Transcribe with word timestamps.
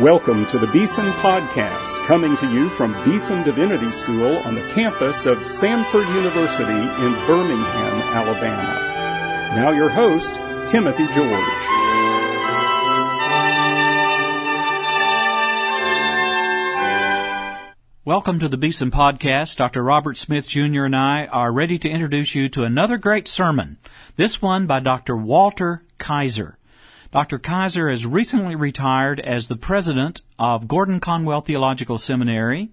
Welcome 0.00 0.44
to 0.46 0.58
the 0.58 0.66
Beeson 0.66 1.08
Podcast, 1.12 2.04
coming 2.06 2.36
to 2.38 2.52
you 2.52 2.68
from 2.70 2.94
Beeson 3.04 3.44
Divinity 3.44 3.92
School 3.92 4.38
on 4.38 4.56
the 4.56 4.68
campus 4.70 5.24
of 5.24 5.38
Samford 5.38 6.12
University 6.16 6.72
in 6.72 7.12
Birmingham, 7.28 8.02
Alabama. 8.12 9.54
Now 9.54 9.70
your 9.70 9.88
host, 9.88 10.34
Timothy 10.68 11.06
George. 11.14 11.30
Welcome 18.04 18.40
to 18.40 18.48
the 18.48 18.58
Beeson 18.58 18.90
Podcast. 18.90 19.54
Dr. 19.58 19.84
Robert 19.84 20.16
Smith 20.16 20.48
Jr. 20.48 20.86
and 20.86 20.96
I 20.96 21.26
are 21.26 21.52
ready 21.52 21.78
to 21.78 21.88
introduce 21.88 22.34
you 22.34 22.48
to 22.48 22.64
another 22.64 22.98
great 22.98 23.28
sermon. 23.28 23.78
This 24.16 24.42
one 24.42 24.66
by 24.66 24.80
Dr. 24.80 25.16
Walter 25.16 25.84
Kaiser. 25.98 26.58
Dr. 27.14 27.38
Kaiser 27.38 27.88
has 27.90 28.04
recently 28.04 28.56
retired 28.56 29.20
as 29.20 29.46
the 29.46 29.54
president 29.54 30.20
of 30.36 30.66
Gordon 30.66 30.98
Conwell 30.98 31.42
Theological 31.42 31.96
Seminary. 31.96 32.70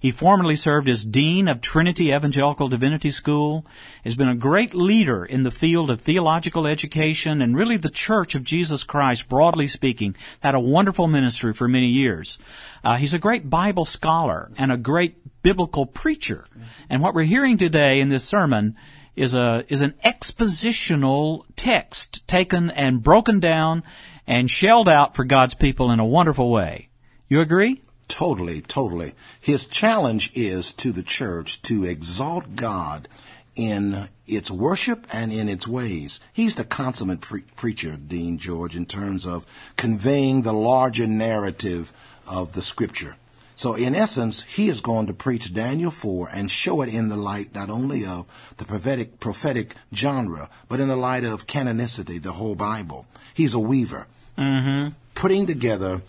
He 0.00 0.10
formerly 0.10 0.56
served 0.56 0.88
as 0.88 1.04
Dean 1.04 1.46
of 1.46 1.60
Trinity 1.60 2.12
Evangelical 2.12 2.68
Divinity 2.68 3.12
School, 3.12 3.64
has 4.02 4.16
been 4.16 4.28
a 4.28 4.34
great 4.34 4.74
leader 4.74 5.24
in 5.24 5.44
the 5.44 5.52
field 5.52 5.92
of 5.92 6.00
theological 6.00 6.66
education 6.66 7.40
and 7.40 7.56
really 7.56 7.76
the 7.76 7.88
Church 7.88 8.34
of 8.34 8.42
Jesus 8.42 8.82
Christ, 8.82 9.28
broadly 9.28 9.68
speaking, 9.68 10.16
had 10.40 10.56
a 10.56 10.60
wonderful 10.60 11.06
ministry 11.06 11.54
for 11.54 11.68
many 11.68 11.86
years. 11.86 12.36
Uh, 12.82 12.96
he's 12.96 13.14
a 13.14 13.18
great 13.20 13.48
Bible 13.48 13.84
scholar 13.84 14.50
and 14.58 14.72
a 14.72 14.76
great 14.76 15.18
biblical 15.44 15.86
preacher. 15.86 16.46
And 16.90 17.00
what 17.00 17.14
we're 17.14 17.22
hearing 17.22 17.58
today 17.58 18.00
in 18.00 18.08
this 18.08 18.24
sermon 18.24 18.74
is 19.16 19.34
a 19.34 19.64
is 19.68 19.80
an 19.80 19.94
expositional 20.04 21.44
text 21.56 22.26
taken 22.26 22.70
and 22.70 23.02
broken 23.02 23.40
down 23.40 23.82
and 24.26 24.50
shelled 24.50 24.88
out 24.88 25.14
for 25.14 25.24
God's 25.24 25.54
people 25.54 25.90
in 25.90 26.00
a 26.00 26.04
wonderful 26.04 26.50
way. 26.50 26.88
You 27.28 27.40
agree? 27.40 27.82
Totally, 28.08 28.60
totally. 28.60 29.14
His 29.40 29.66
challenge 29.66 30.30
is 30.34 30.72
to 30.74 30.92
the 30.92 31.02
church 31.02 31.62
to 31.62 31.84
exalt 31.84 32.56
God 32.56 33.08
in 33.56 34.08
its 34.26 34.50
worship 34.50 35.06
and 35.12 35.32
in 35.32 35.48
its 35.48 35.66
ways. 35.66 36.20
He's 36.32 36.54
the 36.54 36.64
consummate 36.64 37.20
pre- 37.20 37.42
preacher, 37.56 37.96
Dean 37.96 38.38
George, 38.38 38.76
in 38.76 38.84
terms 38.84 39.24
of 39.24 39.46
conveying 39.76 40.42
the 40.42 40.52
larger 40.52 41.06
narrative 41.06 41.92
of 42.26 42.52
the 42.52 42.62
scripture. 42.62 43.16
So 43.56 43.74
in 43.74 43.94
essence, 43.94 44.42
he 44.42 44.68
is 44.68 44.80
going 44.80 45.06
to 45.06 45.14
preach 45.14 45.54
Daniel 45.54 45.90
4 45.90 46.28
and 46.32 46.50
show 46.50 46.82
it 46.82 46.92
in 46.92 47.08
the 47.08 47.16
light 47.16 47.54
not 47.54 47.70
only 47.70 48.04
of 48.04 48.26
the 48.56 48.64
prophetic, 48.64 49.20
prophetic 49.20 49.76
genre, 49.94 50.50
but 50.68 50.80
in 50.80 50.88
the 50.88 50.96
light 50.96 51.24
of 51.24 51.46
canonicity, 51.46 52.20
the 52.20 52.32
whole 52.32 52.54
Bible. 52.54 53.06
He's 53.32 53.54
a 53.54 53.58
weaver, 53.58 54.06
mm-hmm. 54.36 54.94
putting 55.14 55.46
together 55.46 56.02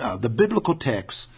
uh, 0.00 0.16
the 0.16 0.30
biblical 0.30 0.74
text, 0.74 1.28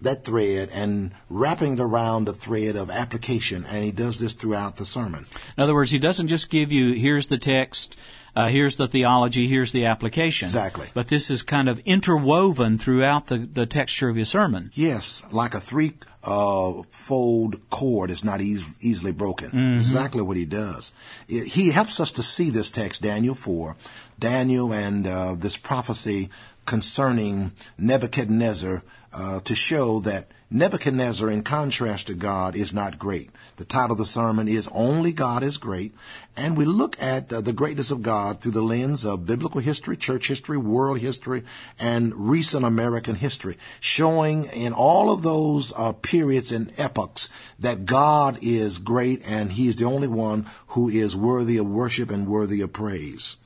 that 0.00 0.24
thread, 0.24 0.70
and 0.72 1.12
wrapping 1.28 1.74
it 1.74 1.80
around 1.80 2.24
the 2.24 2.32
thread 2.32 2.76
of 2.76 2.90
application. 2.90 3.64
And 3.66 3.84
he 3.84 3.90
does 3.90 4.18
this 4.18 4.32
throughout 4.32 4.76
the 4.76 4.86
sermon. 4.86 5.26
In 5.56 5.62
other 5.62 5.74
words, 5.74 5.90
he 5.90 5.98
doesn't 5.98 6.28
just 6.28 6.50
give 6.50 6.72
you, 6.72 6.94
here's 6.94 7.26
the 7.26 7.38
text, 7.38 7.96
uh, 8.36 8.48
here's 8.48 8.76
the 8.76 8.86
theology, 8.86 9.48
here's 9.48 9.72
the 9.72 9.86
application. 9.86 10.46
Exactly. 10.46 10.88
But 10.92 11.08
this 11.08 11.30
is 11.30 11.42
kind 11.42 11.70
of 11.70 11.78
interwoven 11.80 12.76
throughout 12.76 13.26
the, 13.26 13.38
the 13.38 13.64
texture 13.64 14.10
of 14.10 14.16
his 14.16 14.28
sermon. 14.28 14.70
Yes, 14.74 15.24
like 15.32 15.54
a 15.54 15.60
three 15.60 15.94
uh, 16.22 16.82
fold 16.90 17.70
cord 17.70 18.10
is 18.10 18.22
not 18.22 18.42
eas- 18.42 18.66
easily 18.80 19.12
broken. 19.12 19.48
Mm-hmm. 19.48 19.76
Exactly 19.76 20.22
what 20.22 20.36
he 20.36 20.44
does. 20.44 20.92
It, 21.28 21.46
he 21.46 21.70
helps 21.70 21.98
us 21.98 22.12
to 22.12 22.22
see 22.22 22.50
this 22.50 22.70
text, 22.70 23.00
Daniel 23.00 23.34
4, 23.34 23.74
Daniel 24.18 24.72
and 24.72 25.06
uh, 25.06 25.34
this 25.34 25.56
prophecy 25.56 26.28
concerning 26.66 27.52
Nebuchadnezzar 27.78 28.82
uh, 29.14 29.40
to 29.40 29.54
show 29.54 30.00
that 30.00 30.28
Nebuchadnezzar, 30.48 31.28
in 31.28 31.42
contrast 31.42 32.06
to 32.06 32.14
God, 32.14 32.54
is 32.54 32.72
not 32.72 33.00
great. 33.00 33.30
The 33.56 33.64
title 33.64 33.92
of 33.92 33.98
the 33.98 34.06
sermon 34.06 34.46
is 34.46 34.68
Only 34.70 35.12
God 35.12 35.42
is 35.42 35.56
Great. 35.56 35.92
And 36.36 36.56
we 36.56 36.64
look 36.64 37.02
at 37.02 37.32
uh, 37.32 37.40
the 37.40 37.52
greatness 37.52 37.90
of 37.90 38.02
God 38.02 38.40
through 38.40 38.52
the 38.52 38.62
lens 38.62 39.04
of 39.04 39.26
biblical 39.26 39.60
history, 39.60 39.96
church 39.96 40.28
history, 40.28 40.56
world 40.56 41.00
history, 41.00 41.42
and 41.80 42.14
recent 42.14 42.64
American 42.64 43.16
history, 43.16 43.58
showing 43.80 44.44
in 44.44 44.72
all 44.72 45.10
of 45.10 45.22
those 45.22 45.72
uh, 45.76 45.92
periods 45.94 46.52
and 46.52 46.72
epochs 46.78 47.28
that 47.58 47.84
God 47.84 48.38
is 48.40 48.78
great 48.78 49.28
and 49.28 49.50
He 49.50 49.66
is 49.66 49.76
the 49.76 49.86
only 49.86 50.08
one 50.08 50.46
who 50.68 50.88
is 50.88 51.16
worthy 51.16 51.56
of 51.56 51.66
worship 51.66 52.08
and 52.08 52.28
worthy 52.28 52.60
of 52.60 52.72
praise. 52.72 53.36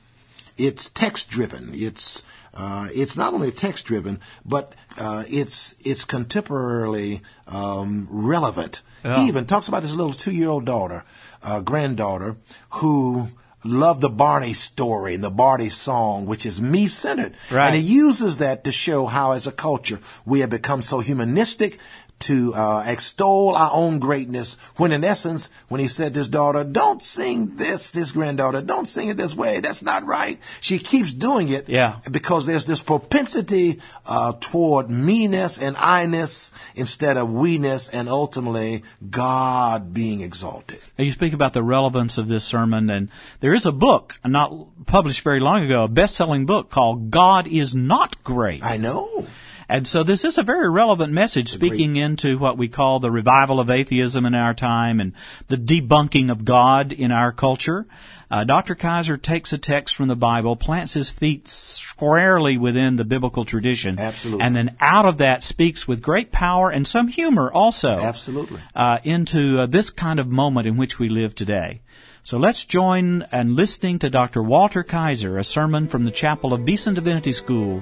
It's 0.55 0.87
text 0.87 1.31
driven. 1.31 1.71
It's 1.73 2.23
uh, 2.61 2.89
it's 2.93 3.17
not 3.17 3.33
only 3.33 3.49
text 3.49 3.87
driven, 3.87 4.19
but 4.45 4.75
uh, 4.99 5.23
it's 5.27 5.73
it's 5.83 6.05
contemporarily 6.05 7.21
um, 7.47 8.07
relevant. 8.11 8.83
Yeah. 9.03 9.19
He 9.19 9.27
even 9.29 9.45
talks 9.45 9.67
about 9.67 9.81
his 9.81 9.95
little 9.95 10.13
two 10.13 10.29
year 10.29 10.49
old 10.49 10.65
daughter, 10.65 11.03
uh, 11.41 11.61
granddaughter, 11.61 12.37
who 12.69 13.29
loved 13.63 14.01
the 14.01 14.09
Barney 14.09 14.53
story 14.53 15.15
and 15.15 15.23
the 15.23 15.31
Barney 15.31 15.69
song, 15.69 16.27
which 16.27 16.45
is 16.45 16.61
me 16.61 16.87
centered. 16.87 17.33
Right. 17.49 17.67
And 17.67 17.75
he 17.75 17.81
uses 17.81 18.37
that 18.37 18.63
to 18.65 18.71
show 18.71 19.07
how, 19.07 19.31
as 19.31 19.47
a 19.47 19.51
culture, 19.51 19.99
we 20.23 20.41
have 20.41 20.51
become 20.51 20.83
so 20.83 20.99
humanistic 20.99 21.79
to 22.21 22.53
uh, 22.53 22.83
extol 22.85 23.55
our 23.55 23.71
own 23.73 23.99
greatness 23.99 24.55
when 24.77 24.91
in 24.91 25.03
essence 25.03 25.49
when 25.67 25.79
he 25.81 25.87
said 25.87 26.13
this 26.13 26.27
daughter 26.27 26.63
don't 26.63 27.01
sing 27.01 27.55
this 27.57 27.91
this 27.91 28.11
granddaughter 28.11 28.61
don't 28.61 28.87
sing 28.87 29.09
it 29.09 29.17
this 29.17 29.35
way 29.35 29.59
that's 29.59 29.81
not 29.83 30.05
right 30.05 30.39
she 30.59 30.77
keeps 30.79 31.13
doing 31.13 31.49
it 31.49 31.67
Yeah. 31.69 31.97
because 32.09 32.45
there's 32.45 32.65
this 32.65 32.81
propensity 32.81 33.79
uh, 34.05 34.33
toward 34.39 34.89
me-ness 34.89 35.57
and 35.57 35.75
I-ness 35.77 36.51
instead 36.75 37.17
of 37.17 37.33
we-ness 37.33 37.87
and 37.89 38.07
ultimately 38.09 38.83
God 39.09 39.93
being 39.93 40.21
exalted. 40.21 40.79
Now, 40.97 41.05
you 41.05 41.11
speak 41.11 41.33
about 41.33 41.53
the 41.53 41.63
relevance 41.63 42.17
of 42.17 42.27
this 42.27 42.43
sermon, 42.43 42.89
and 42.89 43.09
there 43.39 43.53
is 43.53 43.65
a 43.65 43.71
book, 43.71 44.19
not 44.25 44.51
published 44.85 45.21
very 45.21 45.39
long 45.39 45.63
ago, 45.63 45.83
a 45.83 45.87
best-selling 45.87 46.45
book 46.45 46.69
called 46.69 47.11
"God 47.11 47.47
Is 47.47 47.73
Not 47.75 48.23
Great." 48.23 48.63
I 48.63 48.77
know. 48.77 49.25
And 49.71 49.87
so 49.87 50.03
this 50.03 50.25
is 50.25 50.37
a 50.37 50.43
very 50.43 50.69
relevant 50.69 51.13
message 51.13 51.49
speaking 51.49 51.95
into 51.95 52.37
what 52.37 52.57
we 52.57 52.67
call 52.67 52.99
the 52.99 53.09
revival 53.09 53.61
of 53.61 53.69
atheism 53.69 54.25
in 54.25 54.35
our 54.35 54.53
time 54.53 54.99
and 54.99 55.13
the 55.47 55.55
debunking 55.55 56.29
of 56.29 56.43
God 56.43 56.91
in 56.91 57.13
our 57.13 57.31
culture. 57.31 57.87
Uh, 58.29 58.43
Dr. 58.43 58.75
Kaiser 58.75 59.15
takes 59.15 59.53
a 59.53 59.57
text 59.57 59.95
from 59.95 60.09
the 60.09 60.15
Bible, 60.17 60.57
plants 60.57 60.93
his 60.93 61.09
feet 61.09 61.47
squarely 61.47 62.57
within 62.57 62.97
the 62.97 63.05
biblical 63.05 63.45
tradition. 63.45 63.97
Absolutely. 63.97 64.43
And 64.43 64.53
then 64.53 64.75
out 64.81 65.05
of 65.05 65.19
that 65.19 65.41
speaks 65.41 65.87
with 65.87 66.01
great 66.01 66.33
power 66.33 66.69
and 66.69 66.85
some 66.85 67.07
humor 67.07 67.49
also. 67.49 67.91
Absolutely. 67.91 68.59
Uh, 68.75 68.99
into 69.05 69.57
uh, 69.57 69.67
this 69.67 69.89
kind 69.89 70.19
of 70.19 70.27
moment 70.27 70.67
in 70.67 70.75
which 70.75 70.99
we 70.99 71.07
live 71.07 71.33
today. 71.33 71.79
So 72.23 72.37
let's 72.37 72.65
join 72.65 73.21
and 73.31 73.55
listening 73.55 73.99
to 73.99 74.09
Dr. 74.09 74.43
Walter 74.43 74.83
Kaiser, 74.83 75.37
a 75.37 75.45
sermon 75.45 75.87
from 75.87 76.03
the 76.03 76.11
chapel 76.11 76.53
of 76.53 76.65
Beeson 76.65 76.93
Divinity 76.93 77.31
School, 77.31 77.81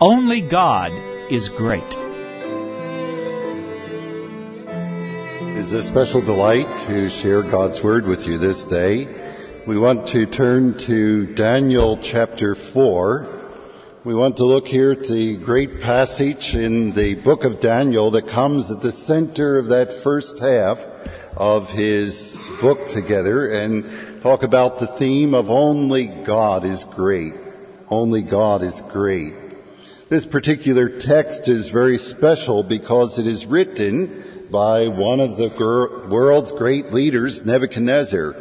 only 0.00 0.40
God 0.40 0.92
is 1.30 1.50
great. 1.50 1.84
It's 5.58 5.72
a 5.72 5.82
special 5.82 6.22
delight 6.22 6.78
to 6.86 7.10
share 7.10 7.42
God's 7.42 7.82
Word 7.82 8.06
with 8.06 8.26
you 8.26 8.38
this 8.38 8.64
day. 8.64 9.08
We 9.66 9.76
want 9.76 10.06
to 10.08 10.24
turn 10.24 10.78
to 10.78 11.26
Daniel 11.34 11.98
chapter 12.02 12.54
4. 12.54 13.40
We 14.04 14.14
want 14.14 14.38
to 14.38 14.44
look 14.46 14.66
here 14.66 14.92
at 14.92 15.06
the 15.06 15.36
great 15.36 15.82
passage 15.82 16.56
in 16.56 16.92
the 16.92 17.16
book 17.16 17.44
of 17.44 17.60
Daniel 17.60 18.10
that 18.12 18.26
comes 18.26 18.70
at 18.70 18.80
the 18.80 18.92
center 18.92 19.58
of 19.58 19.66
that 19.66 19.92
first 19.92 20.38
half 20.38 20.88
of 21.36 21.70
his 21.70 22.50
book 22.62 22.88
together 22.88 23.50
and 23.50 24.22
talk 24.22 24.44
about 24.44 24.78
the 24.78 24.86
theme 24.86 25.34
of 25.34 25.50
only 25.50 26.06
God 26.06 26.64
is 26.64 26.84
great. 26.84 27.34
Only 27.90 28.22
God 28.22 28.62
is 28.62 28.80
great. 28.88 29.34
This 30.10 30.26
particular 30.26 30.88
text 30.88 31.46
is 31.46 31.70
very 31.70 31.96
special 31.96 32.64
because 32.64 33.16
it 33.20 33.28
is 33.28 33.46
written 33.46 34.24
by 34.50 34.88
one 34.88 35.20
of 35.20 35.36
the 35.36 35.46
world's 36.10 36.50
great 36.50 36.92
leaders, 36.92 37.46
Nebuchadnezzar. 37.46 38.34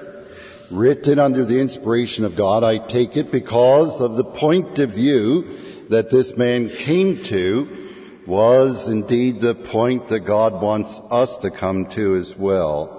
Written 0.71 1.19
under 1.19 1.45
the 1.45 1.59
inspiration 1.59 2.25
of 2.25 2.35
God, 2.35 2.63
I 2.63 2.79
take 2.79 3.15
it 3.17 3.31
because 3.31 4.01
of 4.01 4.15
the 4.15 4.23
point 4.23 4.79
of 4.79 4.89
view 4.89 5.85
that 5.89 6.09
this 6.09 6.35
man 6.35 6.69
came 6.69 7.21
to 7.25 8.23
was 8.25 8.89
indeed 8.89 9.39
the 9.39 9.53
point 9.53 10.07
that 10.07 10.21
God 10.21 10.63
wants 10.63 10.99
us 11.11 11.37
to 11.37 11.51
come 11.51 11.85
to 11.89 12.15
as 12.15 12.35
well. 12.35 12.98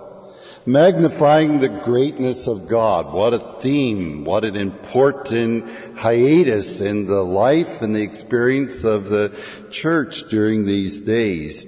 Magnifying 0.67 1.61
the 1.61 1.71
greatness 1.71 2.47
of 2.47 2.69
God. 2.69 3.15
What 3.15 3.33
a 3.33 3.39
theme. 3.39 4.25
What 4.25 4.45
an 4.45 4.57
important 4.57 5.71
hiatus 5.97 6.83
in 6.83 7.07
the 7.07 7.25
life 7.25 7.81
and 7.81 7.97
the 7.97 8.03
experience 8.03 8.85
of 8.85 9.09
the 9.09 9.35
church 9.71 10.29
during 10.29 10.67
these 10.67 11.01
days. 11.01 11.67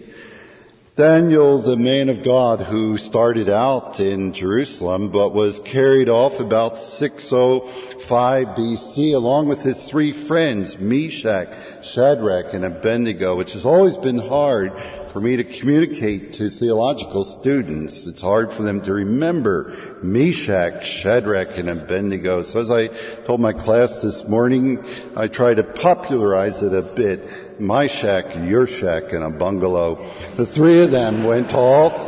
Daniel, 0.94 1.56
the 1.56 1.74
man 1.74 2.10
of 2.10 2.22
God 2.22 2.60
who 2.60 2.98
started 2.98 3.48
out 3.48 3.98
in 3.98 4.34
Jerusalem 4.34 5.10
but 5.10 5.32
was 5.32 5.58
carried 5.60 6.10
off 6.10 6.38
about 6.38 6.78
605 6.78 8.46
BC 8.48 9.14
along 9.14 9.48
with 9.48 9.62
his 9.62 9.82
three 9.86 10.12
friends, 10.12 10.78
Meshach, 10.78 11.48
Shadrach, 11.82 12.52
and 12.52 12.66
Abednego, 12.66 13.38
which 13.38 13.54
has 13.54 13.64
always 13.64 13.96
been 13.96 14.18
hard 14.18 14.74
for 15.12 15.20
me 15.20 15.36
to 15.36 15.44
communicate 15.44 16.32
to 16.32 16.48
theological 16.48 17.22
students. 17.22 18.06
It's 18.06 18.22
hard 18.22 18.50
for 18.50 18.62
them 18.62 18.80
to 18.80 18.94
remember 18.94 19.76
Meshach, 20.02 20.86
Shadrach, 20.86 21.58
and 21.58 21.68
Abednego. 21.68 22.40
So 22.40 22.60
as 22.60 22.70
I 22.70 22.86
told 23.26 23.38
my 23.38 23.52
class 23.52 24.00
this 24.00 24.26
morning, 24.26 24.82
I 25.14 25.28
try 25.28 25.52
to 25.52 25.64
popularize 25.64 26.62
it 26.62 26.72
a 26.72 26.80
bit. 26.80 27.60
My 27.60 27.88
shack, 27.88 28.34
your 28.36 28.66
shack, 28.66 29.12
and 29.12 29.22
a 29.22 29.28
bungalow. 29.28 30.02
The 30.36 30.46
three 30.46 30.82
of 30.82 30.92
them 30.92 31.24
went 31.24 31.52
off 31.52 32.00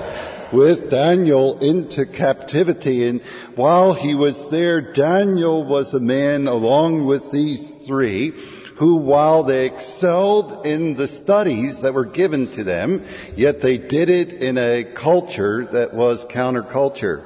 with 0.51 0.89
Daniel 0.89 1.59
into 1.59 2.07
captivity. 2.07 3.07
And 3.07 3.21
while 3.55 3.93
he 3.93 4.15
was 4.15 4.49
there, 4.49 4.81
Daniel 4.81 5.63
was 5.63 5.93
a 5.93 6.01
man 6.01 6.47
along 6.47 7.05
with 7.05 7.31
these 7.31 7.87
three 7.87 8.33
who, 8.77 8.97
while 8.97 9.43
they 9.43 9.67
excelled 9.67 10.67
in 10.67 10.95
the 10.95 11.09
studies 11.09 11.81
that 11.83 11.95
were 11.95 12.05
given 12.05 12.51
to 12.53 12.65
them, 12.65 13.05
yet 13.37 13.61
they 13.61 13.79
did 13.79 14.09
it 14.09 14.33
in 14.33 14.59
a 14.59 14.85
culture 14.85 15.67
that 15.67 15.95
was 15.95 16.25
counterculture. 16.27 17.23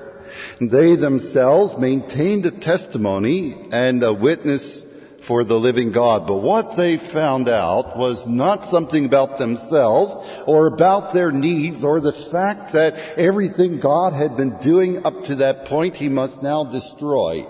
They 0.61 0.95
themselves 0.95 1.79
maintained 1.79 2.47
a 2.47 2.51
testimony 2.51 3.57
and 3.73 4.03
a 4.03 4.13
witness 4.13 4.85
for 5.21 5.45
the 5.45 5.59
living 5.59 5.93
God. 5.93 6.27
But 6.27 6.39
what 6.39 6.77
they 6.77 6.97
found 6.97 7.49
out 7.49 7.97
was 7.97 8.27
not 8.27 8.65
something 8.65 9.05
about 9.05 9.37
themselves 9.37 10.17
or 10.47 10.67
about 10.67 11.13
their 11.13 11.33
needs 11.33 11.85
or 11.85 12.01
the 12.01 12.13
fact 12.13 12.73
that 12.73 12.97
everything 13.19 13.79
God 13.79 14.13
had 14.13 14.37
been 14.37 14.57
doing 14.59 15.05
up 15.05 15.25
to 15.25 15.37
that 15.37 15.67
point 15.67 15.97
he 15.97 16.09
must 16.09 16.43
now 16.43 16.65
destroy. 16.65 17.47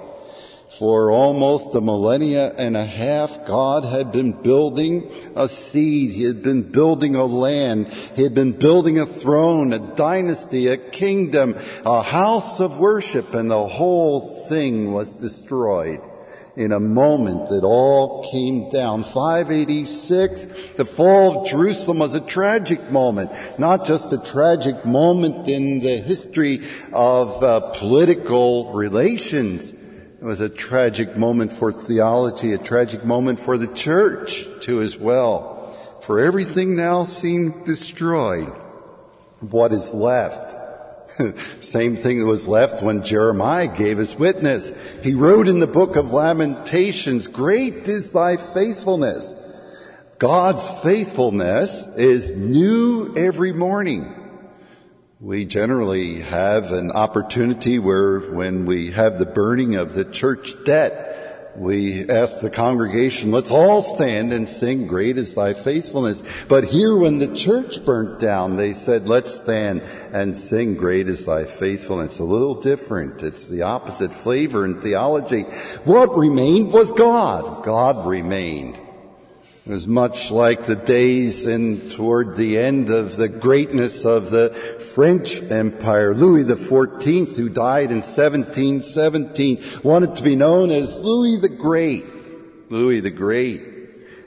For 0.70 1.10
almost 1.10 1.74
a 1.74 1.80
millennia 1.80 2.54
and 2.54 2.76
a 2.76 2.84
half, 2.84 3.46
God 3.46 3.84
had 3.84 4.12
been 4.12 4.32
building 4.32 5.10
a 5.34 5.48
seed. 5.48 6.12
He 6.12 6.24
had 6.24 6.42
been 6.42 6.62
building 6.62 7.16
a 7.16 7.24
land. 7.24 7.88
He 8.14 8.22
had 8.22 8.34
been 8.34 8.52
building 8.52 8.98
a 8.98 9.06
throne, 9.06 9.72
a 9.72 9.78
dynasty, 9.78 10.66
a 10.66 10.76
kingdom, 10.76 11.56
a 11.86 12.02
house 12.02 12.60
of 12.60 12.78
worship, 12.78 13.32
and 13.32 13.50
the 13.50 13.66
whole 13.66 14.20
thing 14.20 14.92
was 14.92 15.16
destroyed 15.16 16.00
in 16.58 16.72
a 16.72 16.80
moment 16.80 17.50
it 17.52 17.62
all 17.62 18.28
came 18.32 18.68
down. 18.68 19.04
586, 19.04 20.46
the 20.76 20.84
fall 20.84 21.42
of 21.42 21.48
Jerusalem 21.48 22.00
was 22.00 22.16
a 22.16 22.20
tragic 22.20 22.90
moment, 22.90 23.30
not 23.58 23.86
just 23.86 24.12
a 24.12 24.18
tragic 24.18 24.84
moment 24.84 25.48
in 25.48 25.78
the 25.78 25.98
history 25.98 26.66
of 26.92 27.42
uh, 27.44 27.60
political 27.74 28.72
relations, 28.72 29.72
it 30.20 30.24
was 30.24 30.40
a 30.40 30.48
tragic 30.48 31.16
moment 31.16 31.52
for 31.52 31.72
theology, 31.72 32.52
a 32.52 32.58
tragic 32.58 33.04
moment 33.04 33.38
for 33.38 33.56
the 33.56 33.68
church 33.68 34.46
too 34.60 34.80
as 34.80 34.96
well. 34.96 35.78
For 36.02 36.18
everything 36.18 36.74
now 36.74 37.04
seemed 37.04 37.64
destroyed. 37.64 38.52
What 39.38 39.72
is 39.72 39.94
left? 39.94 40.56
Same 41.64 41.96
thing 41.96 42.18
that 42.18 42.26
was 42.26 42.48
left 42.48 42.82
when 42.82 43.04
Jeremiah 43.04 43.68
gave 43.68 43.98
his 43.98 44.16
witness. 44.16 44.72
He 45.04 45.14
wrote 45.14 45.46
in 45.46 45.60
the 45.60 45.68
book 45.68 45.94
of 45.94 46.12
Lamentations, 46.12 47.28
great 47.28 47.88
is 47.88 48.10
thy 48.12 48.36
faithfulness. 48.36 49.36
God's 50.18 50.66
faithfulness 50.82 51.86
is 51.96 52.32
new 52.32 53.14
every 53.16 53.52
morning. 53.52 54.17
We 55.20 55.46
generally 55.46 56.20
have 56.20 56.70
an 56.70 56.92
opportunity 56.92 57.80
where 57.80 58.20
when 58.20 58.66
we 58.66 58.92
have 58.92 59.18
the 59.18 59.26
burning 59.26 59.74
of 59.74 59.92
the 59.92 60.04
church 60.04 60.54
debt, 60.64 61.54
we 61.56 62.08
ask 62.08 62.38
the 62.38 62.50
congregation, 62.50 63.32
let's 63.32 63.50
all 63.50 63.82
stand 63.82 64.32
and 64.32 64.48
sing, 64.48 64.86
great 64.86 65.18
is 65.18 65.34
thy 65.34 65.54
faithfulness. 65.54 66.22
But 66.46 66.62
here 66.62 66.94
when 66.94 67.18
the 67.18 67.34
church 67.34 67.84
burnt 67.84 68.20
down, 68.20 68.54
they 68.54 68.72
said, 68.72 69.08
let's 69.08 69.34
stand 69.34 69.82
and 70.12 70.36
sing, 70.36 70.76
great 70.76 71.08
is 71.08 71.24
thy 71.24 71.46
faithfulness. 71.46 72.12
It's 72.12 72.20
a 72.20 72.24
little 72.24 72.60
different. 72.60 73.24
It's 73.24 73.48
the 73.48 73.62
opposite 73.62 74.12
flavor 74.12 74.64
in 74.64 74.80
theology. 74.80 75.42
What 75.82 76.16
remained 76.16 76.72
was 76.72 76.92
God. 76.92 77.64
God 77.64 78.06
remained. 78.06 78.78
It 79.68 79.72
was 79.72 79.86
much 79.86 80.30
like 80.30 80.64
the 80.64 80.76
days 80.76 81.44
in 81.44 81.90
toward 81.90 82.36
the 82.36 82.56
end 82.56 82.88
of 82.88 83.16
the 83.16 83.28
greatness 83.28 84.06
of 84.06 84.30
the 84.30 84.48
French 84.94 85.42
Empire. 85.42 86.14
Louis 86.14 86.44
XIV, 86.44 87.36
who 87.36 87.50
died 87.50 87.90
in 87.90 87.98
1717, 87.98 89.82
wanted 89.82 90.16
to 90.16 90.22
be 90.22 90.36
known 90.36 90.70
as 90.70 90.98
Louis 90.98 91.36
the 91.36 91.50
Great. 91.50 92.06
Louis 92.70 93.00
the 93.00 93.10
Great. 93.10 93.60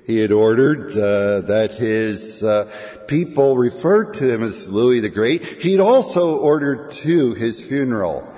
He 0.05 0.19
had 0.19 0.31
ordered 0.31 0.91
uh, 0.91 1.41
that 1.47 1.73
his 1.73 2.43
uh, 2.43 2.69
people 3.07 3.57
referred 3.57 4.13
to 4.15 4.31
him 4.31 4.43
as 4.43 4.71
Louis 4.71 4.99
the 4.99 5.09
Great. 5.09 5.43
He'd 5.43 5.79
also 5.79 6.35
ordered 6.35 6.91
to 6.91 7.33
his 7.33 7.65
funeral 7.65 8.30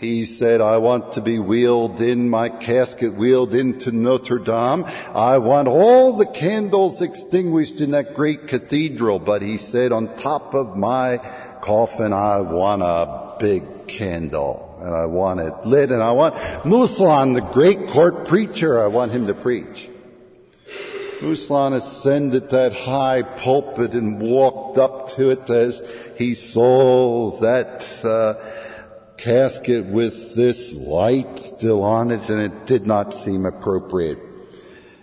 he 0.00 0.24
said, 0.24 0.62
I 0.62 0.78
want 0.78 1.12
to 1.12 1.20
be 1.20 1.38
wheeled 1.38 2.00
in 2.00 2.30
my 2.30 2.48
casket, 2.48 3.12
wheeled 3.12 3.54
into 3.54 3.92
Notre 3.92 4.38
Dame. 4.38 4.86
I 5.14 5.36
want 5.36 5.68
all 5.68 6.16
the 6.16 6.24
candles 6.24 7.02
extinguished 7.02 7.82
in 7.82 7.90
that 7.90 8.14
great 8.14 8.46
cathedral. 8.46 9.18
But 9.18 9.42
he 9.42 9.58
said, 9.58 9.92
on 9.92 10.16
top 10.16 10.54
of 10.54 10.74
my 10.74 11.18
coffin, 11.60 12.14
I 12.14 12.40
want 12.40 12.80
a 12.80 13.36
big 13.38 13.88
candle. 13.88 14.78
And 14.80 14.94
I 14.94 15.04
want 15.04 15.40
it 15.40 15.66
lit. 15.66 15.92
And 15.92 16.02
I 16.02 16.12
want 16.12 16.34
Massillon, 16.64 17.34
the 17.34 17.42
great 17.42 17.88
court 17.88 18.26
preacher, 18.26 18.82
I 18.82 18.86
want 18.86 19.12
him 19.12 19.26
to 19.26 19.34
preach. 19.34 19.90
Massillon 21.20 21.74
ascended 21.74 22.48
that 22.48 22.72
high 22.72 23.20
pulpit 23.20 23.92
and 23.92 24.18
walked 24.22 24.78
up 24.78 25.10
to 25.10 25.28
it 25.28 25.50
as 25.50 25.86
he 26.16 26.32
saw 26.32 27.32
that, 27.40 28.02
uh, 28.02 28.34
casket 29.20 29.84
with 29.84 30.34
this 30.34 30.74
light 30.74 31.38
still 31.38 31.82
on 31.82 32.10
it 32.10 32.28
and 32.30 32.40
it 32.40 32.66
did 32.66 32.86
not 32.86 33.12
seem 33.12 33.44
appropriate. 33.44 34.18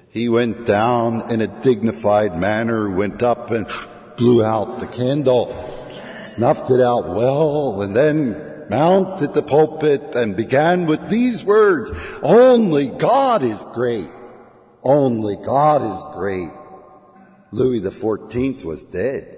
He 0.09 0.27
went 0.27 0.65
down 0.65 1.31
in 1.31 1.41
a 1.41 1.61
dignified 1.61 2.37
manner, 2.37 2.89
went 2.89 3.21
up 3.21 3.51
and 3.51 3.67
blew 4.15 4.43
out 4.43 4.79
the 4.79 4.87
candle, 4.87 5.47
snuffed 6.23 6.71
it 6.71 6.81
out 6.81 7.13
well, 7.13 7.81
and 7.83 7.95
then 7.95 8.65
mounted 8.69 9.33
the 9.33 9.43
pulpit 9.43 10.15
and 10.15 10.35
began 10.35 10.87
with 10.87 11.09
these 11.09 11.43
words, 11.43 11.91
only 12.23 12.89
God 12.89 13.43
is 13.43 13.63
great. 13.73 14.09
Only 14.83 15.35
God 15.35 15.83
is 15.83 16.03
great. 16.13 16.49
Louis 17.51 17.81
XIV 17.81 18.63
was 18.63 18.83
dead. 18.83 19.36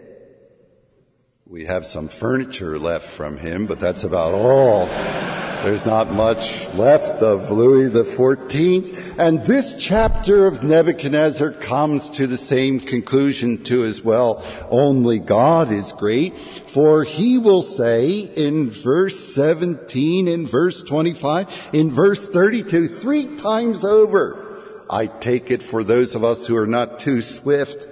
We 1.49 1.65
have 1.65 1.87
some 1.87 2.09
furniture 2.09 2.77
left 2.77 3.09
from 3.09 3.35
him, 3.35 3.65
but 3.65 3.79
that's 3.79 4.03
about 4.03 4.35
all. 4.35 4.85
There's 4.85 5.83
not 5.83 6.11
much 6.11 6.71
left 6.75 7.23
of 7.23 7.49
Louis 7.49 7.89
XIV. 7.89 9.17
And 9.17 9.43
this 9.43 9.73
chapter 9.79 10.45
of 10.45 10.61
Nebuchadnezzar 10.61 11.53
comes 11.53 12.07
to 12.11 12.27
the 12.27 12.37
same 12.37 12.79
conclusion 12.79 13.63
too 13.63 13.83
as 13.83 14.03
well. 14.03 14.45
Only 14.69 15.17
God 15.17 15.71
is 15.71 15.91
great, 15.91 16.37
for 16.67 17.03
he 17.03 17.39
will 17.39 17.63
say 17.63 18.11
in 18.11 18.69
verse 18.69 19.17
17, 19.33 20.27
in 20.27 20.45
verse 20.45 20.83
25, 20.83 21.71
in 21.73 21.89
verse 21.89 22.29
32, 22.29 22.87
three 22.89 23.37
times 23.37 23.83
over. 23.83 24.85
I 24.87 25.07
take 25.07 25.49
it 25.49 25.63
for 25.63 25.83
those 25.83 26.13
of 26.13 26.23
us 26.23 26.45
who 26.45 26.55
are 26.57 26.67
not 26.67 26.99
too 26.99 27.23
swift 27.23 27.87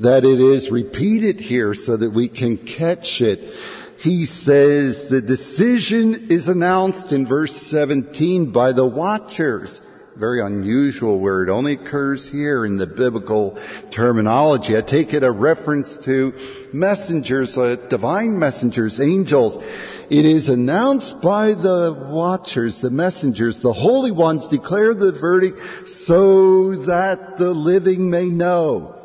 that 0.00 0.24
it 0.24 0.40
is 0.40 0.70
repeated 0.70 1.40
here 1.40 1.74
so 1.74 1.96
that 1.96 2.10
we 2.10 2.28
can 2.28 2.56
catch 2.56 3.20
it. 3.20 3.54
He 3.98 4.26
says 4.26 5.08
the 5.08 5.20
decision 5.20 6.30
is 6.30 6.46
announced 6.46 7.12
in 7.12 7.26
verse 7.26 7.56
17 7.56 8.52
by 8.52 8.72
the 8.72 8.86
watchers. 8.86 9.80
Very 10.14 10.40
unusual 10.40 11.20
word, 11.20 11.48
only 11.48 11.74
occurs 11.74 12.28
here 12.28 12.64
in 12.64 12.76
the 12.76 12.88
biblical 12.88 13.56
terminology. 13.90 14.76
I 14.76 14.80
take 14.80 15.14
it 15.14 15.22
a 15.22 15.30
reference 15.30 15.96
to 15.98 16.34
messengers, 16.72 17.56
uh, 17.56 17.76
divine 17.88 18.36
messengers, 18.36 19.00
angels. 19.00 19.62
It 20.10 20.24
is 20.24 20.48
announced 20.48 21.20
by 21.20 21.54
the 21.54 21.96
watchers, 22.08 22.80
the 22.80 22.90
messengers, 22.90 23.62
the 23.62 23.72
holy 23.72 24.10
ones 24.10 24.48
declare 24.48 24.92
the 24.92 25.12
verdict 25.12 25.88
so 25.88 26.74
that 26.74 27.36
the 27.36 27.52
living 27.52 28.10
may 28.10 28.26
know 28.26 28.97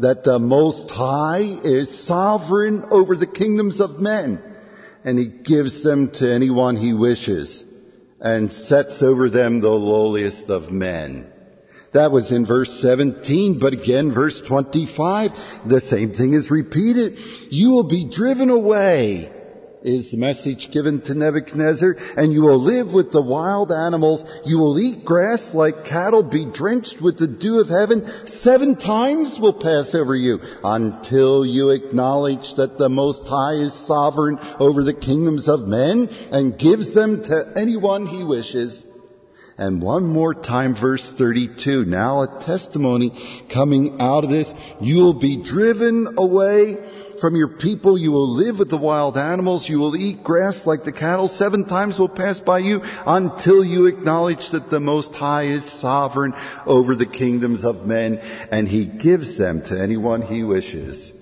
that 0.00 0.24
the 0.24 0.38
Most 0.38 0.90
High 0.90 1.58
is 1.62 1.96
sovereign 1.96 2.84
over 2.90 3.16
the 3.16 3.26
kingdoms 3.26 3.80
of 3.80 4.00
men, 4.00 4.42
and 5.04 5.18
He 5.18 5.26
gives 5.26 5.82
them 5.82 6.10
to 6.12 6.32
anyone 6.32 6.76
He 6.76 6.92
wishes, 6.92 7.64
and 8.20 8.52
sets 8.52 9.02
over 9.02 9.28
them 9.28 9.60
the 9.60 9.70
lowliest 9.70 10.50
of 10.50 10.72
men. 10.72 11.30
That 11.92 12.12
was 12.12 12.32
in 12.32 12.46
verse 12.46 12.80
17, 12.80 13.58
but 13.58 13.72
again, 13.72 14.10
verse 14.10 14.40
25, 14.40 15.68
the 15.68 15.80
same 15.80 16.12
thing 16.12 16.32
is 16.32 16.50
repeated. 16.50 17.18
You 17.50 17.70
will 17.70 17.84
be 17.84 18.04
driven 18.04 18.48
away 18.48 19.32
is 19.82 20.10
the 20.10 20.16
message 20.16 20.70
given 20.70 21.00
to 21.02 21.14
Nebuchadnezzar, 21.14 21.96
and 22.16 22.32
you 22.32 22.42
will 22.42 22.58
live 22.58 22.92
with 22.92 23.12
the 23.12 23.22
wild 23.22 23.72
animals. 23.72 24.24
You 24.44 24.58
will 24.58 24.78
eat 24.78 25.04
grass 25.04 25.54
like 25.54 25.84
cattle, 25.84 26.22
be 26.22 26.44
drenched 26.44 27.00
with 27.00 27.18
the 27.18 27.26
dew 27.26 27.60
of 27.60 27.68
heaven. 27.68 28.06
Seven 28.26 28.76
times 28.76 29.40
will 29.40 29.52
pass 29.52 29.94
over 29.94 30.14
you 30.14 30.40
until 30.62 31.44
you 31.44 31.70
acknowledge 31.70 32.54
that 32.54 32.78
the 32.78 32.88
Most 32.88 33.26
High 33.26 33.54
is 33.54 33.72
sovereign 33.72 34.38
over 34.58 34.82
the 34.84 34.94
kingdoms 34.94 35.48
of 35.48 35.68
men 35.68 36.10
and 36.32 36.58
gives 36.58 36.94
them 36.94 37.22
to 37.24 37.52
anyone 37.56 38.06
he 38.06 38.22
wishes. 38.22 38.86
And 39.60 39.82
one 39.82 40.06
more 40.06 40.32
time, 40.32 40.74
verse 40.74 41.12
32. 41.12 41.84
Now 41.84 42.22
a 42.22 42.40
testimony 42.40 43.12
coming 43.50 44.00
out 44.00 44.24
of 44.24 44.30
this. 44.30 44.54
You 44.80 45.00
will 45.00 45.12
be 45.12 45.36
driven 45.36 46.14
away 46.16 46.78
from 47.20 47.36
your 47.36 47.48
people. 47.48 47.98
You 47.98 48.12
will 48.12 48.28
live 48.28 48.58
with 48.58 48.70
the 48.70 48.76
wild 48.76 49.16
animals. 49.16 49.68
You 49.68 49.78
will 49.78 49.94
eat 49.94 50.24
grass 50.24 50.66
like 50.66 50.84
the 50.84 50.92
cattle. 50.92 51.28
Seven 51.28 51.66
times 51.66 52.00
will 52.00 52.08
pass 52.08 52.40
by 52.40 52.58
you 52.58 52.82
until 53.06 53.62
you 53.64 53.86
acknowledge 53.86 54.50
that 54.50 54.70
the 54.70 54.80
Most 54.80 55.14
High 55.14 55.44
is 55.44 55.64
sovereign 55.64 56.34
over 56.66 56.94
the 56.94 57.06
kingdoms 57.06 57.64
of 57.64 57.86
men 57.86 58.18
and 58.50 58.68
he 58.68 58.86
gives 58.86 59.36
them 59.36 59.62
to 59.64 59.80
anyone 59.80 60.22
he 60.22 60.42
wishes. 60.42 61.12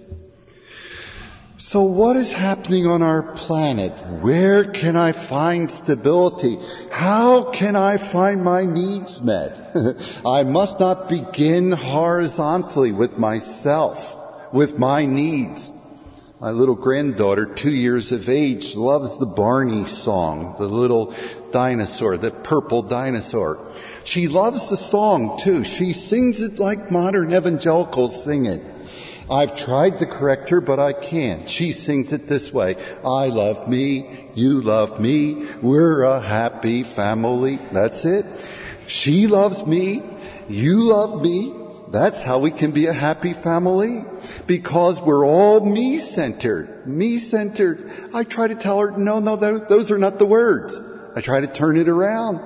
So 1.61 1.83
what 1.83 2.15
is 2.15 2.33
happening 2.33 2.87
on 2.87 3.03
our 3.03 3.23
planet? 3.35 3.93
Where 4.23 4.65
can 4.65 4.95
I 4.95 5.11
find 5.11 5.69
stability? 5.69 6.57
How 6.93 7.51
can 7.51 7.75
I 7.75 7.97
find 7.97 8.45
my 8.45 8.65
needs 8.65 9.21
met? 9.21 9.77
I 10.25 10.45
must 10.45 10.79
not 10.79 11.09
begin 11.09 11.73
horizontally 11.73 12.93
with 12.93 13.19
myself, 13.19 14.17
with 14.53 14.79
my 14.79 15.05
needs. 15.05 15.73
My 16.41 16.53
little 16.53 16.77
granddaughter, 16.77 17.47
two 17.47 17.73
years 17.73 18.13
of 18.13 18.29
age, 18.29 18.77
loves 18.77 19.19
the 19.19 19.27
Barney 19.27 19.87
song, 19.87 20.55
the 20.57 20.69
little 20.69 21.13
dinosaur, 21.51 22.17
the 22.17 22.31
purple 22.31 22.83
dinosaur. 22.83 23.59
She 24.05 24.29
loves 24.29 24.71
the 24.71 24.77
song 24.77 25.41
too. 25.41 25.65
She 25.65 25.93
sings 25.93 26.41
it 26.41 26.61
like 26.61 26.93
modern 26.93 27.35
evangelicals 27.35 28.23
sing 28.23 28.47
it. 28.47 28.63
I've 29.29 29.57
tried 29.57 29.99
to 29.99 30.07
correct 30.07 30.51
her, 30.51 30.61
but 30.61 30.79
I 30.79 30.93
can't. 30.93 31.51
She 31.51 31.73
sings 31.73 32.13
it 32.13 32.29
this 32.29 32.53
way. 32.53 32.77
I 33.05 33.27
love 33.27 33.69
me. 33.69 34.29
You 34.35 34.63
love 34.63 35.01
me. 35.01 35.45
We're 35.61 36.05
a 36.05 36.21
happy 36.21 36.85
family. 36.85 37.59
That's 37.73 38.05
it. 38.05 38.27
She 38.87 39.27
loves 39.27 39.67
me. 39.67 40.05
You 40.49 40.85
love 40.85 41.21
me. 41.21 41.53
That's 41.91 42.23
how 42.23 42.39
we 42.39 42.51
can 42.51 42.73
be 42.73 42.87
a 42.87 42.93
happy 42.93 43.33
family. 43.33 44.05
Because 44.47 45.01
we're 45.01 45.27
all 45.27 45.61
me 45.61 45.99
centered. 45.99 46.87
Me 46.87 47.19
centered. 47.19 48.11
I 48.13 48.25
try 48.25 48.49
to 48.49 48.55
tell 48.55 48.79
her, 48.81 48.91
no, 48.91 49.21
no, 49.21 49.37
those 49.37 49.91
are 49.91 49.99
not 49.99 50.19
the 50.19 50.27
words. 50.27 50.81
I 51.15 51.21
try 51.21 51.41
to 51.41 51.47
turn 51.47 51.77
it 51.77 51.89
around. 51.89 52.41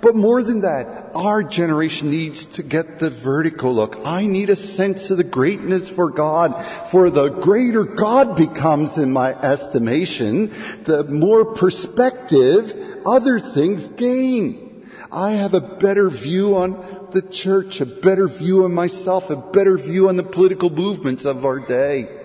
But 0.00 0.14
more 0.14 0.42
than 0.42 0.60
that, 0.60 1.12
our 1.14 1.42
generation 1.42 2.10
needs 2.10 2.44
to 2.46 2.62
get 2.62 2.98
the 2.98 3.10
vertical 3.10 3.74
look. 3.74 3.96
I 4.04 4.26
need 4.26 4.50
a 4.50 4.56
sense 4.56 5.10
of 5.10 5.16
the 5.16 5.24
greatness 5.24 5.88
for 5.88 6.10
God. 6.10 6.62
For 6.90 7.10
the 7.10 7.30
greater 7.30 7.84
God 7.84 8.36
becomes 8.36 8.98
in 8.98 9.12
my 9.12 9.32
estimation, 9.40 10.52
the 10.84 11.04
more 11.04 11.54
perspective 11.54 12.76
other 13.06 13.40
things 13.40 13.88
gain. 13.88 14.86
I 15.10 15.32
have 15.32 15.54
a 15.54 15.60
better 15.60 16.08
view 16.08 16.56
on 16.56 17.01
the 17.12 17.22
church, 17.22 17.80
a 17.80 17.86
better 17.86 18.28
view 18.28 18.64
on 18.64 18.74
myself, 18.74 19.30
a 19.30 19.36
better 19.36 19.76
view 19.76 20.08
on 20.08 20.16
the 20.16 20.22
political 20.22 20.70
movements 20.70 21.24
of 21.24 21.44
our 21.44 21.58
day. 21.58 22.21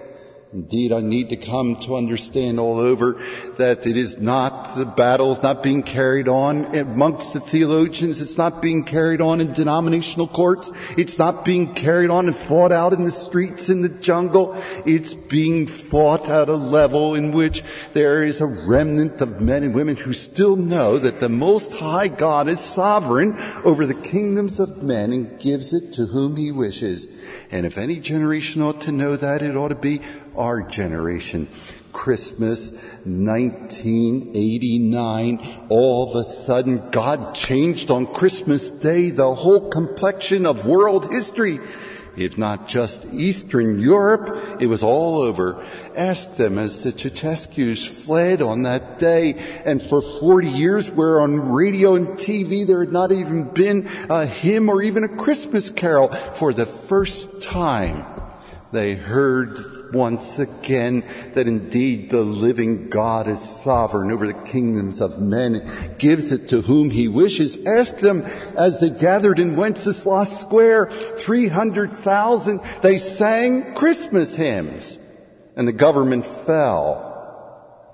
Indeed, 0.54 0.94
I 0.94 1.01
need 1.01 1.30
to 1.30 1.36
come 1.36 1.75
to 1.82 1.98
understand 1.98 2.58
all 2.58 2.80
over 2.80 3.22
that 3.58 3.86
it 3.86 3.98
is 3.98 4.18
not, 4.18 4.77
the 4.77 4.86
battle 4.86 5.34
is 5.34 5.44
not 5.44 5.62
being 5.62 5.84
carried 5.84 6.30
on 6.30 6.74
amongst 6.74 7.34
the 7.34 7.42
theologians. 7.42 8.22
It's 8.22 8.38
not 8.38 8.62
being 8.62 8.86
carried 8.86 9.20
on 9.20 9.42
in 9.42 9.51
denominational 9.51 10.30
courts. 10.30 10.72
It's 10.98 11.20
not 11.20 11.44
being 11.44 11.74
carried 11.74 12.10
on 12.10 12.27
and 12.27 12.36
fought 12.36 12.72
out 12.72 12.94
in 12.94 13.04
the 13.04 13.12
streets 13.12 13.70
in 13.70 13.82
the 13.82 13.89
jungle. 13.89 14.56
It's 14.86 15.13
being 15.13 15.68
fought 15.68 16.30
at 16.30 16.48
a 16.48 16.56
level 16.56 17.16
in 17.16 17.34
which 17.34 17.62
there 17.92 18.24
is 18.24 18.39
a 18.39 18.46
remnant 18.46 19.20
of 19.20 19.42
men 19.42 19.63
and 19.63 19.75
women 19.75 19.98
who 19.98 20.13
still 20.13 20.56
know 20.56 20.98
that 20.98 21.20
the 21.20 21.27
Most 21.27 21.74
High 21.74 22.08
God 22.08 22.48
is 22.48 22.62
sovereign 22.62 23.38
over 23.66 23.86
the 23.86 23.94
kingdoms 23.94 24.62
of 24.62 24.82
men 24.82 25.12
and 25.12 25.38
gives 25.42 25.74
it 25.74 25.92
to 25.94 26.06
whom 26.06 26.38
he 26.38 26.54
wishes. 26.54 27.06
And 27.51 27.66
if 27.66 27.77
any 27.77 28.00
generation 28.00 28.62
ought 28.62 28.80
to 28.82 28.94
know 28.94 29.18
that, 29.18 29.42
it 29.42 29.58
ought 29.58 29.70
to 29.70 29.75
be 29.75 30.01
our 30.38 30.62
generation. 30.62 31.50
Christmas 31.91 32.72
1989, 33.06 35.65
all 35.70 36.10
of 36.10 36.15
a 36.15 36.24
sudden 36.24 36.89
God 36.91 37.34
changed 37.34 37.89
on 37.89 38.13
Christmas 38.13 38.70
Day 38.70 39.10
the 39.10 39.34
whole 39.34 39.70
complexion 39.70 40.46
of 40.46 40.67
world 40.67 41.12
history. 41.12 41.60
If 42.15 42.38
not 42.38 42.67
just 42.67 43.06
Eastern 43.13 43.79
Europe, 43.79 44.60
it 44.60 44.65
was 44.65 44.82
all 44.82 45.22
over. 45.22 45.63
Ask 45.96 46.36
them 46.36 46.58
as 46.58 46.84
the 46.84 46.91
Ceausescu's 46.91 47.86
fled 47.86 48.41
on 48.41 48.63
that 48.63 48.98
day, 48.98 49.36
and 49.63 49.82
for 49.82 50.01
40 50.01 50.50
years 50.50 50.89
where 50.89 51.22
on 51.22 51.51
radio 51.51 51.96
and 51.96 52.08
TV 52.10 52.65
there 52.65 52.79
had 52.79 52.91
not 52.91 53.12
even 53.12 53.44
been 53.44 53.88
a 54.10 54.25
hymn 54.25 54.67
or 54.67 54.82
even 54.82 55.03
a 55.03 55.10
Christmas 55.10 55.70
carol. 55.70 56.10
For 56.34 56.53
the 56.53 56.65
first 56.65 57.41
time, 57.41 58.03
they 58.72 58.96
heard 58.96 59.77
once 59.94 60.39
again 60.39 61.03
that 61.34 61.48
indeed 61.48 62.10
the 62.10 62.22
living 62.22 62.89
God 62.89 63.27
is 63.27 63.41
sovereign 63.41 64.12
over 64.12 64.27
the 64.27 64.34
kingdoms 64.34 65.01
of 65.01 65.20
men, 65.20 65.67
gives 65.98 66.32
it 66.32 66.48
to 66.50 66.62
whom 66.62 66.89
he 66.89 67.08
wishes. 67.08 67.58
Ask 67.65 67.98
them 67.98 68.22
as 68.58 68.79
they 68.79 68.89
gathered 68.89 69.39
in 69.39 69.56
Wenceslas 69.56 70.39
Square, 70.39 70.89
300,000, 70.89 72.62
they 72.82 72.98
sang 72.98 73.75
Christmas 73.75 74.36
hymns 74.36 74.98
and 75.56 75.67
the 75.67 75.74
government 75.74 76.25
fell. 76.25 77.08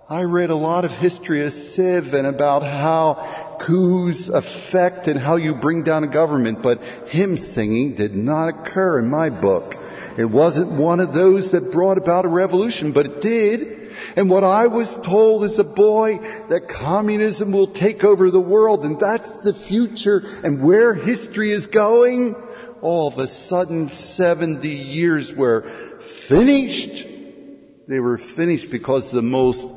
I 0.10 0.26
read 0.26 0.50
a 0.50 0.56
lot 0.56 0.84
of 0.84 0.92
history 0.92 1.46
of 1.46 1.54
Civ 1.54 2.14
and 2.14 2.28
about 2.28 2.62
how 2.62 3.58
coups 3.60 4.28
affect 4.28 5.08
and 5.08 5.18
how 5.18 5.38
you 5.38 5.56
bring 5.56 5.82
down 5.84 6.04
a 6.04 6.08
government, 6.08 6.62
but 6.62 6.84
hymn 7.08 7.38
singing 7.38 7.96
did 7.96 8.14
not 8.14 8.50
occur 8.50 9.00
in 9.00 9.10
my 9.10 9.30
book. 9.30 9.76
It 10.18 10.26
wasn't 10.26 10.72
one 10.72 11.00
of 11.00 11.14
those 11.14 11.52
that 11.52 11.72
brought 11.72 11.98
about 11.98 12.26
a 12.26 12.30
revolution, 12.30 12.92
but 12.92 13.06
it 13.06 13.22
did. 13.22 13.92
And 14.16 14.30
what 14.30 14.44
I 14.44 14.68
was 14.68 14.98
told 14.98 15.44
as 15.44 15.60
a 15.60 15.64
boy 15.64 16.18
that 16.50 16.68
communism 16.68 17.52
will 17.52 17.68
take 17.68 18.04
over 18.04 18.30
the 18.30 18.42
world 18.42 18.86
and 18.86 19.00
that's 19.00 19.40
the 19.40 19.54
future 19.54 20.24
and 20.44 20.64
where 20.64 20.94
history 20.94 21.52
is 21.52 21.68
going, 21.68 22.36
all 22.82 23.08
of 23.08 23.18
a 23.18 23.28
sudden 23.28 23.90
70 23.90 24.68
years 24.68 25.34
were 25.34 26.00
finished. 26.00 27.08
They 27.88 28.00
were 28.00 28.18
finished 28.18 28.70
because 28.70 29.12
the 29.12 29.22
most 29.22 29.70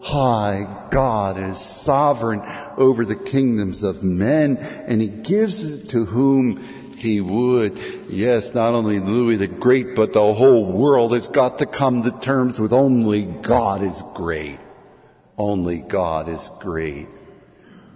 high 0.00 0.88
God 0.90 1.38
is 1.38 1.58
sovereign 1.58 2.42
over 2.76 3.04
the 3.04 3.16
kingdoms 3.16 3.82
of 3.82 4.02
men 4.02 4.58
and 4.58 5.00
he 5.00 5.08
gives 5.08 5.62
it 5.62 5.88
to 5.90 6.04
whom 6.04 6.85
he 6.96 7.20
would. 7.20 7.78
Yes, 8.08 8.54
not 8.54 8.74
only 8.74 9.00
Louis 9.00 9.36
the 9.36 9.46
Great, 9.46 9.94
but 9.94 10.12
the 10.12 10.34
whole 10.34 10.64
world 10.64 11.12
has 11.12 11.28
got 11.28 11.58
to 11.58 11.66
come 11.66 12.02
to 12.02 12.10
terms 12.10 12.58
with 12.58 12.72
only 12.72 13.24
God 13.24 13.82
is 13.82 14.02
great. 14.14 14.58
Only 15.38 15.78
God 15.78 16.28
is 16.28 16.50
great. 16.60 17.08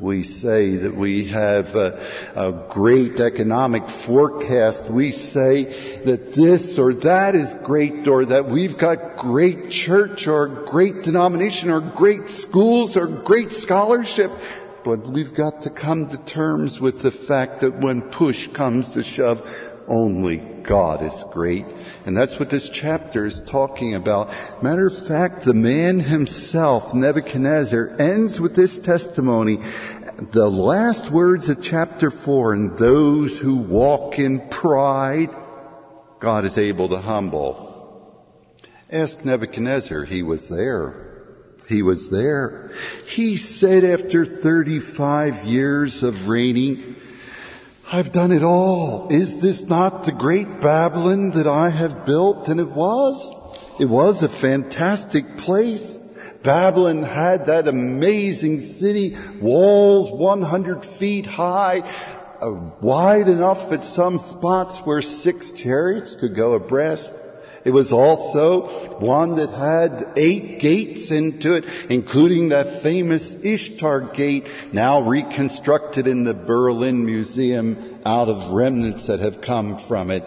We 0.01 0.23
say 0.23 0.77
that 0.77 0.97
we 0.97 1.27
have 1.27 1.77
a, 1.77 2.03
a, 2.35 2.53
great 2.71 3.21
economic 3.21 3.91
forecast. 3.91 4.87
We 4.87 5.13
say 5.13 5.65
that 6.05 6.33
this 6.33 6.79
or 6.79 6.95
that 6.95 7.35
is 7.35 7.53
great 7.63 8.09
or 8.09 8.25
that 8.25 8.49
we've 8.49 8.79
got 8.79 9.19
great 9.19 9.71
church 9.71 10.27
or 10.27 10.47
great 10.47 11.03
denomination 11.03 11.69
or 11.69 11.81
great 11.81 12.31
schools 12.31 12.97
or 12.97 13.07
great 13.07 13.53
scholarship. 13.53 14.33
But 14.83 15.07
we've 15.07 15.35
got 15.35 15.63
to 15.63 15.71
come 15.71 16.09
to 16.09 16.17
terms 16.19 16.81
with 16.81 17.03
the 17.03 17.11
fact 17.11 17.61
that 17.61 17.81
when 17.81 18.03
push 18.03 18.49
comes 18.49 18.91
to 18.91 19.03
shove, 19.03 19.43
only 19.87 20.39
God 20.63 21.03
is 21.03 21.25
great. 21.33 21.67
And 22.07 22.17
that's 22.17 22.39
what 22.39 22.49
this 22.49 22.71
chapter 22.71 23.27
is 23.27 23.41
talking 23.41 23.95
about. 23.95 24.31
Matter 24.63 24.87
of 24.87 25.07
fact, 25.07 25.43
the 25.43 25.53
man 25.53 26.01
himself, 26.01 26.95
Nebuchadnezzar, 26.95 27.97
ends 27.99 28.41
with 28.41 28.55
this 28.55 28.79
testimony. 28.79 29.59
The 30.17 30.49
last 30.49 31.11
words 31.11 31.49
of 31.49 31.61
chapter 31.61 32.11
four, 32.11 32.53
and 32.53 32.79
those 32.79 33.39
who 33.39 33.57
walk 33.57 34.19
in 34.19 34.49
pride, 34.49 35.35
God 36.21 36.45
is 36.45 36.57
able 36.57 36.89
to 36.91 36.99
humble. 36.99 37.69
Ask 38.91 39.25
Nebuchadnezzar, 39.25 40.05
he 40.05 40.23
was 40.23 40.49
there. 40.49 41.10
He 41.71 41.83
was 41.83 42.11
there. 42.11 42.73
He 43.07 43.37
said 43.37 43.85
after 43.85 44.27
35 44.27 45.45
years 45.45 46.03
of 46.03 46.29
reigning, 46.29 46.97
I've 47.93 48.11
done 48.11 48.33
it 48.33 48.43
all. 48.43 49.07
Is 49.09 49.41
this 49.41 49.63
not 49.63 50.03
the 50.03 50.11
great 50.11 50.61
Babylon 50.61 51.31
that 51.31 51.47
I 51.47 51.71
have 51.71 52.05
built? 52.05 52.49
And 52.49 52.59
it 52.59 52.71
was. 52.71 53.33
It 53.79 53.85
was 53.85 54.25
a 54.25 54.29
fantastic 54.29 55.37
place. 55.37 56.01
Babylon 56.43 57.05
had 57.05 57.47
that 57.47 57.69
amazing 57.69 58.59
city, 58.59 59.17
walls 59.41 60.11
100 60.11 60.85
feet 60.85 61.27
high, 61.27 61.89
uh, 62.41 62.51
wide 62.81 63.29
enough 63.29 63.71
at 63.71 63.85
some 63.85 64.19
spots 64.19 64.79
where 64.79 65.03
six 65.03 65.53
chariots 65.53 66.17
could 66.17 66.35
go 66.35 66.55
abreast. 66.55 67.15
It 67.65 67.73
was 67.73 67.93
also 67.93 68.97
one 68.99 69.37
that 69.37 69.51
had 69.51 70.13
eight 70.17 70.61
gates 70.61 71.11
into 71.11 71.53
it, 71.55 71.65
including 71.91 72.49
that 72.49 72.83
famous 72.83 73.37
Ishtar 73.43 74.01
gate, 74.13 74.47
now 74.73 75.03
reconstructed 75.03 76.07
in 76.07 76.25
the 76.25 76.33
Berlin 76.33 77.05
Museum 77.05 78.01
out 78.07 78.29
of 78.29 78.53
remnants 78.53 79.07
that 79.07 79.21
have 79.21 79.41
come 79.41 79.77
from 79.77 80.11
it. 80.11 80.25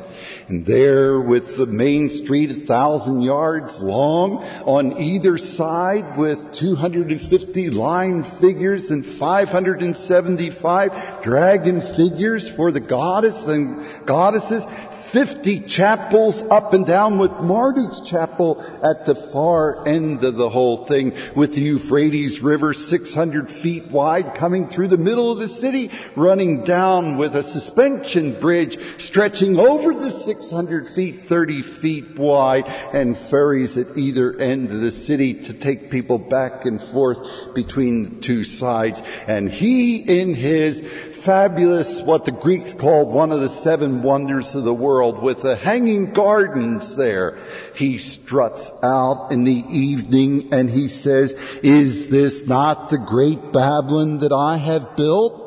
And 0.48 0.66
there 0.66 1.20
with 1.20 1.58
the 1.58 1.66
main 1.66 2.10
street 2.10 2.52
a 2.52 2.54
thousand 2.54 3.22
yards 3.22 3.82
long 3.82 4.44
on 4.66 5.02
either 5.02 5.38
side 5.38 6.18
with 6.18 6.52
250 6.52 7.70
line 7.72 8.24
figures 8.24 8.92
and 8.92 9.06
575 9.06 11.24
dragon 11.24 11.82
figures 11.82 12.50
for 12.50 12.72
the 12.72 12.80
goddess 12.80 13.48
and 13.48 13.84
goddesses, 14.06 14.66
50 15.14 15.60
chapels 15.60 16.42
up 16.50 16.74
and 16.74 16.88
down 16.88 17.20
with 17.20 17.30
Marduk's 17.34 18.02
chapel 18.02 18.60
at 18.84 19.06
the 19.06 19.14
far 19.14 19.88
end 19.88 20.24
of 20.24 20.38
the 20.38 20.50
whole 20.50 20.88
thing 20.88 21.16
with 21.36 21.54
the 21.54 21.62
Euphrates 21.62 22.42
River 22.42 22.74
600 22.74 23.52
feet 23.52 23.86
wide 23.92 24.34
coming 24.34 24.68
through 24.68 24.88
the 24.88 24.98
middle 24.98 25.32
of 25.32 25.38
the 25.38 25.48
city, 25.48 25.92
running 26.16 26.64
down 26.64 27.18
with 27.18 27.36
a 27.36 27.44
suspension 27.44 28.40
bridge 28.40 28.80
stretching 29.00 29.60
over 29.60 29.94
the 29.94 30.10
600 30.10 30.88
feet, 30.88 31.28
30 31.28 31.62
feet 31.62 32.18
wide 32.18 32.66
and 32.92 33.16
ferries 33.16 33.78
at 33.78 33.96
either 33.96 34.36
end 34.38 34.72
of 34.72 34.82
the 34.82 34.90
city 34.90 35.36
to 35.36 35.54
take 35.54 35.92
people 35.92 36.18
back 36.18 36.66
and 36.66 36.82
forth 36.82 37.54
between 37.54 38.16
the 38.16 38.22
two 38.22 38.44
sides. 38.44 39.04
And 39.28 39.52
he 39.52 39.98
in 39.98 40.34
his 40.34 40.82
fabulous, 41.24 42.02
what 42.02 42.26
the 42.26 42.32
Greeks 42.32 42.74
called 42.74 43.14
one 43.14 43.32
of 43.32 43.40
the 43.40 43.48
seven 43.48 44.02
wonders 44.02 44.56
of 44.56 44.66
the 44.66 44.74
world 44.74 45.22
with 45.22 45.42
the 45.42 45.56
hanging 45.56 46.12
gardens 46.12 46.98
there. 46.98 47.40
He 47.76 47.98
struts 47.98 48.74
out 48.84 49.30
in 49.32 49.46
the 49.46 49.64
evening 49.70 50.54
and 50.54 50.70
he 50.70 50.90
says, 50.90 51.32
is 51.64 52.10
this 52.10 52.46
not 52.46 52.90
the 52.90 52.98
great 52.98 53.54
Babylon 53.54 54.20
that 54.20 54.34
I 54.34 54.58
have 54.58 54.98
built? 54.98 55.40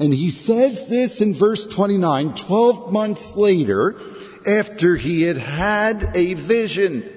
And 0.00 0.12
he 0.12 0.30
says 0.30 0.88
this 0.88 1.20
in 1.20 1.32
verse 1.32 1.64
29, 1.66 2.34
12 2.34 2.92
months 2.92 3.36
later, 3.36 4.00
after 4.44 4.96
he 4.96 5.22
had 5.22 5.36
had 5.36 6.16
a 6.16 6.34
vision, 6.34 7.08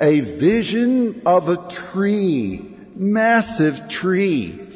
a 0.00 0.20
vision 0.20 1.22
of 1.26 1.48
a 1.48 1.68
tree, 1.68 2.76
massive 2.94 3.88
tree, 3.88 4.67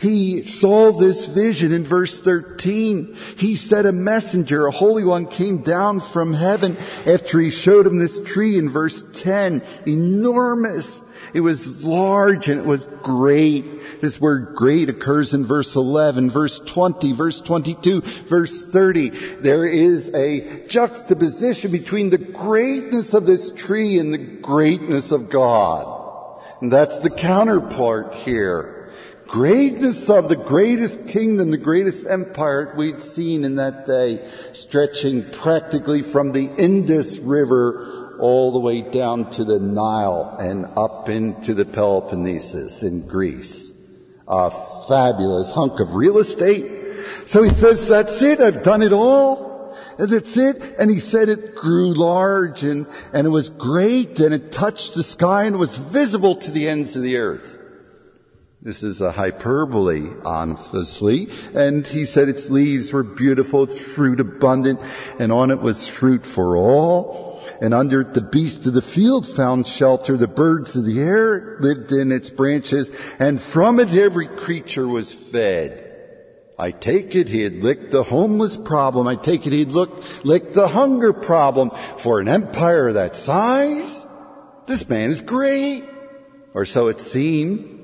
he 0.00 0.44
saw 0.44 0.92
this 0.92 1.26
vision 1.26 1.72
in 1.72 1.84
verse 1.84 2.18
13. 2.18 3.16
He 3.36 3.56
said 3.56 3.86
a 3.86 3.92
messenger, 3.92 4.66
a 4.66 4.70
holy 4.70 5.04
one 5.04 5.26
came 5.26 5.58
down 5.62 6.00
from 6.00 6.34
heaven 6.34 6.76
after 7.06 7.40
he 7.40 7.50
showed 7.50 7.86
him 7.86 7.98
this 7.98 8.20
tree 8.20 8.58
in 8.58 8.68
verse 8.68 9.04
10. 9.12 9.62
Enormous. 9.86 11.02
It 11.34 11.40
was 11.40 11.84
large 11.84 12.48
and 12.48 12.60
it 12.60 12.66
was 12.66 12.84
great. 13.02 14.00
This 14.00 14.20
word 14.20 14.54
great 14.54 14.88
occurs 14.88 15.34
in 15.34 15.44
verse 15.44 15.74
11, 15.76 16.30
verse 16.30 16.60
20, 16.60 17.12
verse 17.12 17.40
22, 17.40 18.00
verse 18.00 18.66
30. 18.66 19.10
There 19.40 19.66
is 19.66 20.14
a 20.14 20.66
juxtaposition 20.68 21.72
between 21.72 22.10
the 22.10 22.18
greatness 22.18 23.14
of 23.14 23.26
this 23.26 23.50
tree 23.50 23.98
and 23.98 24.14
the 24.14 24.18
greatness 24.18 25.12
of 25.12 25.28
God. 25.28 25.96
And 26.60 26.72
that's 26.72 27.00
the 27.00 27.10
counterpart 27.10 28.14
here 28.14 28.77
greatness 29.28 30.08
of 30.08 30.28
the 30.28 30.36
greatest 30.36 31.06
kingdom, 31.06 31.50
the 31.50 31.58
greatest 31.58 32.06
empire 32.06 32.74
we'd 32.76 33.00
seen 33.00 33.44
in 33.44 33.56
that 33.56 33.86
day, 33.86 34.26
stretching 34.52 35.30
practically 35.30 36.02
from 36.02 36.32
the 36.32 36.46
Indus 36.56 37.18
River 37.18 38.16
all 38.18 38.52
the 38.52 38.58
way 38.58 38.80
down 38.80 39.30
to 39.30 39.44
the 39.44 39.60
Nile 39.60 40.36
and 40.40 40.66
up 40.76 41.08
into 41.08 41.54
the 41.54 41.66
Peloponnesus 41.66 42.82
in 42.82 43.06
Greece. 43.06 43.72
A 44.26 44.50
fabulous 44.88 45.52
hunk 45.52 45.78
of 45.78 45.94
real 45.94 46.18
estate. 46.18 46.72
So 47.26 47.42
he 47.42 47.50
says, 47.50 47.86
that's 47.86 48.20
it, 48.22 48.40
I've 48.40 48.62
done 48.62 48.82
it 48.82 48.92
all. 48.92 49.76
And 49.98 50.10
that's 50.10 50.36
it. 50.36 50.74
And 50.78 50.90
he 50.90 50.98
said 50.98 51.28
it 51.28 51.54
grew 51.54 51.92
large 51.92 52.62
and, 52.64 52.86
and 53.12 53.26
it 53.26 53.30
was 53.30 53.50
great 53.50 54.20
and 54.20 54.32
it 54.32 54.52
touched 54.52 54.94
the 54.94 55.02
sky 55.02 55.44
and 55.44 55.58
was 55.58 55.76
visible 55.76 56.36
to 56.36 56.50
the 56.50 56.68
ends 56.68 56.96
of 56.96 57.02
the 57.02 57.16
earth. 57.16 57.57
This 58.68 58.82
is 58.82 59.00
a 59.00 59.12
hyperbole, 59.12 60.10
obviously. 60.26 61.30
And 61.54 61.86
he 61.86 62.04
said 62.04 62.28
its 62.28 62.50
leaves 62.50 62.92
were 62.92 63.02
beautiful, 63.02 63.62
its 63.62 63.80
fruit 63.80 64.20
abundant, 64.20 64.78
and 65.18 65.32
on 65.32 65.50
it 65.50 65.62
was 65.62 65.88
fruit 65.88 66.26
for 66.26 66.54
all. 66.54 67.40
And 67.62 67.72
under 67.72 68.02
it 68.02 68.12
the 68.12 68.20
beasts 68.20 68.66
of 68.66 68.74
the 68.74 68.82
field 68.82 69.26
found 69.26 69.66
shelter. 69.66 70.18
The 70.18 70.28
birds 70.28 70.76
of 70.76 70.84
the 70.84 71.00
air 71.00 71.56
lived 71.60 71.92
in 71.92 72.12
its 72.12 72.28
branches, 72.28 72.90
and 73.18 73.40
from 73.40 73.80
it 73.80 73.94
every 73.94 74.28
creature 74.28 74.86
was 74.86 75.14
fed. 75.14 75.86
I 76.58 76.72
take 76.72 77.14
it 77.14 77.28
he 77.28 77.40
had 77.40 77.64
licked 77.64 77.90
the 77.90 78.02
homeless 78.02 78.58
problem. 78.58 79.08
I 79.08 79.14
take 79.14 79.46
it 79.46 79.54
he'd 79.54 79.72
looked, 79.72 80.26
licked 80.26 80.52
the 80.52 80.68
hunger 80.68 81.14
problem. 81.14 81.70
For 81.96 82.20
an 82.20 82.28
empire 82.28 82.92
that 82.92 83.16
size, 83.16 84.06
this 84.66 84.86
man 84.86 85.08
is 85.08 85.22
great. 85.22 85.84
Or 86.52 86.66
so 86.66 86.88
it 86.88 87.00
seemed. 87.00 87.77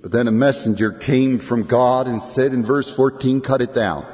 But 0.00 0.12
then 0.12 0.28
a 0.28 0.32
messenger 0.32 0.92
came 0.92 1.38
from 1.38 1.64
God 1.64 2.06
and 2.06 2.22
said 2.22 2.52
in 2.52 2.64
verse 2.64 2.88
14, 2.94 3.40
cut 3.40 3.60
it 3.60 3.74
down. 3.74 4.06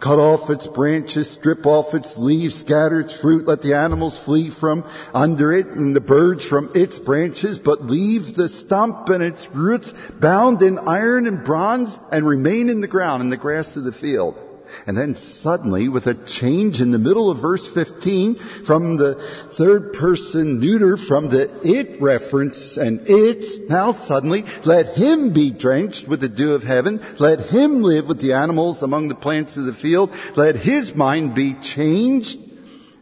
Cut 0.00 0.18
off 0.18 0.50
its 0.50 0.66
branches, 0.66 1.30
strip 1.30 1.64
off 1.64 1.94
its 1.94 2.18
leaves, 2.18 2.56
scatter 2.56 3.00
its 3.00 3.12
fruit, 3.12 3.46
let 3.46 3.62
the 3.62 3.74
animals 3.74 4.18
flee 4.18 4.50
from 4.50 4.84
under 5.14 5.52
it 5.52 5.68
and 5.68 5.94
the 5.94 6.00
birds 6.00 6.44
from 6.44 6.70
its 6.74 6.98
branches, 6.98 7.58
but 7.58 7.86
leave 7.86 8.34
the 8.34 8.48
stump 8.48 9.08
and 9.08 9.22
its 9.22 9.48
roots 9.50 9.92
bound 10.18 10.62
in 10.62 10.78
iron 10.80 11.26
and 11.26 11.44
bronze 11.44 12.00
and 12.10 12.26
remain 12.26 12.68
in 12.68 12.80
the 12.80 12.88
ground 12.88 13.22
in 13.22 13.30
the 13.30 13.36
grass 13.36 13.76
of 13.76 13.84
the 13.84 13.92
field. 13.92 14.49
And 14.86 14.96
then 14.96 15.14
suddenly, 15.14 15.88
with 15.88 16.06
a 16.06 16.14
change 16.14 16.80
in 16.80 16.90
the 16.90 16.98
middle 16.98 17.30
of 17.30 17.38
verse 17.38 17.68
15, 17.68 18.36
from 18.36 18.96
the 18.96 19.14
third 19.14 19.92
person 19.92 20.60
neuter, 20.60 20.96
from 20.96 21.28
the 21.28 21.50
it 21.66 22.00
reference 22.00 22.76
and 22.76 23.02
it's, 23.06 23.58
now 23.68 23.92
suddenly, 23.92 24.44
let 24.64 24.96
him 24.96 25.30
be 25.30 25.50
drenched 25.50 26.08
with 26.08 26.20
the 26.20 26.28
dew 26.28 26.54
of 26.54 26.62
heaven, 26.62 27.00
let 27.18 27.46
him 27.46 27.82
live 27.82 28.08
with 28.08 28.20
the 28.20 28.32
animals 28.32 28.82
among 28.82 29.08
the 29.08 29.14
plants 29.14 29.56
of 29.56 29.66
the 29.66 29.72
field, 29.72 30.10
let 30.36 30.56
his 30.56 30.94
mind 30.94 31.34
be 31.34 31.54
changed, 31.54 32.40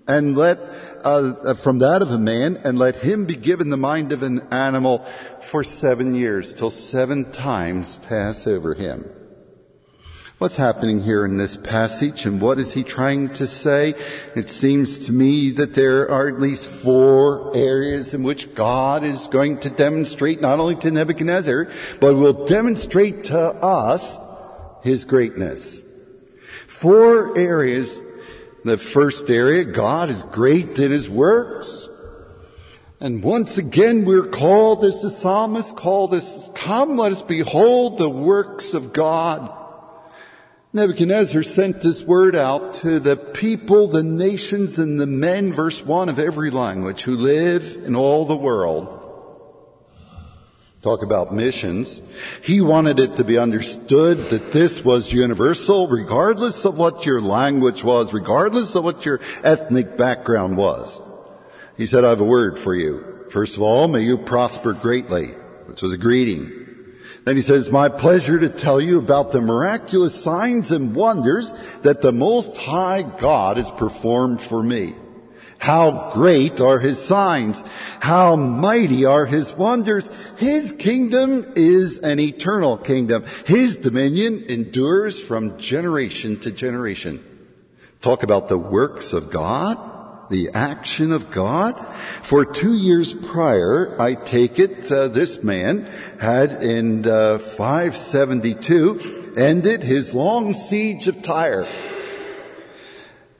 and 0.07 0.37
let, 0.37 0.59
uh, 1.04 1.54
from 1.54 1.78
that 1.81 2.02
of 2.02 2.12
a 2.12 2.18
man, 2.18 2.61
and 2.64 2.78
let 2.78 2.96
him 2.96 3.26
be 3.26 3.37
given 3.37 3.70
the 3.70 3.76
mind 3.76 4.12
of 4.12 4.22
an 4.22 4.40
animal 4.50 5.07
for 5.42 5.62
seven 5.62 6.14
years, 6.14 6.52
till 6.52 6.70
seven 6.70 7.31
times 7.31 7.96
pass 8.09 8.46
over 8.46 8.74
him. 8.74 9.11
What's 10.38 10.55
happening 10.55 11.01
here 11.01 11.24
in 11.24 11.37
this 11.37 11.57
passage 11.57 12.24
and 12.24 12.40
what 12.40 12.61
is 12.61 12.72
he 12.72 12.85
trying 12.85 13.31
to 13.31 13.46
say? 13.48 13.96
It 14.37 14.53
seems 14.53 14.96
to 15.07 15.12
me 15.12 15.51
that 15.51 15.74
there 15.74 16.09
are 16.09 16.29
at 16.29 16.40
least 16.40 16.70
four 16.70 17.51
areas 17.57 18.14
in 18.14 18.22
which 18.22 18.55
God 18.55 19.03
is 19.03 19.27
going 19.27 19.59
to 19.59 19.70
demonstrate 19.70 20.40
not 20.40 20.61
only 20.61 20.77
to 20.77 20.92
Nebuchadnezzar, 20.92 21.66
but 21.98 22.14
will 22.14 22.46
demonstrate 22.46 23.24
to 23.24 23.37
us 23.37 24.16
his 24.85 25.05
greatness. 25.05 25.83
Four 26.68 27.37
areas. 27.37 28.01
The 28.64 28.79
first 28.79 29.29
area, 29.31 29.64
God 29.64 30.09
is 30.09 30.22
great 30.22 30.79
in 30.79 30.92
his 30.92 31.11
works. 31.11 31.88
And 33.01 33.24
once 33.24 33.59
again, 33.59 34.05
we're 34.05 34.29
called, 34.29 34.85
as 34.85 35.03
the 35.03 35.11
psalmist 35.11 35.77
called 35.77 36.14
us, 36.14 36.48
come, 36.55 36.96
let 36.96 37.11
us 37.11 37.22
behold 37.22 37.98
the 37.98 38.11
works 38.11 38.74
of 38.74 38.92
God. 38.92 39.58
Nebuchadnezzar 40.79 41.43
sent 41.43 41.81
this 41.81 42.05
word 42.05 42.37
out 42.37 42.75
to 42.75 43.01
the 43.01 43.17
people, 43.17 43.88
the 43.88 44.05
nations, 44.05 44.79
and 44.79 45.01
the 45.01 45.07
men, 45.07 45.53
verse 45.53 45.85
1 45.85 46.09
of 46.09 46.21
every 46.21 46.53
language, 46.53 47.03
who 47.03 47.17
live 47.17 47.81
in 47.85 47.97
all 47.97 48.27
the 48.27 48.37
world. 48.37 48.95
Talk 50.83 51.03
about 51.03 51.35
missions. 51.35 52.01
He 52.45 52.61
wanted 52.61 53.01
it 53.01 53.17
to 53.17 53.25
be 53.25 53.38
understood 53.38 54.31
that 54.31 54.53
this 54.53 54.85
was 54.85 55.12
universal, 55.12 55.88
regardless 55.88 56.64
of 56.64 56.79
what 56.79 57.05
your 57.05 57.21
language 57.21 57.83
was, 57.83 58.12
regardless 58.12 58.77
of 58.77 58.85
what 58.85 59.05
your 59.05 59.19
ethnic 59.43 59.97
background 59.97 60.57
was. 60.57 61.03
He 61.77 61.88
said, 61.88 62.05
I 62.05 62.11
have 62.11 62.21
a 62.21 62.25
word 62.25 62.57
for 62.57 62.73
you. 62.73 63.27
First 63.33 63.57
of 63.57 63.62
all, 63.62 63.88
may 63.88 64.03
you 64.03 64.17
prosper 64.17 64.75
greatly, 64.75 65.31
which 65.67 65.83
was 65.83 65.93
a 65.93 65.99
greeting. 65.99 66.58
Then 67.24 67.37
he 67.37 67.42
says, 67.42 67.70
my 67.70 67.88
pleasure 67.88 68.38
to 68.38 68.48
tell 68.48 68.81
you 68.81 68.98
about 68.98 69.33
the 69.33 69.40
miraculous 69.40 70.14
signs 70.14 70.72
and 70.72 70.94
wonders 70.94 71.52
that 71.83 72.00
the 72.00 72.12
Most 72.12 72.57
High 72.57 73.02
God 73.02 73.57
has 73.57 73.70
performed 73.70 74.40
for 74.40 74.62
me. 74.62 74.94
How 75.59 76.12
great 76.14 76.61
are 76.61 76.78
his 76.78 77.02
signs. 77.02 77.64
How 77.98 78.37
mighty 78.37 79.04
are 79.04 79.26
his 79.26 79.52
wonders. 79.52 80.09
His 80.37 80.70
kingdom 80.72 81.52
is 81.57 81.98
an 81.98 82.20
eternal 82.20 82.78
kingdom. 82.78 83.24
His 83.44 83.76
dominion 83.76 84.44
endures 84.48 85.20
from 85.20 85.59
generation 85.59 86.38
to 86.40 86.52
generation. 86.52 87.24
Talk 88.00 88.22
about 88.22 88.48
the 88.48 88.57
works 88.57 89.12
of 89.12 89.31
God, 89.31 89.76
the 90.31 90.51
action 90.55 91.12
of 91.12 91.31
God. 91.31 91.75
For 92.23 92.45
two 92.45 92.77
years 92.77 93.12
prior, 93.12 94.01
I 94.01 94.14
take 94.14 94.59
it, 94.59 94.91
uh, 94.91 95.09
this 95.09 95.43
man 95.43 95.91
had 96.21 96.62
in 96.62 97.07
uh, 97.07 97.38
572 97.38 99.35
ended 99.37 99.83
his 99.83 100.14
long 100.14 100.53
siege 100.53 101.09
of 101.09 101.23
Tyre. 101.23 101.67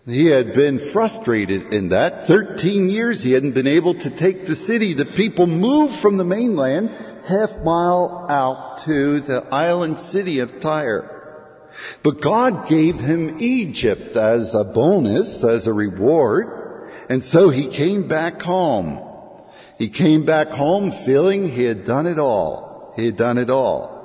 He 0.07 0.27
had 0.27 0.55
been 0.55 0.79
frustrated 0.79 1.75
in 1.75 1.91
that. 1.91 2.27
13 2.27 2.89
years 2.89 3.23
he 3.23 3.33
hadn't 3.33 3.53
been 3.53 3.67
able 3.67 3.93
to 3.95 4.09
take 4.09 4.47
the 4.47 4.55
city. 4.55 4.95
The 4.95 5.05
people 5.05 5.47
moved 5.47 5.97
from 5.97 6.17
the 6.17 6.25
mainland 6.25 6.91
half 7.27 7.63
mile 7.63 8.27
out 8.31 8.79
to 8.79 9.21
the 9.21 9.47
island 9.53 10.01
city 10.01 10.39
of 10.39 10.61
Tyre. 10.61 11.15
But 12.03 12.23
God 12.23 12.67
gave 12.67 12.99
him 12.99 13.37
Egypt 13.39 14.17
as 14.17 14.55
a 14.55 14.65
bonus, 14.65 15.45
as 15.45 15.67
a 15.67 15.75
reward. 15.75 16.58
And 17.09 17.25
so 17.25 17.51
he 17.51 17.69
came 17.69 18.07
back 18.07 18.43
home. 18.43 19.05
He 19.77 19.89
came 19.89 20.25
back 20.25 20.49
home 20.49 20.93
feeling 20.93 21.49
he 21.49 21.65
had 21.65 21.85
done 21.85 22.07
it 22.07 22.19
all. 22.19 22.93
He 22.97 23.07
had 23.07 23.17
done 23.17 23.39
it 23.39 23.49
all. 23.49 23.97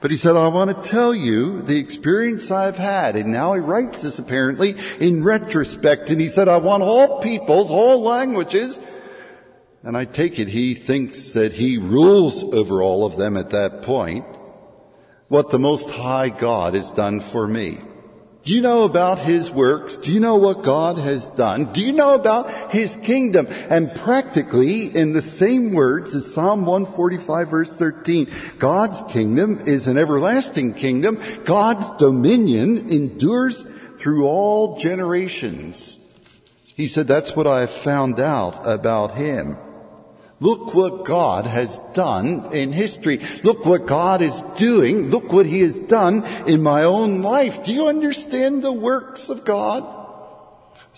But 0.00 0.10
he 0.10 0.16
said, 0.16 0.36
I 0.36 0.48
want 0.48 0.74
to 0.74 0.90
tell 0.90 1.14
you 1.14 1.62
the 1.62 1.78
experience 1.78 2.50
I've 2.50 2.76
had. 2.76 3.16
And 3.16 3.32
now 3.32 3.54
he 3.54 3.60
writes 3.60 4.02
this 4.02 4.18
apparently 4.18 4.76
in 5.00 5.24
retrospect. 5.24 6.10
And 6.10 6.20
he 6.20 6.28
said, 6.28 6.48
I 6.48 6.58
want 6.58 6.82
all 6.82 7.20
peoples, 7.20 7.70
all 7.70 8.02
languages. 8.02 8.78
And 9.82 9.96
I 9.96 10.04
take 10.04 10.38
it 10.38 10.48
he 10.48 10.74
thinks 10.74 11.32
that 11.32 11.52
he 11.52 11.78
rules 11.78 12.44
over 12.44 12.82
all 12.82 13.06
of 13.06 13.16
them 13.16 13.36
at 13.36 13.50
that 13.50 13.82
point. 13.82 14.24
What 15.28 15.50
the 15.50 15.58
Most 15.58 15.90
High 15.90 16.28
God 16.28 16.74
has 16.74 16.90
done 16.90 17.20
for 17.20 17.46
me. 17.46 17.78
Do 18.48 18.54
you 18.54 18.62
know 18.62 18.84
about 18.84 19.18
His 19.18 19.50
works? 19.50 19.98
Do 19.98 20.10
you 20.10 20.20
know 20.20 20.36
what 20.36 20.62
God 20.62 20.96
has 20.96 21.28
done? 21.28 21.70
Do 21.70 21.82
you 21.82 21.92
know 21.92 22.14
about 22.14 22.72
His 22.72 22.96
kingdom? 22.96 23.46
And 23.68 23.94
practically, 23.94 24.86
in 24.86 25.12
the 25.12 25.20
same 25.20 25.74
words 25.74 26.14
as 26.14 26.32
Psalm 26.32 26.64
145 26.64 27.50
verse 27.50 27.76
13, 27.76 28.26
God's 28.58 29.02
kingdom 29.02 29.60
is 29.66 29.86
an 29.86 29.98
everlasting 29.98 30.72
kingdom. 30.72 31.20
God's 31.44 31.90
dominion 31.98 32.90
endures 32.90 33.64
through 33.98 34.26
all 34.26 34.78
generations. 34.78 35.98
He 36.64 36.86
said, 36.86 37.06
that's 37.06 37.36
what 37.36 37.46
I 37.46 37.66
found 37.66 38.18
out 38.18 38.66
about 38.66 39.14
Him. 39.14 39.58
Look 40.40 40.72
what 40.74 41.04
God 41.04 41.46
has 41.46 41.78
done 41.94 42.50
in 42.52 42.72
history. 42.72 43.20
Look 43.42 43.66
what 43.66 43.86
God 43.86 44.22
is 44.22 44.40
doing. 44.56 45.10
Look 45.10 45.32
what 45.32 45.46
He 45.46 45.60
has 45.60 45.80
done 45.80 46.24
in 46.46 46.62
my 46.62 46.84
own 46.84 47.22
life. 47.22 47.64
Do 47.64 47.72
you 47.72 47.88
understand 47.88 48.62
the 48.62 48.72
works 48.72 49.28
of 49.30 49.44
God? 49.44 49.97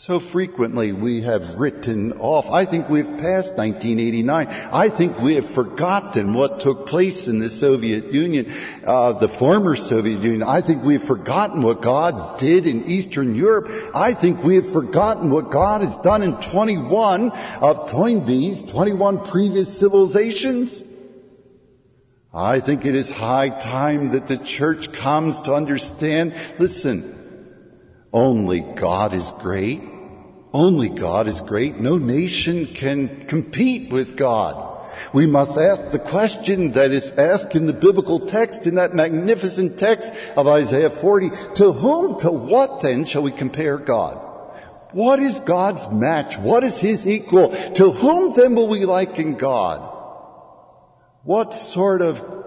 So 0.00 0.18
frequently 0.18 0.92
we 0.92 1.20
have 1.24 1.56
written 1.56 2.14
off. 2.14 2.50
I 2.50 2.64
think 2.64 2.88
we've 2.88 3.18
passed 3.18 3.58
1989. 3.58 4.46
I 4.72 4.88
think 4.88 5.18
we 5.18 5.34
have 5.34 5.44
forgotten 5.44 6.32
what 6.32 6.60
took 6.60 6.86
place 6.86 7.28
in 7.28 7.38
the 7.38 7.50
Soviet 7.50 8.10
Union, 8.10 8.50
uh, 8.86 9.12
the 9.12 9.28
former 9.28 9.76
Soviet 9.76 10.22
Union. 10.22 10.42
I 10.42 10.62
think 10.62 10.82
we've 10.82 11.02
forgotten 11.02 11.60
what 11.60 11.82
God 11.82 12.38
did 12.38 12.66
in 12.66 12.86
Eastern 12.86 13.34
Europe. 13.34 13.68
I 13.94 14.14
think 14.14 14.42
we 14.42 14.54
have 14.54 14.72
forgotten 14.72 15.28
what 15.28 15.50
God 15.50 15.82
has 15.82 15.98
done 15.98 16.22
in 16.22 16.34
21 16.36 17.30
of 17.60 17.90
Toynbee's 17.90 18.62
21 18.62 19.26
previous 19.26 19.78
civilizations. 19.78 20.82
I 22.32 22.60
think 22.60 22.86
it 22.86 22.94
is 22.94 23.10
high 23.10 23.50
time 23.50 24.12
that 24.12 24.28
the 24.28 24.38
church 24.38 24.92
comes 24.92 25.42
to 25.42 25.52
understand, 25.52 26.32
listen, 26.58 27.18
only 28.12 28.60
God 28.60 29.14
is 29.14 29.30
great. 29.38 29.89
Only 30.52 30.88
God 30.88 31.28
is 31.28 31.40
great. 31.40 31.78
No 31.78 31.96
nation 31.96 32.66
can 32.66 33.26
compete 33.26 33.90
with 33.92 34.16
God. 34.16 34.66
We 35.12 35.26
must 35.26 35.56
ask 35.56 35.90
the 35.90 35.98
question 35.98 36.72
that 36.72 36.90
is 36.90 37.10
asked 37.12 37.54
in 37.54 37.66
the 37.66 37.72
biblical 37.72 38.26
text, 38.26 38.66
in 38.66 38.74
that 38.74 38.94
magnificent 38.94 39.78
text 39.78 40.12
of 40.36 40.48
Isaiah 40.48 40.90
40. 40.90 41.30
To 41.54 41.72
whom, 41.72 42.18
to 42.18 42.30
what 42.30 42.80
then 42.80 43.04
shall 43.04 43.22
we 43.22 43.32
compare 43.32 43.78
God? 43.78 44.26
What 44.92 45.20
is 45.20 45.38
God's 45.40 45.88
match? 45.88 46.36
What 46.38 46.64
is 46.64 46.78
His 46.78 47.06
equal? 47.06 47.50
To 47.74 47.92
whom 47.92 48.34
then 48.34 48.56
will 48.56 48.68
we 48.68 48.84
liken 48.84 49.36
God? 49.36 49.86
What 51.22 51.54
sort 51.54 52.02
of 52.02 52.39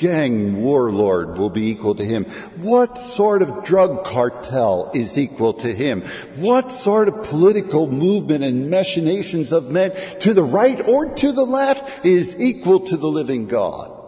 gang 0.00 0.62
warlord 0.62 1.36
will 1.36 1.50
be 1.50 1.68
equal 1.70 1.94
to 1.94 2.04
him? 2.04 2.24
What 2.56 2.96
sort 2.96 3.42
of 3.42 3.62
drug 3.62 4.04
cartel 4.04 4.90
is 4.94 5.18
equal 5.18 5.52
to 5.54 5.72
him? 5.72 6.00
What 6.36 6.72
sort 6.72 7.08
of 7.08 7.22
political 7.24 7.86
movement 7.86 8.42
and 8.42 8.70
machinations 8.70 9.52
of 9.52 9.70
men 9.70 9.92
to 10.20 10.32
the 10.32 10.42
right 10.42 10.88
or 10.88 11.14
to 11.14 11.32
the 11.32 11.44
left 11.44 12.04
is 12.04 12.40
equal 12.40 12.80
to 12.80 12.96
the 12.96 13.08
living 13.08 13.46
God? 13.46 13.98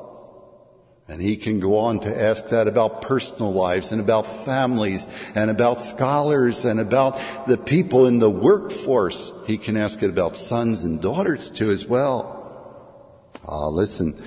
And 1.08 1.20
he 1.20 1.36
can 1.36 1.60
go 1.60 1.76
on 1.76 2.00
to 2.00 2.22
ask 2.22 2.48
that 2.48 2.66
about 2.66 3.02
personal 3.02 3.52
lives 3.52 3.92
and 3.92 4.00
about 4.00 4.24
families 4.46 5.06
and 5.34 5.50
about 5.50 5.82
scholars 5.82 6.64
and 6.64 6.80
about 6.80 7.20
the 7.46 7.58
people 7.58 8.06
in 8.06 8.18
the 8.18 8.30
workforce. 8.30 9.30
He 9.46 9.58
can 9.58 9.76
ask 9.76 10.02
it 10.02 10.08
about 10.08 10.38
sons 10.38 10.84
and 10.84 11.02
daughters 11.02 11.50
too 11.50 11.70
as 11.70 11.84
well. 11.84 12.38
Ah, 13.46 13.66
listen, 13.66 14.22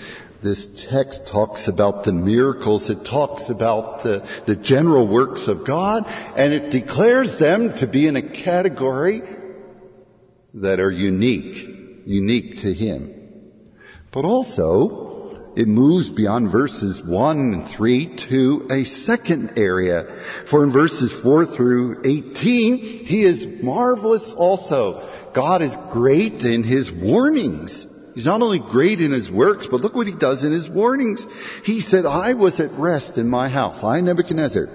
this 0.46 0.68
text 0.68 1.26
talks 1.26 1.68
about 1.68 2.04
the 2.04 2.14
miracles. 2.14 2.92
It 2.92 3.04
talks 3.04 3.50
about 3.50 4.04
the, 4.04 4.28
the 4.46 4.56
general 4.56 5.08
works 5.08 5.48
of 5.48 5.66
God 5.66 6.06
and 6.36 6.54
it 6.54 6.70
declares 6.70 7.40
them 7.40 7.74
to 7.78 7.88
be 7.88 8.06
in 8.06 8.16
a 8.16 8.22
category 8.22 9.24
that 10.54 10.80
are 10.80 10.92
unique, 10.92 11.68
unique 12.06 12.60
to 12.60 12.72
Him. 12.72 13.12
But 14.12 14.24
also, 14.24 15.52
it 15.56 15.68
moves 15.68 16.12
beyond 16.12 16.52
verses 16.52 17.02
1 17.02 17.38
and 17.38 17.68
3 17.68 18.16
to 18.16 18.68
a 18.70 18.84
second 18.84 19.58
area. 19.58 20.06
For 20.46 20.64
in 20.64 20.72
verses 20.72 21.12
4 21.12 21.48
through 21.48 22.02
18, 22.06 22.78
He 22.78 23.24
is 23.24 23.48
marvelous 23.64 24.36
also. 24.36 25.10
God 25.34 25.64
is 25.64 25.76
great 25.90 26.46
in 26.46 26.64
His 26.64 26.92
warnings. 26.92 27.88
He's 28.16 28.26
not 28.26 28.42
only 28.42 28.60
great 28.60 29.02
in 29.02 29.12
his 29.12 29.30
works, 29.30 29.68
but 29.68 29.82
look 29.82 29.94
what 29.94 30.08
he 30.08 30.14
does 30.14 30.46
in 30.46 30.54
his 30.54 30.70
warnings. 30.70 31.28
He 31.66 31.82
said, 31.82 32.06
I 32.06 32.34
was 32.34 32.62
at 32.62 32.72
rest 32.72 33.18
in 33.18 33.30
my 33.30 33.50
house, 33.50 33.84
I 33.84 34.00
Nebuchadnezzar, 34.00 34.70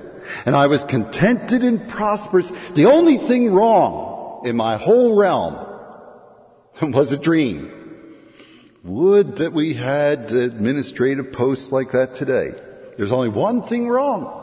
and 0.45 0.55
I 0.55 0.67
was 0.67 0.85
contented 0.85 1.65
and 1.65 1.89
prosperous. 1.89 2.53
The 2.75 2.85
only 2.85 3.17
thing 3.17 3.51
wrong 3.51 4.43
in 4.45 4.57
my 4.57 4.77
whole 4.77 5.17
realm 5.17 5.55
was 6.83 7.13
a 7.13 7.17
dream. 7.17 7.73
Would 8.85 9.37
that 9.37 9.55
we 9.55 9.73
had 9.73 10.31
administrative 10.33 11.33
posts 11.33 11.73
like 11.73 11.93
that 11.93 12.15
today. 12.15 12.53
There's 12.99 13.13
only 13.13 13.31
one 13.31 13.63
thing 13.63 13.89
wrong. 13.89 14.37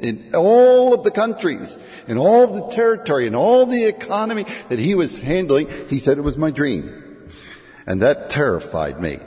In 0.00 0.32
all 0.34 0.92
of 0.92 1.04
the 1.04 1.12
countries, 1.12 1.78
in 2.08 2.18
all 2.18 2.42
of 2.42 2.54
the 2.54 2.74
territory, 2.74 3.28
in 3.28 3.36
all 3.36 3.66
the 3.66 3.84
economy 3.84 4.46
that 4.68 4.80
he 4.80 4.96
was 4.96 5.20
handling, 5.20 5.68
he 5.88 6.00
said 6.00 6.18
it 6.18 6.22
was 6.22 6.36
my 6.36 6.50
dream. 6.50 7.03
And 7.86 8.02
that 8.02 8.30
terrified 8.30 9.00
me. 9.00 9.18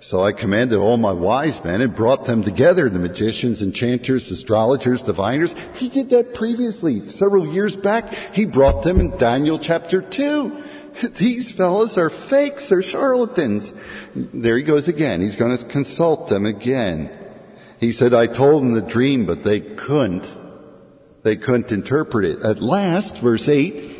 So 0.00 0.22
I 0.22 0.32
commanded 0.32 0.78
all 0.78 0.98
my 0.98 1.12
wise 1.12 1.64
men 1.64 1.80
and 1.80 1.94
brought 1.94 2.26
them 2.26 2.42
together, 2.42 2.90
the 2.90 2.98
magicians, 2.98 3.62
enchanters, 3.62 4.30
astrologers, 4.30 5.00
diviners. 5.00 5.54
He 5.76 5.88
did 5.88 6.10
that 6.10 6.34
previously, 6.34 7.08
several 7.08 7.46
years 7.46 7.74
back. 7.74 8.12
He 8.34 8.44
brought 8.44 8.82
them 8.82 9.00
in 9.00 9.16
Daniel 9.16 9.58
chapter 9.58 10.02
2. 10.02 10.62
These 11.16 11.50
fellows 11.52 11.96
are 11.96 12.10
fakes, 12.10 12.68
they're 12.68 12.82
charlatans. 12.82 13.72
There 14.14 14.58
he 14.58 14.62
goes 14.62 14.88
again. 14.88 15.22
He's 15.22 15.36
going 15.36 15.56
to 15.56 15.64
consult 15.64 16.28
them 16.28 16.44
again. 16.44 17.10
He 17.80 17.92
said, 17.92 18.12
I 18.12 18.26
told 18.26 18.62
them 18.62 18.74
the 18.74 18.82
dream, 18.82 19.24
but 19.24 19.42
they 19.42 19.60
couldn't. 19.60 20.30
They 21.22 21.36
couldn't 21.36 21.72
interpret 21.72 22.26
it. 22.26 22.44
At 22.44 22.60
last, 22.60 23.18
verse 23.18 23.48
8, 23.48 23.93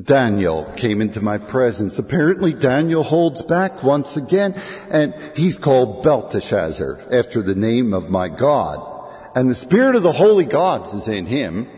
Daniel 0.00 0.64
came 0.76 1.00
into 1.00 1.20
my 1.20 1.38
presence. 1.38 1.98
Apparently 1.98 2.52
Daniel 2.52 3.04
holds 3.04 3.42
back 3.42 3.84
once 3.84 4.16
again 4.16 4.54
and 4.90 5.14
he's 5.36 5.56
called 5.56 6.02
Belteshazzar 6.02 7.06
after 7.12 7.42
the 7.42 7.54
name 7.54 7.92
of 7.92 8.10
my 8.10 8.28
God. 8.28 8.90
And 9.36 9.48
the 9.48 9.54
spirit 9.54 9.94
of 9.94 10.02
the 10.02 10.12
holy 10.12 10.44
gods 10.44 10.94
is 10.94 11.06
in 11.06 11.26
him. 11.26 11.68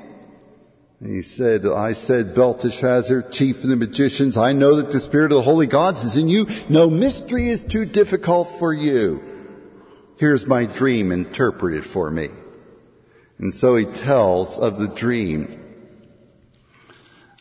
And 1.01 1.15
he 1.15 1.21
said, 1.21 1.67
I 1.67 1.93
said, 1.93 2.35
Belteshazzar, 2.35 3.23
chief 3.31 3.63
of 3.63 3.69
the 3.69 3.77
magicians, 3.77 4.39
I 4.39 4.53
know 4.53 4.77
that 4.77 4.91
the 4.91 4.99
spirit 4.99 5.31
of 5.33 5.37
the 5.37 5.43
holy 5.43 5.67
gods 5.67 6.05
is 6.05 6.17
in 6.17 6.29
you. 6.29 6.47
No 6.71 6.89
mystery 6.89 7.51
is 7.51 7.65
too 7.65 7.85
difficult 7.85 8.49
for 8.49 8.73
you. 8.73 9.23
Here's 10.19 10.47
my 10.47 10.65
dream 10.65 11.13
interpreted 11.13 11.85
for 11.85 12.11
me. 12.11 12.31
And 13.39 13.53
so 13.53 13.77
he 13.77 13.85
tells 13.85 14.59
of 14.59 14.79
the 14.79 14.89
dream. 14.89 15.66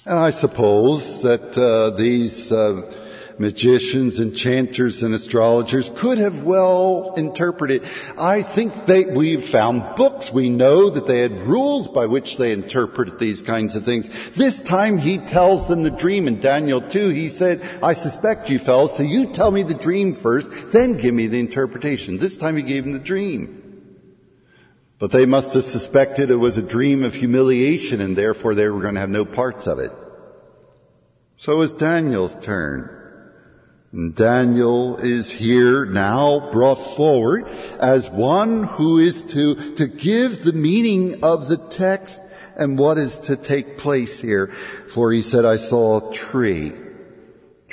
And 0.08 0.20
I 0.20 0.30
suppose 0.30 1.24
that 1.24 1.58
uh, 1.58 1.90
these 1.98 2.52
uh, 2.52 2.92
magicians, 3.40 4.20
enchanters, 4.20 5.02
and 5.02 5.16
astrologers 5.16 5.92
could 5.96 6.20
have 6.20 6.44
well 6.44 7.16
interpreted. 7.18 7.84
I 8.16 8.44
think 8.44 8.86
they, 8.86 9.06
we've 9.06 9.44
found 9.44 9.96
books. 9.96 10.32
We 10.32 10.48
know 10.48 10.92
that 10.92 11.08
they 11.08 11.22
had 11.22 11.32
rules 11.48 11.88
by 11.88 12.06
which 12.06 12.38
they 12.38 12.52
interpreted 12.52 13.18
these 13.18 13.42
kinds 13.42 13.76
of 13.76 13.84
things. 13.84 14.12
This 14.34 14.62
time 14.62 15.00
he 15.00 15.18
tells 15.18 15.68
them 15.68 15.82
the 15.82 15.90
dream 15.90 16.28
in 16.28 16.40
Daniel 16.40 16.82
2. 16.82 17.10
He 17.10 17.28
said, 17.28 17.68
I 17.82 17.94
suspect 17.94 18.48
you 18.48 18.60
fellows, 18.60 18.96
so 18.96 19.02
you 19.02 19.34
tell 19.34 19.50
me 19.50 19.64
the 19.64 19.74
dream 19.74 20.14
first, 20.14 20.72
then 20.72 20.98
give 20.98 21.16
me 21.16 21.26
the 21.26 21.40
interpretation. 21.40 22.20
This 22.20 22.38
time 22.38 22.58
he 22.58 22.62
gave 22.62 22.84
them 22.84 22.94
the 22.94 23.00
dream. 23.00 23.65
But 24.98 25.12
they 25.12 25.26
must 25.26 25.54
have 25.54 25.66
suspected 25.66 26.32
it 26.32 26.36
was 26.36 26.58
a 26.58 26.62
dream 26.62 27.04
of 27.04 27.16
humiliation 27.16 28.00
and 28.00 28.16
therefore 28.16 28.56
they 28.56 28.70
were 28.70 28.82
going 28.82 28.96
to 28.96 29.02
have 29.02 29.10
no 29.10 29.26
parts 29.26 29.68
of 29.68 29.80
it. 29.80 29.92
So 31.38 31.54
it 31.54 31.58
was 31.58 31.74
Daniel's 31.74 32.38
turn. 32.40 32.92
And 33.92 34.16
Daniel 34.16 34.98
is 34.98 35.30
here 35.30 35.86
now 35.86 36.50
brought 36.52 36.76
forward 36.76 37.48
as 37.80 38.10
one 38.10 38.64
who 38.64 39.00
is 39.00 39.24
to, 39.24 39.76
to 39.76 39.88
give 39.88 40.44
the 40.44 40.54
meaning 40.54 41.24
of 41.24 41.48
the 41.48 41.58
text 41.58 42.22
and 42.58 42.80
what 42.80 42.98
is 42.98 43.20
to 43.20 43.36
take 43.36 43.78
place 43.78 44.20
here. 44.20 44.48
For 44.90 45.12
he 45.12 45.22
said, 45.22 45.46
I 45.46 45.56
saw 45.56 46.10
a 46.10 46.14
tree. 46.14 46.74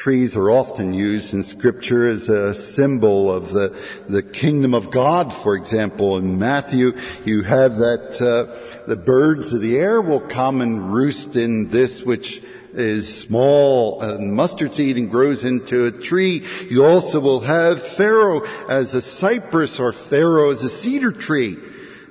Trees 0.02 0.36
are 0.36 0.50
often 0.50 0.92
used 0.92 1.32
in 1.32 1.44
scripture 1.44 2.04
as 2.04 2.28
a 2.28 2.54
symbol 2.54 3.32
of 3.32 3.52
the, 3.52 3.80
the 4.08 4.20
kingdom 4.20 4.74
of 4.74 4.90
God. 4.90 5.32
For 5.32 5.54
example, 5.54 6.16
in 6.16 6.40
Matthew, 6.40 6.98
you 7.24 7.42
have 7.42 7.76
that, 7.76 8.20
uh, 8.20 8.82
the 8.88 8.96
birds 8.96 9.52
of 9.52 9.60
the 9.60 9.78
air 9.78 10.02
will 10.02 10.18
come 10.18 10.60
and 10.60 10.92
roost 10.92 11.36
in 11.36 11.68
this 11.68 12.02
which 12.02 12.42
is 12.72 13.16
small 13.16 14.00
and 14.00 14.34
mustard 14.34 14.74
seed 14.74 14.96
and 14.96 15.08
grows 15.08 15.44
into 15.44 15.86
a 15.86 15.92
tree. 15.92 16.44
You 16.68 16.84
also 16.84 17.20
will 17.20 17.38
have 17.38 17.80
Pharaoh 17.80 18.44
as 18.68 18.94
a 18.94 19.00
cypress 19.00 19.78
or 19.78 19.92
Pharaoh 19.92 20.50
as 20.50 20.64
a 20.64 20.68
cedar 20.68 21.12
tree. 21.12 21.58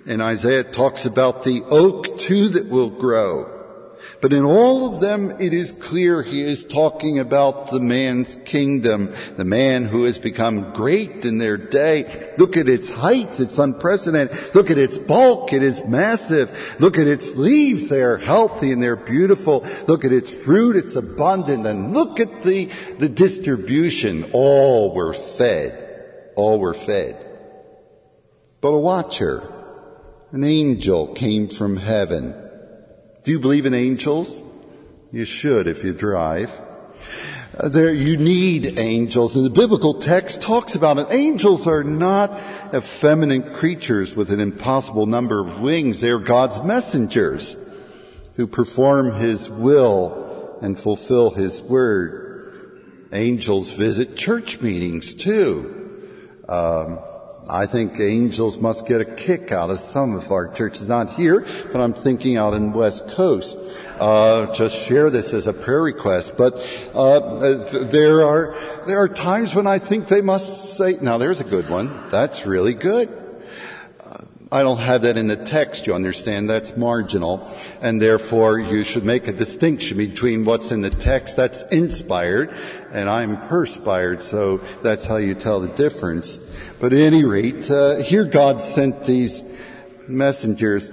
And 0.05 0.21
Isaiah 0.21 0.63
talks 0.63 1.05
about 1.05 1.43
the 1.43 1.61
oak 1.63 2.17
too 2.17 2.47
that 2.47 2.69
will 2.69 2.89
grow. 2.89 3.60
But 4.21 4.33
in 4.33 4.45
all 4.45 4.93
of 4.93 4.99
them, 4.99 5.35
it 5.39 5.51
is 5.51 5.71
clear 5.71 6.21
he 6.21 6.43
is 6.43 6.63
talking 6.63 7.17
about 7.17 7.71
the 7.71 7.79
man's 7.79 8.35
kingdom, 8.45 9.15
the 9.35 9.43
man 9.43 9.85
who 9.85 10.03
has 10.03 10.19
become 10.19 10.73
great 10.73 11.25
in 11.25 11.39
their 11.39 11.57
day. 11.57 12.31
Look 12.37 12.55
at 12.55 12.69
its 12.69 12.91
height, 12.91 13.39
it's 13.39 13.57
unprecedented. 13.57 14.53
Look 14.53 14.69
at 14.69 14.77
its 14.77 14.99
bulk, 14.99 15.53
it 15.53 15.63
is 15.63 15.83
massive. 15.85 16.77
Look 16.79 16.99
at 16.99 17.07
its 17.07 17.35
leaves, 17.35 17.89
they 17.89 18.03
are 18.03 18.19
healthy 18.19 18.71
and 18.71 18.81
they're 18.81 18.95
beautiful. 18.95 19.65
Look 19.87 20.05
at 20.05 20.11
its 20.11 20.31
fruit, 20.31 20.75
it's 20.75 20.95
abundant. 20.95 21.65
And 21.65 21.91
look 21.91 22.19
at 22.19 22.43
the, 22.43 22.69
the 22.99 23.09
distribution. 23.09 24.29
All 24.33 24.93
were 24.93 25.15
fed. 25.15 26.31
All 26.35 26.59
were 26.59 26.75
fed. 26.75 27.17
But 28.61 28.69
a 28.69 28.79
watcher, 28.79 29.51
an 30.31 30.43
angel 30.43 31.15
came 31.15 31.47
from 31.47 31.77
heaven 31.77 32.50
do 33.23 33.31
you 33.31 33.39
believe 33.39 33.65
in 33.65 33.73
angels? 33.73 34.41
You 35.11 35.25
should 35.25 35.67
if 35.67 35.83
you 35.83 35.93
drive. 35.93 36.59
Uh, 37.57 37.69
there, 37.69 37.93
you 37.93 38.17
need 38.17 38.79
angels. 38.79 39.35
And 39.35 39.45
the 39.45 39.49
biblical 39.49 39.95
text 39.95 40.41
talks 40.41 40.73
about 40.73 40.97
it. 40.97 41.07
Angels 41.11 41.67
are 41.67 41.83
not 41.83 42.31
effeminate 42.73 43.53
creatures 43.53 44.15
with 44.15 44.31
an 44.31 44.39
impossible 44.39 45.05
number 45.05 45.39
of 45.39 45.61
wings. 45.61 45.99
They 45.99 46.09
are 46.09 46.19
God's 46.19 46.63
messengers 46.63 47.57
who 48.35 48.47
perform 48.47 49.15
His 49.15 49.49
will 49.49 50.57
and 50.61 50.79
fulfill 50.79 51.31
His 51.31 51.61
word. 51.61 53.09
Angels 53.11 53.71
visit 53.71 54.15
church 54.15 54.61
meetings 54.61 55.13
too. 55.13 56.39
Um, 56.47 56.99
I 57.49 57.65
think 57.65 57.99
angels 57.99 58.57
must 58.57 58.87
get 58.87 59.01
a 59.01 59.05
kick 59.05 59.51
out 59.51 59.69
of 59.69 59.79
some 59.79 60.15
of 60.15 60.31
our 60.31 60.47
churches, 60.47 60.87
not 60.87 61.13
here, 61.13 61.45
but 61.71 61.81
I'm 61.81 61.93
thinking 61.93 62.37
out 62.37 62.53
in 62.53 62.71
West 62.71 63.09
Coast. 63.09 63.57
Uh, 63.99 64.53
just 64.53 64.75
share 64.75 65.09
this 65.09 65.33
as 65.33 65.47
a 65.47 65.53
prayer 65.53 65.81
request. 65.81 66.37
But 66.37 66.55
uh, 66.93 67.19
there 67.83 68.25
are 68.25 68.55
there 68.85 69.01
are 69.01 69.09
times 69.09 69.53
when 69.53 69.67
I 69.67 69.79
think 69.79 70.07
they 70.07 70.21
must 70.21 70.75
say, 70.77 70.97
"Now 71.01 71.17
there's 71.17 71.41
a 71.41 71.45
good 71.45 71.69
one. 71.69 72.09
That's 72.09 72.45
really 72.45 72.73
good." 72.73 73.20
I 74.53 74.63
don't 74.63 74.79
have 74.79 75.03
that 75.03 75.15
in 75.15 75.27
the 75.27 75.37
text, 75.37 75.87
you 75.87 75.95
understand, 75.95 76.49
that's 76.49 76.75
marginal, 76.75 77.49
and 77.81 78.01
therefore 78.01 78.59
you 78.59 78.83
should 78.83 79.05
make 79.05 79.29
a 79.29 79.31
distinction 79.31 79.97
between 79.97 80.43
what's 80.43 80.73
in 80.73 80.81
the 80.81 80.89
text 80.89 81.37
that's 81.37 81.63
inspired 81.71 82.49
and 82.91 83.09
I'm 83.09 83.39
perspired, 83.47 84.21
so 84.21 84.57
that's 84.83 85.05
how 85.05 85.15
you 85.15 85.35
tell 85.35 85.61
the 85.61 85.69
difference. 85.69 86.37
But 86.81 86.91
at 86.91 86.99
any 86.99 87.23
rate, 87.23 87.71
uh, 87.71 87.99
here 87.99 88.25
God 88.25 88.59
sent 88.59 89.05
these 89.05 89.41
messengers, 90.09 90.91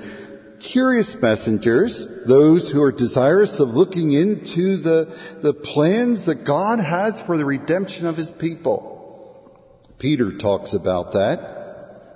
curious 0.61 1.21
messengers, 1.21 2.07
those 2.27 2.71
who 2.71 2.81
are 2.81 2.93
desirous 2.93 3.59
of 3.59 3.75
looking 3.75 4.13
into 4.13 4.77
the, 4.77 5.13
the 5.41 5.53
plans 5.53 6.27
that 6.27 6.45
God 6.45 6.79
has 6.79 7.21
for 7.21 7.37
the 7.37 7.45
redemption 7.45 8.07
of 8.07 8.17
his 8.17 8.31
people. 8.31 8.95
Peter 9.99 10.31
talks 10.39 10.75
about 10.75 11.11
that. 11.11 11.58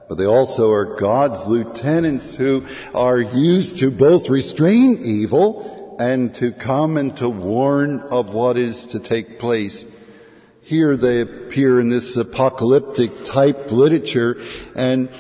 But 0.09 0.19
they 0.19 0.27
also 0.27 0.71
are 0.71 0.97
God's 0.97 1.47
lieutenants 1.47 2.35
who 2.35 2.67
are 2.95 3.21
used 3.21 3.79
to 3.79 3.91
both 3.91 4.29
restrain 4.29 5.03
evil 5.05 5.97
and 5.99 6.35
to 6.35 6.53
come 6.53 6.97
and 6.97 7.17
to 7.17 7.29
warn 7.29 8.01
of 8.01 8.35
what 8.35 8.57
is 8.57 8.87
to 8.87 9.01
take 9.01 9.38
place. 9.38 9.85
Here 10.62 10.97
they 10.97 11.21
appear 11.21 11.81
in 11.81 11.88
this 11.88 12.17
apocalyptic 12.17 13.25
type 13.25 13.71
literature 13.71 14.41
and 14.75 15.11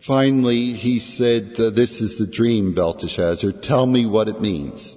finally 0.00 0.72
he 0.74 0.98
said, 0.98 1.58
uh, 1.58 1.70
this 1.70 2.00
is 2.00 2.18
the 2.18 2.26
dream, 2.26 2.74
Belteshazzar. 2.74 3.52
Tell 3.52 3.86
me 3.86 4.06
what 4.06 4.28
it 4.28 4.40
means. 4.40 4.96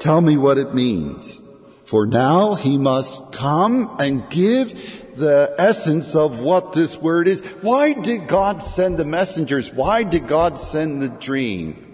Tell 0.00 0.20
me 0.20 0.36
what 0.36 0.58
it 0.58 0.74
means. 0.74 1.40
For 1.84 2.06
now 2.06 2.54
he 2.54 2.76
must 2.76 3.30
come 3.30 3.96
and 4.00 4.28
give 4.28 5.05
the 5.16 5.54
essence 5.58 6.14
of 6.14 6.40
what 6.40 6.72
this 6.72 6.96
word 6.96 7.28
is. 7.28 7.40
Why 7.62 7.92
did 7.92 8.28
God 8.28 8.62
send 8.62 8.98
the 8.98 9.04
messengers? 9.04 9.72
Why 9.72 10.02
did 10.02 10.26
God 10.26 10.58
send 10.58 11.00
the 11.00 11.08
dream? 11.08 11.85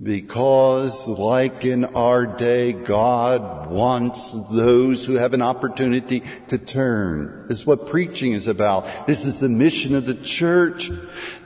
Because 0.00 1.08
like 1.08 1.64
in 1.64 1.84
our 1.84 2.24
day, 2.24 2.72
God 2.72 3.68
wants 3.68 4.36
those 4.48 5.04
who 5.04 5.14
have 5.14 5.34
an 5.34 5.42
opportunity 5.42 6.22
to 6.48 6.58
turn. 6.58 7.46
This 7.48 7.60
is 7.60 7.66
what 7.66 7.88
preaching 7.88 8.30
is 8.30 8.46
about. 8.46 9.08
This 9.08 9.24
is 9.24 9.40
the 9.40 9.48
mission 9.48 9.96
of 9.96 10.06
the 10.06 10.14
church. 10.14 10.92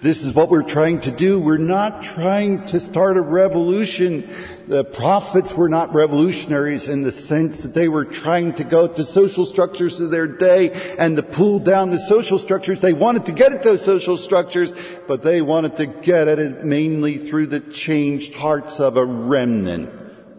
This 0.03 0.23
is 0.23 0.35
what 0.35 0.51
we're 0.51 0.65
trying 0.65 1.01
to 1.01 1.11
do. 1.11 1.41
We're 1.41 1.57
not 1.57 2.03
trying 2.03 2.67
to 2.67 2.79
start 2.79 3.17
a 3.17 3.23
revolution. 3.23 4.29
The 4.69 4.85
prophets 4.85 5.55
were 5.55 5.71
not 5.71 5.95
revolutionaries 5.95 6.89
in 6.89 7.03
the 7.03 7.13
sense 7.13 7.63
that 7.63 7.73
they 7.73 7.89
were 7.89 8.05
trying 8.05 8.53
to 8.55 8.65
go 8.65 8.87
to 8.87 9.03
social 9.03 9.47
structures 9.47 9.99
of 10.01 10.11
their 10.11 10.27
day 10.27 10.73
and 10.99 11.17
to 11.17 11.23
pull 11.23 11.59
down 11.59 11.91
the 11.91 11.99
social 11.99 12.39
structures. 12.39 12.81
They 12.83 12.93
wanted 12.93 13.27
to 13.27 13.33
get 13.33 13.53
at 13.53 13.63
those 13.63 13.83
social 13.83 14.19
structures, 14.19 14.73
but 15.07 15.23
they 15.23 15.41
wanted 15.41 15.77
to 15.79 15.87
get 15.87 16.29
at 16.29 16.39
it 16.39 16.65
mainly 16.65 17.17
through 17.17 17.47
the 17.47 17.61
changed 17.61 18.35
hearts 18.43 18.81
of 18.81 18.97
a 18.97 19.05
remnant, 19.05 19.89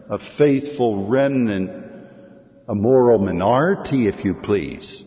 a 0.09 0.19
faithful 0.19 1.05
remnant, 1.05 1.71
a 2.67 2.75
moral 2.75 3.17
minority, 3.17 4.07
if 4.07 4.25
you 4.25 4.33
please. 4.33 5.05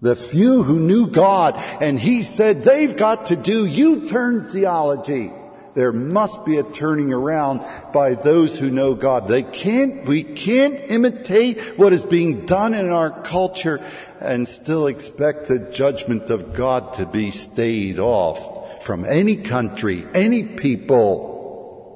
The 0.00 0.16
few 0.16 0.62
who 0.62 0.80
knew 0.80 1.06
God, 1.08 1.56
and 1.82 2.00
he 2.00 2.22
said 2.22 2.62
they've 2.62 2.96
got 2.96 3.26
to 3.26 3.36
do 3.36 3.66
U-turn 3.66 4.48
theology. 4.48 5.30
There 5.74 5.92
must 5.92 6.46
be 6.46 6.56
a 6.56 6.62
turning 6.62 7.12
around 7.12 7.62
by 7.92 8.14
those 8.14 8.58
who 8.58 8.70
know 8.70 8.94
God. 8.94 9.28
They 9.28 9.42
can't, 9.42 10.06
we 10.06 10.22
can't 10.22 10.80
imitate 10.88 11.78
what 11.78 11.92
is 11.92 12.04
being 12.04 12.46
done 12.46 12.72
in 12.72 12.88
our 12.88 13.22
culture 13.22 13.84
and 14.18 14.48
still 14.48 14.86
expect 14.86 15.46
the 15.46 15.58
judgment 15.58 16.30
of 16.30 16.54
God 16.54 16.94
to 16.94 17.04
be 17.04 17.30
stayed 17.32 17.98
off 17.98 18.82
from 18.82 19.04
any 19.04 19.36
country, 19.36 20.06
any 20.14 20.42
people, 20.42 21.37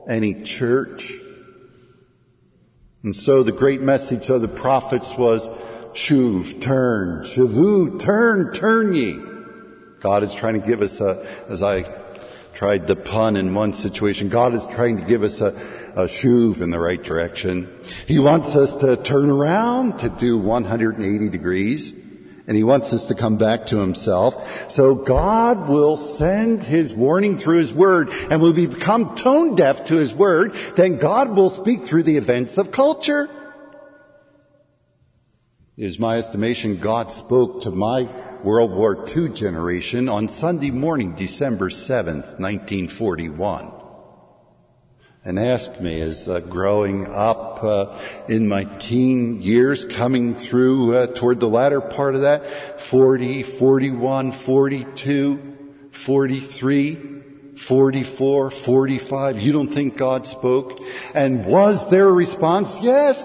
any 0.09 0.43
church. 0.43 1.13
And 3.03 3.17
so 3.17 3.43
the 3.43 3.53
great 3.53 3.81
message 3.81 4.31
of 4.31 4.43
the 4.43 4.49
prophets 4.49 5.17
was, 5.17 5.49
Shuv, 5.95 6.61
turn, 6.61 7.23
Shavu, 7.25 7.99
turn, 7.99 8.53
turn 8.53 8.95
ye. 8.95 9.21
God 10.01 10.23
is 10.23 10.33
trying 10.33 10.61
to 10.61 10.67
give 10.67 10.83
us 10.83 11.01
a, 11.01 11.27
as 11.49 11.63
I 11.63 11.83
tried 12.55 12.87
the 12.87 12.97
pun 12.97 13.37
in 13.37 13.55
one 13.55 13.75
situation, 13.75 14.29
God 14.29 14.55
is 14.55 14.67
trying 14.67 14.99
to 14.99 15.05
give 15.05 15.23
us 15.23 15.41
a, 15.41 15.49
a 15.97 16.05
shuv 16.05 16.61
in 16.61 16.71
the 16.71 16.79
right 16.79 17.03
direction. 17.03 17.69
He 18.07 18.19
wants 18.19 18.57
us 18.57 18.75
to 18.77 18.97
turn 18.97 19.31
around, 19.31 19.99
to 20.01 20.09
do 20.09 20.39
180 20.39 21.29
degrees, 21.29 21.93
And 22.47 22.57
he 22.57 22.65
wants 22.65 22.93
us 22.93 23.05
to 23.07 23.15
come 23.15 23.37
back 23.37 23.67
to 23.67 23.79
himself. 23.79 24.71
So 24.71 24.95
God 24.95 25.69
will 25.69 25.97
send 25.97 26.63
his 26.63 26.93
warning 26.93 27.39
through 27.39 27.59
his 27.59 27.73
word. 27.73 28.11
And 28.31 28.43
we 28.43 28.67
become 28.67 29.15
tone 29.15 29.55
deaf 29.55 29.87
to 29.87 29.97
his 29.97 30.13
word, 30.13 30.55
then 30.77 30.97
God 30.97 31.37
will 31.37 31.51
speak 31.51 31.85
through 31.85 32.03
the 32.03 32.17
events 32.17 32.59
of 32.59 32.73
culture. 32.73 33.29
It 35.77 35.87
is 35.87 35.99
my 35.99 36.19
estimation 36.19 36.79
God 36.79 37.11
spoke 37.11 37.63
to 37.63 37.71
my 37.71 38.09
World 38.43 38.73
War 38.73 39.07
II 39.09 39.31
generation 39.31 40.09
on 40.09 40.29
Sunday 40.29 40.71
morning, 40.71 41.15
December 41.15 41.71
7th, 41.71 42.39
1941 42.39 43.82
and 45.25 45.39
asked 45.39 45.81
me 45.81 46.01
as 46.01 46.29
uh, 46.29 46.41
growing 46.41 47.07
up 47.07 47.63
uh, 47.63 47.97
in 48.29 48.49
my 48.49 48.65
teen 48.65 49.41
years, 49.41 49.85
coming 49.85 50.35
through 50.35 50.97
uh, 50.97 51.07
toward 51.07 51.39
the 51.39 51.49
latter 51.49 51.81
part 51.81 52.15
of 52.15 52.23
that, 52.23 52.81
40, 52.81 53.45
41, 53.45 54.33
42, 54.33 55.59
43, 55.93 56.99
44, 57.57 58.51
45, 58.51 59.41
you 59.41 59.53
don't 59.53 59.69
think 59.69 59.97
God 59.97 60.27
spoke? 60.27 60.79
And 61.15 61.47
was 61.47 61.89
there 61.89 62.09
a 62.09 62.13
response? 62.13 62.83
Yes. 62.83 63.25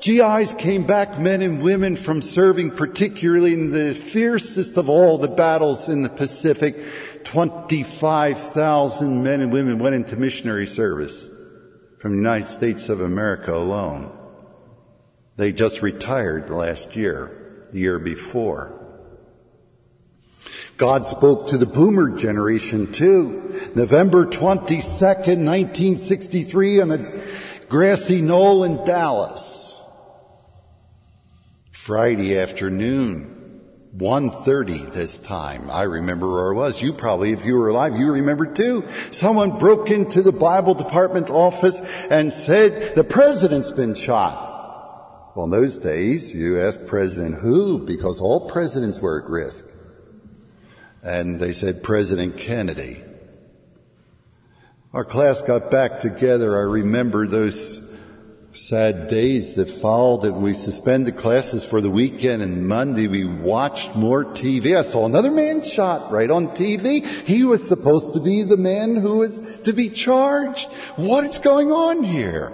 GIs 0.00 0.52
came 0.54 0.84
back, 0.84 1.18
men 1.18 1.40
and 1.40 1.62
women, 1.62 1.96
from 1.96 2.20
serving 2.20 2.70
particularly 2.70 3.54
in 3.54 3.72
the 3.72 3.94
fiercest 3.94 4.76
of 4.76 4.90
all 4.90 5.16
the 5.18 5.26
battles 5.26 5.88
in 5.88 6.02
the 6.02 6.08
Pacific. 6.10 6.76
25,000 7.26 9.22
men 9.24 9.40
and 9.40 9.52
women 9.52 9.80
went 9.80 9.96
into 9.96 10.16
missionary 10.16 10.66
service 10.66 11.28
from 11.98 12.12
the 12.12 12.18
United 12.18 12.46
States 12.46 12.88
of 12.88 13.00
America 13.00 13.52
alone. 13.52 14.16
They 15.36 15.50
just 15.50 15.82
retired 15.82 16.50
last 16.50 16.94
year, 16.94 17.66
the 17.72 17.80
year 17.80 17.98
before. 17.98 18.80
God 20.76 21.08
spoke 21.08 21.48
to 21.48 21.58
the 21.58 21.66
boomer 21.66 22.16
generation 22.16 22.92
too. 22.92 23.72
November 23.74 24.26
22nd, 24.26 25.42
1963 25.44 26.80
on 26.80 26.90
a 26.92 27.24
grassy 27.68 28.20
knoll 28.20 28.62
in 28.62 28.84
Dallas. 28.84 29.82
Friday 31.72 32.38
afternoon, 32.38 33.35
1.30 33.98 34.92
this 34.92 35.16
time. 35.16 35.70
I 35.70 35.82
remember 35.82 36.30
where 36.30 36.52
I 36.52 36.56
was. 36.56 36.82
You 36.82 36.92
probably, 36.92 37.32
if 37.32 37.44
you 37.44 37.56
were 37.56 37.68
alive, 37.68 37.96
you 37.96 38.12
remember 38.12 38.46
too. 38.46 38.86
Someone 39.10 39.58
broke 39.58 39.90
into 39.90 40.20
the 40.20 40.32
Bible 40.32 40.74
department 40.74 41.30
office 41.30 41.80
and 42.10 42.32
said, 42.32 42.94
the 42.94 43.04
president's 43.04 43.72
been 43.72 43.94
shot. 43.94 45.32
Well, 45.34 45.46
in 45.46 45.50
those 45.50 45.78
days, 45.78 46.34
you 46.34 46.60
asked 46.60 46.86
President 46.86 47.40
who, 47.40 47.78
because 47.78 48.20
all 48.20 48.50
presidents 48.50 49.00
were 49.00 49.22
at 49.22 49.30
risk. 49.30 49.70
And 51.02 51.40
they 51.40 51.52
said 51.52 51.82
President 51.82 52.36
Kennedy. 52.36 53.02
Our 54.92 55.04
class 55.04 55.42
got 55.42 55.70
back 55.70 56.00
together. 56.00 56.56
I 56.56 56.62
remember 56.62 57.26
those 57.26 57.78
sad 58.56 59.08
days 59.08 59.54
that 59.56 59.68
followed 59.68 60.22
that 60.22 60.32
we 60.32 60.54
suspended 60.54 61.16
classes 61.16 61.64
for 61.64 61.82
the 61.82 61.90
weekend 61.90 62.42
and 62.42 62.66
Monday 62.66 63.06
we 63.06 63.24
watched 63.24 63.94
more 63.94 64.24
TV. 64.24 64.76
I 64.76 64.80
saw 64.80 65.04
another 65.04 65.30
man 65.30 65.62
shot 65.62 66.10
right 66.10 66.30
on 66.30 66.48
TV. 66.48 67.06
He 67.26 67.44
was 67.44 67.66
supposed 67.66 68.14
to 68.14 68.20
be 68.20 68.42
the 68.42 68.56
man 68.56 68.96
who 68.96 69.18
was 69.18 69.60
to 69.60 69.72
be 69.74 69.90
charged. 69.90 70.72
What 70.96 71.24
is 71.24 71.38
going 71.38 71.70
on 71.70 72.02
here? 72.02 72.52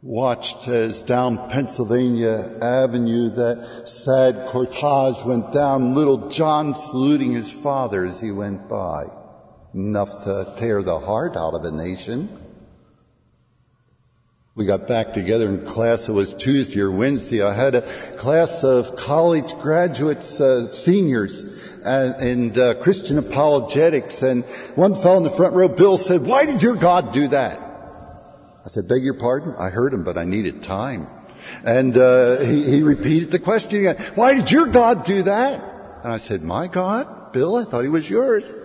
Watched 0.00 0.66
as 0.66 1.02
down 1.02 1.50
Pennsylvania 1.50 2.56
Avenue 2.62 3.30
that 3.30 3.82
sad 3.86 4.48
cortege 4.48 5.26
went 5.26 5.52
down, 5.52 5.94
little 5.94 6.30
John 6.30 6.74
saluting 6.74 7.32
his 7.32 7.50
father 7.50 8.06
as 8.06 8.18
he 8.18 8.30
went 8.30 8.66
by. 8.68 9.04
Enough 9.74 10.22
to 10.22 10.54
tear 10.56 10.82
the 10.82 11.00
heart 11.00 11.36
out 11.36 11.52
of 11.52 11.64
a 11.64 11.70
nation. 11.70 12.47
We 14.58 14.66
got 14.66 14.88
back 14.88 15.12
together 15.12 15.48
in 15.48 15.64
class. 15.64 16.08
It 16.08 16.12
was 16.12 16.34
Tuesday 16.34 16.80
or 16.80 16.90
Wednesday. 16.90 17.44
I 17.44 17.54
had 17.54 17.76
a 17.76 17.82
class 18.16 18.64
of 18.64 18.96
college 18.96 19.56
graduates, 19.60 20.40
uh, 20.40 20.72
seniors, 20.72 21.44
and, 21.84 22.20
and 22.20 22.58
uh, 22.58 22.74
Christian 22.74 23.18
apologetics. 23.18 24.20
And 24.20 24.44
one 24.74 24.96
fellow 24.96 25.18
in 25.18 25.22
the 25.22 25.30
front 25.30 25.54
row, 25.54 25.68
Bill, 25.68 25.96
said, 25.96 26.26
"Why 26.26 26.44
did 26.44 26.60
your 26.60 26.74
God 26.74 27.12
do 27.12 27.28
that?" 27.28 27.60
I 28.64 28.66
said, 28.66 28.88
"Beg 28.88 29.04
your 29.04 29.14
pardon." 29.14 29.54
I 29.56 29.68
heard 29.68 29.94
him, 29.94 30.02
but 30.02 30.18
I 30.18 30.24
needed 30.24 30.64
time. 30.64 31.06
And 31.62 31.96
uh, 31.96 32.38
he, 32.38 32.68
he 32.68 32.82
repeated 32.82 33.30
the 33.30 33.38
question 33.38 33.78
again. 33.78 34.12
Why 34.16 34.34
did 34.34 34.50
your 34.50 34.66
God 34.66 35.04
do 35.04 35.22
that? 35.22 35.62
And 36.02 36.12
I 36.12 36.16
said, 36.16 36.42
"My 36.42 36.66
God, 36.66 37.32
Bill. 37.32 37.54
I 37.54 37.64
thought 37.64 37.84
he 37.84 37.88
was 37.88 38.10
yours." 38.10 38.56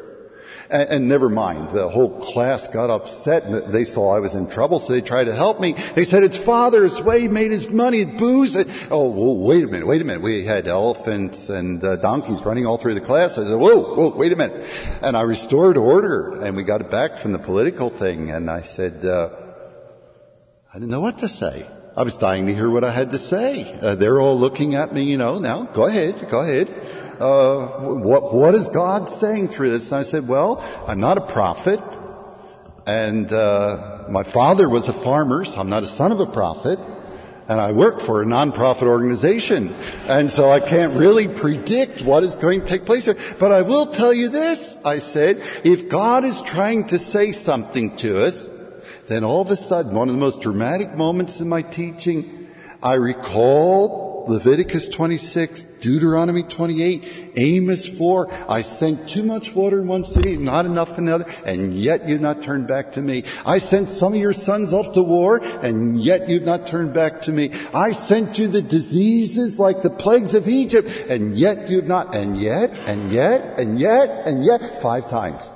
And, 0.74 0.90
and, 0.90 1.08
never 1.08 1.30
mind, 1.30 1.70
the 1.70 1.88
whole 1.88 2.20
class 2.20 2.68
got 2.68 2.90
upset 2.90 3.44
and 3.44 3.72
they 3.72 3.84
saw 3.84 4.16
I 4.16 4.20
was 4.20 4.34
in 4.34 4.50
trouble, 4.50 4.80
so 4.80 4.92
they 4.92 5.02
tried 5.02 5.26
to 5.26 5.36
help 5.36 5.60
me. 5.60 5.74
They 5.94 6.04
said, 6.04 6.24
it's 6.24 6.36
father's 6.36 7.00
way 7.00 7.22
he 7.22 7.28
made 7.28 7.52
his 7.52 7.70
money 7.70 8.06
booze. 8.06 8.56
And, 8.56 8.68
oh, 8.90 9.04
whoa, 9.04 9.34
wait 9.34 9.64
a 9.64 9.68
minute, 9.68 9.86
wait 9.86 10.02
a 10.02 10.04
minute. 10.04 10.24
We 10.24 10.46
had 10.46 10.68
elephants 10.68 11.50
and 11.50 11.84
uh, 11.84 11.98
donkeys 11.98 12.42
running 12.42 12.66
all 12.66 12.80
through 12.80 12.96
the 12.96 13.02
class. 13.02 13.38
I 13.38 13.44
said, 13.44 13.60
whoa, 13.60 13.94
whoa, 13.94 14.16
wait 14.16 14.34
a 14.34 14.36
minute. 14.36 14.68
And 15.04 15.16
I 15.16 15.22
restored 15.22 15.78
order 15.78 16.42
and 16.42 16.58
we 16.58 16.64
got 16.64 16.82
it 16.82 16.90
back 16.90 17.20
from 17.20 17.34
the 17.34 17.40
political 17.40 17.92
thing. 17.92 18.32
And 18.32 18.50
I 18.50 18.64
said, 18.64 19.06
uh, 19.06 19.30
I 20.72 20.74
didn't 20.74 20.90
know 20.90 21.02
what 21.02 21.20
to 21.20 21.30
say. 21.30 21.68
I 21.96 22.02
was 22.02 22.16
dying 22.16 22.48
to 22.48 22.56
hear 22.56 22.72
what 22.72 22.84
I 22.84 22.90
had 22.90 23.12
to 23.12 23.20
say. 23.20 23.72
Uh, 23.80 23.94
they're 23.94 24.20
all 24.20 24.40
looking 24.40 24.74
at 24.74 24.92
me, 24.92 25.04
you 25.04 25.18
know, 25.18 25.38
now, 25.38 25.66
go 25.66 25.86
ahead, 25.86 26.32
go 26.32 26.42
ahead 26.42 27.03
uh, 27.19 27.67
what, 27.80 28.34
what 28.34 28.56
is 28.56 28.69
God 28.69 29.10
saying 29.10 29.49
through 29.49 29.71
this? 29.71 29.91
And 29.91 29.99
I 29.99 30.04
said, 30.04 30.28
well, 30.28 30.63
I'm 30.88 30.99
not 30.99 31.17
a 31.17 31.21
prophet. 31.21 31.80
And 32.86 33.32
uh, 33.32 34.06
my 34.10 34.23
father 34.23 34.67
was 34.67 34.88
a 34.88 34.93
farmer, 34.93 35.45
so 35.45 35.60
I'm 35.60 35.69
not 35.69 35.84
a 35.84 35.88
son 35.88 36.12
of 36.12 36.19
a 36.19 36.26
prophet. 36.26 36.80
And 37.47 37.60
I 37.60 37.71
work 37.73 37.99
for 37.99 38.21
a 38.21 38.26
nonprofit 38.26 38.84
organization. 38.84 39.76
And 40.08 40.32
so 40.32 40.49
I 40.49 40.60
can't 40.60 40.93
really 40.95 41.28
predict 41.28 42.02
what 42.02 42.23
is 42.23 42.36
going 42.36 42.62
to 42.62 42.67
take 42.67 42.86
place 42.86 43.06
here. 43.06 43.17
But 43.38 43.52
I 43.52 43.62
will 43.62 43.88
tell 43.88 44.13
you 44.13 44.30
this, 44.30 44.78
I 44.86 44.99
said, 44.99 45.43
if 45.63 45.89
God 45.89 46.23
is 46.23 46.41
trying 46.41 46.88
to 46.88 46.99
say 46.99 47.32
something 47.32 47.95
to 47.97 48.26
us, 48.26 48.49
then 49.08 49.23
all 49.23 49.41
of 49.41 49.52
a 49.52 49.58
sudden, 49.58 49.93
one 49.93 50.08
of 50.10 50.15
the 50.15 50.21
most 50.21 50.41
dramatic 50.41 50.95
moments 50.95 51.41
in 51.41 51.49
my 51.49 51.62
teaching, 51.62 52.49
I 52.82 52.93
recalled 52.93 54.12
Leviticus 54.28 54.88
26, 54.90 55.66
Deuteronomy 55.82 56.44
28, 56.44 57.34
Amos 57.36 57.86
4. 57.86 58.50
I 58.50 58.62
sent 58.62 59.10
too 59.10 59.24
much 59.24 59.54
water 59.54 59.80
in 59.80 59.88
one 59.88 60.06
city, 60.06 60.38
not 60.38 60.66
enough 60.66 60.98
in 60.98 61.08
another, 61.08 61.26
and 61.46 61.74
yet 61.74 62.08
you've 62.08 62.22
not 62.22 62.42
turned 62.42 62.68
back 62.68 62.94
to 62.94 63.02
me. 63.02 63.24
I 63.46 63.58
sent 63.58 63.90
some 63.90 64.14
of 64.14 64.20
your 64.20 64.34
sons 64.34 64.72
off 64.72 64.94
to 64.94 65.02
war, 65.02 65.38
and 65.38 66.00
yet 66.00 66.30
you've 66.30 66.44
not 66.44 66.68
turned 66.68 66.94
back 66.94 67.22
to 67.24 67.32
me. 67.32 67.52
I 67.74 67.92
sent 67.92 68.40
you 68.40 68.48
the 68.48 68.62
diseases 68.62 69.60
like 69.60 69.82
the 69.82 69.90
plagues 69.90 70.34
of 70.34 70.48
Egypt, 70.48 70.88
and 71.10 71.36
yet 71.36 71.70
you've 71.70 71.88
not, 71.88 72.16
and 72.16 72.38
yet, 72.38 72.72
and 72.88 73.12
yet, 73.12 73.60
and 73.60 73.80
yet, 73.80 74.26
and 74.26 74.46
yet, 74.46 74.82
five 74.82 75.10
times. 75.10 75.52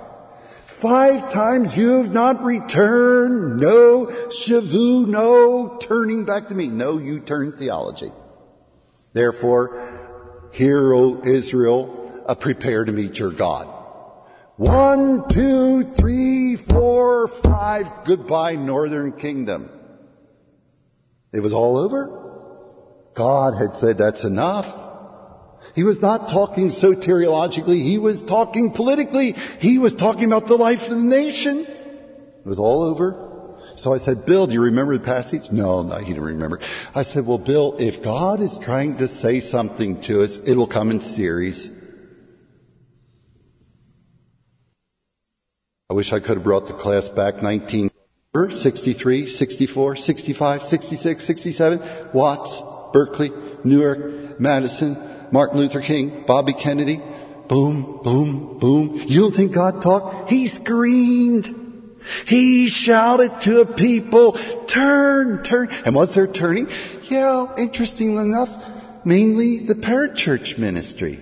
Five 0.66 1.32
times 1.32 1.76
you've 1.76 2.12
not 2.12 2.44
returned. 2.44 3.60
No 3.60 4.06
shavu, 4.06 5.08
no 5.08 5.78
turning 5.80 6.24
back 6.24 6.50
to 6.50 6.56
me. 6.56 6.68
No 6.68 7.00
U-turn 7.00 7.54
theology. 7.54 8.12
Therefore, 9.18 10.52
hear, 10.52 10.94
O 10.94 11.24
Israel, 11.26 12.22
uh, 12.28 12.36
prepare 12.36 12.86
to 12.86 12.92
meet 12.92 13.18
your 13.18 13.32
God. 13.32 13.66
One, 14.58 15.28
two, 15.28 15.86
three, 15.86 16.56
four, 16.56 17.28
five. 17.28 17.90
Goodbye, 18.06 18.58
Northern 18.58 19.12
Kingdom. 19.14 19.72
It 21.34 21.40
was 21.40 21.52
all 21.52 21.78
over. 21.78 23.10
God 23.16 23.56
had 23.56 23.76
said 23.76 23.98
that's 23.98 24.24
enough. 24.24 24.88
He 25.74 25.84
was 25.84 26.00
not 26.00 26.30
talking 26.30 26.68
soteriologically. 26.68 27.82
He 27.82 27.98
was 27.98 28.22
talking 28.22 28.72
politically. 28.72 29.32
He 29.60 29.80
was 29.80 29.96
talking 29.96 30.26
about 30.26 30.46
the 30.46 30.58
life 30.58 30.92
of 30.92 30.98
the 30.98 31.04
nation. 31.04 31.66
It 31.66 32.46
was 32.46 32.60
all 32.60 32.84
over. 32.84 33.27
So 33.78 33.94
I 33.94 33.98
said, 33.98 34.26
Bill, 34.26 34.48
do 34.48 34.54
you 34.54 34.62
remember 34.62 34.98
the 34.98 35.04
passage? 35.04 35.52
No, 35.52 35.84
no, 35.84 35.98
he 35.98 36.08
didn't 36.08 36.24
remember. 36.24 36.60
I 36.96 37.04
said, 37.04 37.28
well, 37.28 37.38
Bill, 37.38 37.76
if 37.78 38.02
God 38.02 38.42
is 38.42 38.58
trying 38.58 38.98
to 38.98 39.08
say 39.08 39.40
something 39.40 40.02
to 40.02 40.24
us, 40.24 40.38
it 40.38 40.56
will 40.56 40.68
come 40.68 40.90
in 40.90 41.00
series. 41.00 41.70
I 45.92 45.94
wish 45.94 46.12
I 46.12 46.20
could 46.20 46.38
have 46.38 46.44
brought 46.44 46.66
the 46.66 46.74
class 46.74 47.08
back 47.08 47.44
19, 47.44 47.92
63, 48.50 49.28
64, 49.28 49.96
65, 49.96 50.64
66, 50.64 51.24
67, 51.24 52.10
Watts, 52.14 52.62
Berkeley, 52.92 53.32
Newark, 53.64 54.40
Madison, 54.40 54.98
Martin 55.32 55.60
Luther 55.60 55.82
King, 55.82 56.24
Bobby 56.26 56.54
Kennedy. 56.54 57.00
Boom, 57.48 58.00
boom, 58.04 58.58
boom. 58.58 58.96
You 59.06 59.22
don't 59.22 59.36
think 59.36 59.54
God 59.54 59.84
talked? 59.84 60.32
He 60.32 60.48
screamed. 60.48 61.67
He 62.26 62.70
shouted 62.70 63.42
to 63.42 63.62
a 63.62 63.66
people, 63.66 64.34
turn, 64.68 65.44
turn. 65.44 65.70
And 65.86 65.96
was 65.96 66.14
there 66.14 66.28
turning? 66.28 66.70
Yeah, 67.04 67.56
interestingly 67.58 68.24
enough, 68.24 69.06
mainly 69.06 69.60
the 69.60 69.76
parachurch 69.76 70.58
ministry. 70.58 71.22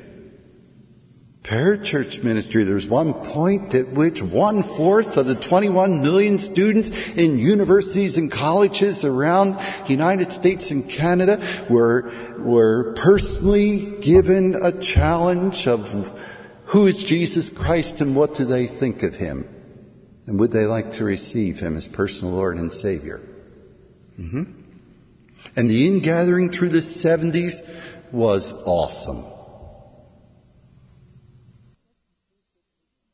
Parachurch 1.46 2.24
ministry, 2.24 2.64
there's 2.64 2.88
one 2.88 3.14
point 3.14 3.76
at 3.76 3.90
which 3.90 4.24
one 4.24 4.64
fourth 4.64 5.16
of 5.16 5.28
the 5.28 5.36
21 5.36 6.02
million 6.02 6.40
students 6.40 6.90
in 7.10 7.38
universities 7.38 8.18
and 8.18 8.32
colleges 8.32 9.06
around 9.06 9.54
the 9.54 9.90
United 9.90 10.32
States 10.32 10.72
and 10.72 10.90
Canada 10.90 11.40
were, 11.70 12.12
were 12.40 12.94
personally 12.94 13.92
given 14.02 14.56
a 14.56 14.72
challenge 14.72 15.68
of 15.68 16.20
who 16.66 16.88
is 16.88 17.04
Jesus 17.04 17.52
Christ 17.52 18.02
and 18.02 18.16
what 18.16 18.34
do 18.34 18.46
they 18.46 18.66
think 18.66 19.04
of 19.04 19.14
him? 19.14 19.48
And 20.28 20.40
would 20.40 20.52
they 20.52 20.66
like 20.66 20.94
to 20.94 21.04
receive 21.04 21.60
him 21.60 21.78
as 21.78 21.88
personal 21.88 22.34
Lord 22.34 22.58
and 22.58 22.74
Savior? 22.74 23.22
Mm-hmm. 24.20 24.44
And 25.56 25.70
the 25.70 25.88
ingathering 25.88 26.50
through 26.50 26.70
the 26.70 26.80
70s 26.80 27.68
was 28.12 28.54
awesome. 28.66 29.26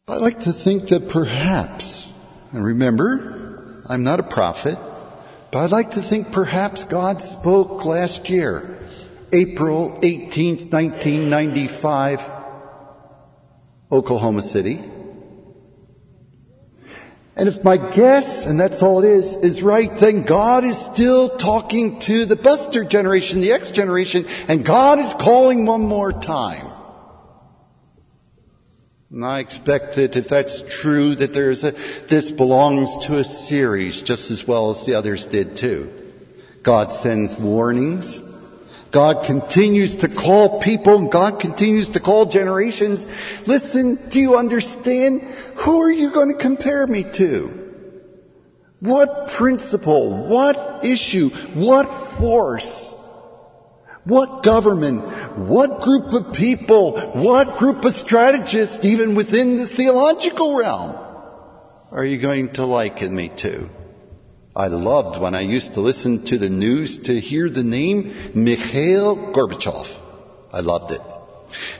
I 0.07 0.15
like 0.15 0.41
to 0.41 0.53
think 0.53 0.87
that 0.89 1.07
perhaps, 1.09 2.11
and 2.51 2.65
remember, 2.65 3.83
I'm 3.87 4.03
not 4.03 4.19
a 4.19 4.23
prophet, 4.23 4.77
but 5.51 5.59
I'd 5.59 5.71
like 5.71 5.91
to 5.91 6.01
think 6.01 6.31
perhaps 6.31 6.83
God 6.83 7.21
spoke 7.21 7.85
last 7.85 8.29
year, 8.29 8.79
April 9.31 9.99
18th, 10.01 10.71
1995, 10.71 12.29
Oklahoma 13.91 14.41
City. 14.41 14.81
And 17.41 17.47
if 17.47 17.63
my 17.63 17.77
guess, 17.77 18.45
and 18.45 18.59
that's 18.59 18.83
all 18.83 19.03
it 19.03 19.07
is, 19.07 19.35
is 19.37 19.63
right, 19.63 19.97
then 19.97 20.21
God 20.21 20.63
is 20.63 20.77
still 20.77 21.27
talking 21.27 21.97
to 22.01 22.25
the 22.25 22.35
Buster 22.35 22.83
generation, 22.83 23.41
the 23.41 23.51
X 23.51 23.71
generation, 23.71 24.27
and 24.47 24.63
God 24.63 24.99
is 24.99 25.11
calling 25.15 25.65
one 25.65 25.81
more 25.81 26.11
time. 26.11 26.71
And 29.09 29.25
I 29.25 29.39
expect 29.39 29.95
that 29.95 30.15
if 30.15 30.27
that's 30.27 30.61
true, 30.69 31.15
that 31.15 31.33
there's 31.33 31.63
a, 31.63 31.71
this 32.09 32.29
belongs 32.29 32.95
to 33.07 33.17
a 33.17 33.23
series 33.23 34.03
just 34.03 34.29
as 34.29 34.45
well 34.45 34.69
as 34.69 34.85
the 34.85 34.93
others 34.93 35.25
did 35.25 35.57
too. 35.57 35.91
God 36.61 36.93
sends 36.93 37.35
warnings. 37.37 38.21
God 38.91 39.23
continues 39.23 39.95
to 39.97 40.09
call 40.09 40.59
people 40.59 40.97
and 40.97 41.11
God 41.11 41.39
continues 41.39 41.89
to 41.89 41.99
call 41.99 42.25
generations. 42.25 43.07
Listen, 43.47 43.95
do 44.09 44.19
you 44.19 44.35
understand? 44.37 45.21
Who 45.55 45.81
are 45.81 45.91
you 45.91 46.11
going 46.11 46.29
to 46.29 46.37
compare 46.37 46.85
me 46.85 47.03
to? 47.13 47.57
What 48.79 49.29
principle, 49.29 50.27
what 50.27 50.83
issue, 50.83 51.29
what 51.53 51.89
force 51.89 52.95
what 54.03 54.41
government? 54.41 55.07
What 55.37 55.81
group 55.81 56.13
of 56.13 56.33
people? 56.33 56.99
What 57.11 57.57
group 57.57 57.85
of 57.85 57.93
strategists, 57.93 58.83
even 58.83 59.13
within 59.13 59.57
the 59.57 59.67
theological 59.67 60.55
realm, 60.55 60.97
are 61.91 62.05
you 62.05 62.17
going 62.17 62.53
to 62.53 62.65
liken 62.65 63.13
me 63.13 63.29
to? 63.37 63.69
I 64.55 64.67
loved 64.67 65.21
when 65.21 65.33
I 65.33 65.41
used 65.41 65.75
to 65.75 65.81
listen 65.81 66.23
to 66.25 66.37
the 66.37 66.49
news 66.49 66.97
to 67.03 67.19
hear 67.19 67.49
the 67.49 67.63
name 67.63 68.13
Mikhail 68.33 69.15
Gorbachev. 69.15 69.97
I 70.51 70.59
loved 70.59 70.91
it. 70.91 71.01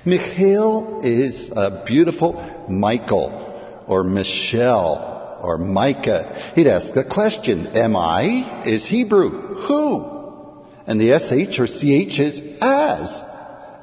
Mikhail 0.05 1.01
is 1.03 1.51
a 1.53 1.83
beautiful 1.85 2.65
Michael 2.69 3.83
or 3.87 4.05
Michelle 4.05 5.39
or 5.41 5.57
Micah. 5.57 6.33
He'd 6.55 6.67
ask 6.67 6.93
the 6.93 7.03
question, 7.03 7.67
am 7.75 7.97
I 7.97 8.63
is 8.65 8.85
Hebrew? 8.85 9.55
Who? 9.55 10.65
And 10.87 10.99
the 10.99 11.19
SH 11.19 11.59
or 11.59 11.67
CH 11.67 12.19
is 12.19 12.41
as. 12.61 13.21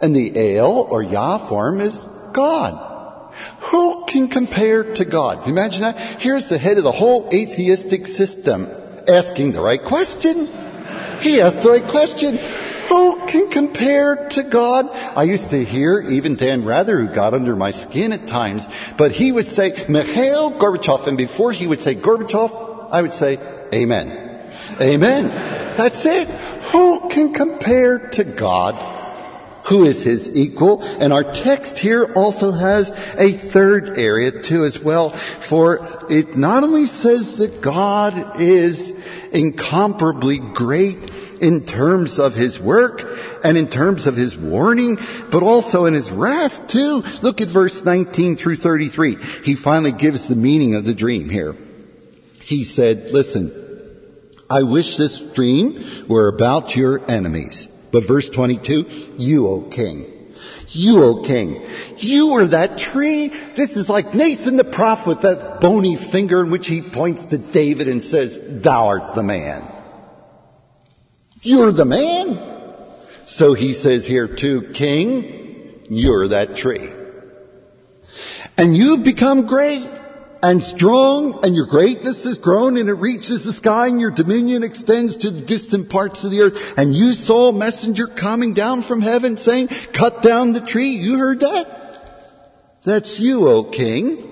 And 0.01 0.17
the 0.17 0.39
ale 0.39 0.87
or 0.89 1.03
Yah 1.03 1.37
form 1.37 1.81
is 1.81 2.07
God. 2.33 2.87
Who 3.61 4.07
can 4.07 4.29
compare 4.29 4.95
to 4.95 5.05
God? 5.05 5.47
Imagine 5.47 5.83
that. 5.83 5.99
Here's 5.99 6.49
the 6.49 6.59
head 6.59 6.79
of 6.79 6.85
the 6.85 6.93
whole 6.93 7.29
atheistic 7.33 8.07
system 8.07 8.69
asking 9.09 9.53
the 9.53 9.61
right 9.61 9.83
question. 9.83 10.49
He 11.21 11.41
asked 11.41 11.63
the 11.63 11.71
right 11.71 11.85
question. 11.85 12.39
Who 12.89 13.27
can 13.27 13.51
compare 13.51 14.29
to 14.31 14.43
God? 14.43 14.89
I 14.91 15.25
used 15.25 15.51
to 15.51 15.63
hear 15.63 16.01
even 16.01 16.37
Dan 16.37 16.65
Rather, 16.65 16.99
who 16.99 17.15
got 17.15 17.35
under 17.35 17.55
my 17.55 17.71
skin 17.71 18.13
at 18.13 18.27
times, 18.27 18.67
but 18.97 19.13
he 19.13 19.31
would 19.31 19.47
say, 19.47 19.85
Mikhail 19.89 20.51
Gorbachev, 20.53 21.07
and 21.07 21.19
before 21.19 21.53
he 21.53 21.67
would 21.67 21.83
say 21.83 21.95
Gorbachev, 21.95 22.89
I 22.91 23.03
would 23.03 23.13
say, 23.13 23.39
Amen. 23.75 24.29
Amen. 24.81 25.29
That's 25.77 26.07
it. 26.07 26.29
Who 26.73 27.09
can 27.09 27.35
compare 27.35 27.99
to 28.11 28.25
God? 28.25 28.98
Who 29.69 29.85
is 29.85 30.03
his 30.03 30.35
equal? 30.35 30.83
And 30.83 31.13
our 31.13 31.25
text 31.25 31.79
here 31.79 32.11
also 32.17 32.53
has 32.53 32.91
a 33.19 33.33
third 33.33 33.99
area 33.99 34.31
too 34.31 34.65
as 34.65 34.79
well, 34.79 35.11
for 35.11 36.07
it 36.09 36.37
not 36.37 36.65
only 36.65 36.87
says 36.87 37.37
that 37.37 37.61
God 37.61 38.41
is 38.41 38.93
incomparably 39.31 40.39
great 40.39 41.11
in 41.43 41.67
terms 41.67 42.19
of 42.19 42.35
his 42.35 42.59
work 42.59 43.07
and 43.45 43.59
in 43.59 43.69
terms 43.69 44.07
of 44.07 44.17
his 44.17 44.39
warning, 44.39 44.99
but 45.31 45.43
also 45.43 45.85
in 45.85 45.93
his 45.93 46.11
wrath 46.11 46.67
too. 46.67 47.05
Look 47.21 47.43
at 47.43 47.49
verse 47.49 47.85
19 47.85 48.37
through 48.37 48.57
33. 48.57 49.19
He 49.45 49.55
finally 49.55 49.93
gives 49.93 50.29
the 50.29 50.37
meaning 50.37 50.77
of 50.77 50.87
the 50.87 50.95
dream 50.95 51.29
here. 51.29 51.55
He 52.43 52.65
said, 52.65 53.11
listen, 53.11 53.53
I 54.51 54.63
wish 54.63 54.97
this 54.97 55.19
dream 55.19 56.07
were 56.09 56.29
about 56.29 56.75
your 56.75 57.09
enemies. 57.11 57.69
But 57.91 58.07
verse 58.07 58.29
22, 58.29 59.15
you, 59.17 59.47
O 59.47 59.63
king. 59.63 60.15
You, 60.69 61.03
O 61.03 61.23
king. 61.23 61.63
You 61.97 62.33
are 62.33 62.47
that 62.49 62.79
tree. 62.79 63.29
This 63.29 63.77
is 63.77 63.89
like 63.89 64.15
Nathan 64.15 64.57
the 64.57 64.65
prophet 64.65 65.09
with 65.09 65.21
that 65.23 65.61
bony 65.61 65.97
finger 65.97 66.43
in 66.43 66.51
which 66.51 66.67
he 66.67 66.83
points 66.83 67.27
to 67.27 67.39
David 67.39 67.89
and 67.89 68.05
says, 68.05 68.41
thou 68.43 68.89
art 68.89 69.15
the 69.15 69.23
man. 69.23 69.65
You're 71.43 71.73
the 71.73 71.85
man. 71.85 72.45
So 73.25 73.55
he 73.55 73.73
says 73.73 74.05
here 74.05 74.29
too, 74.29 74.63
king, 74.73 75.85
you're 75.89 76.29
that 76.29 76.57
tree. 76.57 76.91
And 78.57 78.77
you've 78.77 79.05
become 79.05 79.47
great 79.47 79.89
and 80.43 80.63
strong, 80.63 81.45
and 81.45 81.55
your 81.55 81.67
greatness 81.67 82.25
has 82.25 82.39
grown, 82.39 82.77
and 82.77 82.89
it 82.89 82.95
reaches 82.95 83.45
the 83.45 83.53
sky, 83.53 83.89
and 83.89 84.01
your 84.01 84.11
dominion 84.11 84.63
extends 84.63 85.17
to 85.19 85.31
the 85.31 85.41
distant 85.41 85.91
parts 85.91 86.25
of 86.25 86.31
the 86.31 86.43
earth. 86.43 86.79
And 86.79 86.95
you 86.95 87.13
saw 87.13 87.49
a 87.49 87.53
messenger 87.53 88.07
coming 88.07 88.55
down 88.55 88.83
from 88.83 89.01
heaven 89.01 89.37
saying, 89.37 89.69
cut 89.93 90.23
down 90.23 90.53
the 90.53 90.61
tree. 90.61 90.91
You 90.91 91.19
heard 91.19 91.41
that? 91.41 92.83
That's 92.85 93.19
you, 93.19 93.49
O 93.49 93.65
king. 93.65 94.25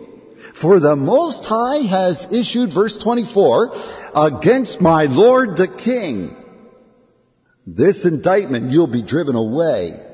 For 0.55 0.81
the 0.81 0.97
Most 0.97 1.45
High 1.45 1.83
has 1.83 2.33
issued, 2.33 2.73
verse 2.73 2.97
24, 2.97 3.77
against 4.15 4.81
my 4.81 5.05
Lord 5.05 5.57
the 5.57 5.69
King. 5.69 6.35
This 7.67 8.07
indictment, 8.07 8.71
you'll 8.71 8.87
be 8.87 9.03
driven 9.03 9.35
away 9.35 10.06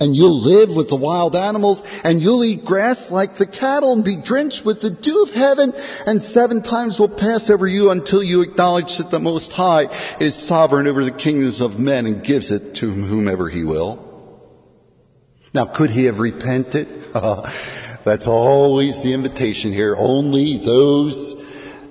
and 0.00 0.14
you'll 0.14 0.38
live 0.38 0.74
with 0.74 0.88
the 0.88 0.96
wild 0.96 1.34
animals 1.34 1.82
and 2.04 2.22
you'll 2.22 2.44
eat 2.44 2.64
grass 2.64 3.10
like 3.10 3.34
the 3.34 3.46
cattle 3.46 3.92
and 3.92 4.04
be 4.04 4.16
drenched 4.16 4.64
with 4.64 4.80
the 4.80 4.90
dew 4.90 5.22
of 5.22 5.32
heaven 5.32 5.72
and 6.06 6.22
seven 6.22 6.62
times 6.62 6.98
will 6.98 7.08
pass 7.08 7.50
over 7.50 7.66
you 7.66 7.90
until 7.90 8.22
you 8.22 8.42
acknowledge 8.42 8.96
that 8.98 9.10
the 9.10 9.18
Most 9.18 9.52
High 9.52 9.88
is 10.20 10.34
sovereign 10.34 10.86
over 10.86 11.04
the 11.04 11.10
kingdoms 11.10 11.60
of 11.60 11.78
men 11.78 12.06
and 12.06 12.22
gives 12.22 12.50
it 12.50 12.76
to 12.76 12.90
whomever 12.90 13.48
he 13.48 13.64
will. 13.64 14.04
Now, 15.52 15.64
could 15.64 15.90
he 15.90 16.04
have 16.04 16.20
repented? 16.20 17.12
That's 17.12 18.26
always 18.26 19.02
the 19.02 19.12
invitation 19.12 19.72
here. 19.72 19.96
Only 19.96 20.58
those 20.58 21.34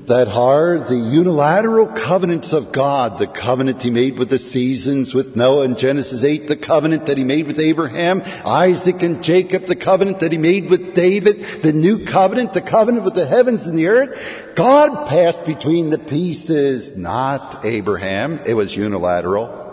that 0.07 0.29
are 0.29 0.79
the 0.79 0.95
unilateral 0.95 1.85
covenants 1.85 2.53
of 2.53 2.71
God, 2.71 3.19
the 3.19 3.27
covenant 3.27 3.83
he 3.83 3.89
made 3.89 4.17
with 4.17 4.29
the 4.29 4.39
seasons, 4.39 5.13
with 5.13 5.35
Noah 5.35 5.65
in 5.65 5.75
Genesis 5.75 6.23
8, 6.23 6.47
the 6.47 6.55
covenant 6.55 7.07
that 7.07 7.17
he 7.17 7.25
made 7.25 7.45
with 7.45 7.59
Abraham, 7.59 8.23
Isaac 8.45 9.03
and 9.03 9.21
Jacob, 9.21 9.65
the 9.65 9.75
covenant 9.75 10.21
that 10.21 10.31
he 10.31 10.37
made 10.37 10.69
with 10.69 10.95
David, 10.95 11.41
the 11.61 11.73
new 11.73 12.05
covenant, 12.05 12.53
the 12.53 12.61
covenant 12.61 13.03
with 13.03 13.15
the 13.15 13.25
heavens 13.25 13.67
and 13.67 13.77
the 13.77 13.87
earth. 13.87 14.53
God 14.55 15.09
passed 15.09 15.45
between 15.45 15.89
the 15.89 15.99
pieces, 15.99 16.95
not 16.95 17.65
Abraham. 17.65 18.39
It 18.45 18.53
was 18.53 18.77
unilateral. 18.77 19.66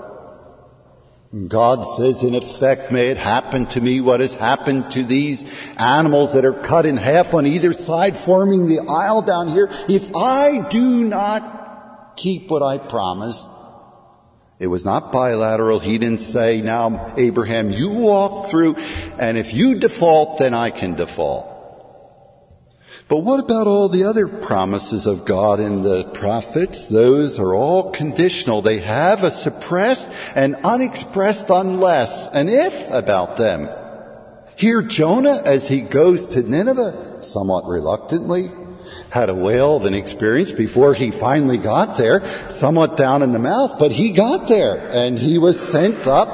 God 1.48 1.82
says, 1.82 2.22
in 2.22 2.36
effect, 2.36 2.92
may 2.92 3.08
it 3.08 3.16
happen 3.16 3.66
to 3.66 3.80
me 3.80 4.00
what 4.00 4.20
has 4.20 4.34
happened 4.34 4.92
to 4.92 5.02
these 5.02 5.44
animals 5.76 6.34
that 6.34 6.44
are 6.44 6.52
cut 6.52 6.86
in 6.86 6.96
half 6.96 7.34
on 7.34 7.44
either 7.44 7.72
side, 7.72 8.16
forming 8.16 8.68
the 8.68 8.80
aisle 8.88 9.22
down 9.22 9.48
here. 9.48 9.68
If 9.88 10.14
I 10.14 10.68
do 10.68 11.02
not 11.04 12.12
keep 12.16 12.50
what 12.50 12.62
I 12.62 12.78
promised, 12.78 13.48
it 14.60 14.68
was 14.68 14.84
not 14.84 15.10
bilateral. 15.10 15.80
He 15.80 15.98
didn't 15.98 16.20
say, 16.20 16.60
now, 16.60 17.12
Abraham, 17.16 17.70
you 17.70 17.90
walk 17.90 18.48
through, 18.48 18.76
and 19.18 19.36
if 19.36 19.52
you 19.52 19.80
default, 19.80 20.38
then 20.38 20.54
I 20.54 20.70
can 20.70 20.94
default. 20.94 21.53
But 23.06 23.18
what 23.18 23.40
about 23.40 23.66
all 23.66 23.90
the 23.90 24.04
other 24.04 24.26
promises 24.26 25.06
of 25.06 25.26
God 25.26 25.60
in 25.60 25.82
the 25.82 26.04
prophets? 26.04 26.86
Those 26.86 27.38
are 27.38 27.54
all 27.54 27.90
conditional. 27.90 28.62
They 28.62 28.78
have 28.78 29.24
a 29.24 29.30
suppressed 29.30 30.10
and 30.34 30.56
unexpressed 30.64 31.50
unless 31.50 32.28
and 32.28 32.48
if 32.48 32.90
about 32.90 33.36
them. 33.36 33.68
Here 34.56 34.80
Jonah, 34.82 35.42
as 35.44 35.68
he 35.68 35.80
goes 35.80 36.28
to 36.28 36.42
Nineveh, 36.42 37.22
somewhat 37.22 37.66
reluctantly, 37.66 38.48
had 39.10 39.28
a 39.28 39.34
whale 39.34 39.76
of 39.76 39.84
an 39.84 39.94
experience 39.94 40.52
before 40.52 40.94
he 40.94 41.10
finally 41.10 41.58
got 41.58 41.96
there, 41.96 42.24
somewhat 42.48 42.96
down 42.96 43.22
in 43.22 43.32
the 43.32 43.38
mouth, 43.38 43.78
but 43.78 43.90
he 43.90 44.12
got 44.12 44.48
there 44.48 44.88
and 44.90 45.18
he 45.18 45.38
was 45.38 45.60
sent 45.60 46.06
up 46.06 46.28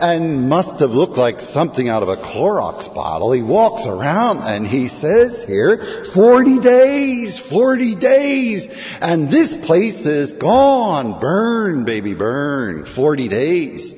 and 0.00 0.48
must 0.48 0.80
have 0.80 0.94
looked 0.94 1.16
like 1.16 1.40
something 1.40 1.88
out 1.88 2.02
of 2.02 2.08
a 2.08 2.16
Clorox 2.16 2.92
bottle. 2.94 3.32
He 3.32 3.42
walks 3.42 3.86
around 3.86 4.38
and 4.38 4.66
he 4.66 4.88
says 4.88 5.44
here, 5.44 5.78
40 5.78 6.60
days, 6.60 7.38
40 7.38 7.94
days, 7.94 8.68
and 9.00 9.30
this 9.30 9.56
place 9.66 10.06
is 10.06 10.32
gone. 10.34 11.18
Burn, 11.20 11.84
baby, 11.84 12.14
burn. 12.14 12.84
40 12.84 13.28
days. 13.28 13.94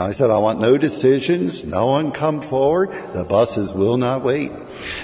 I 0.00 0.12
said, 0.12 0.30
I 0.30 0.38
want 0.38 0.60
no 0.60 0.78
decisions. 0.78 1.64
No 1.64 1.86
one 1.86 2.12
come 2.12 2.40
forward. 2.40 2.90
The 3.12 3.24
buses 3.24 3.74
will 3.74 3.96
not 3.96 4.22
wait. 4.22 4.52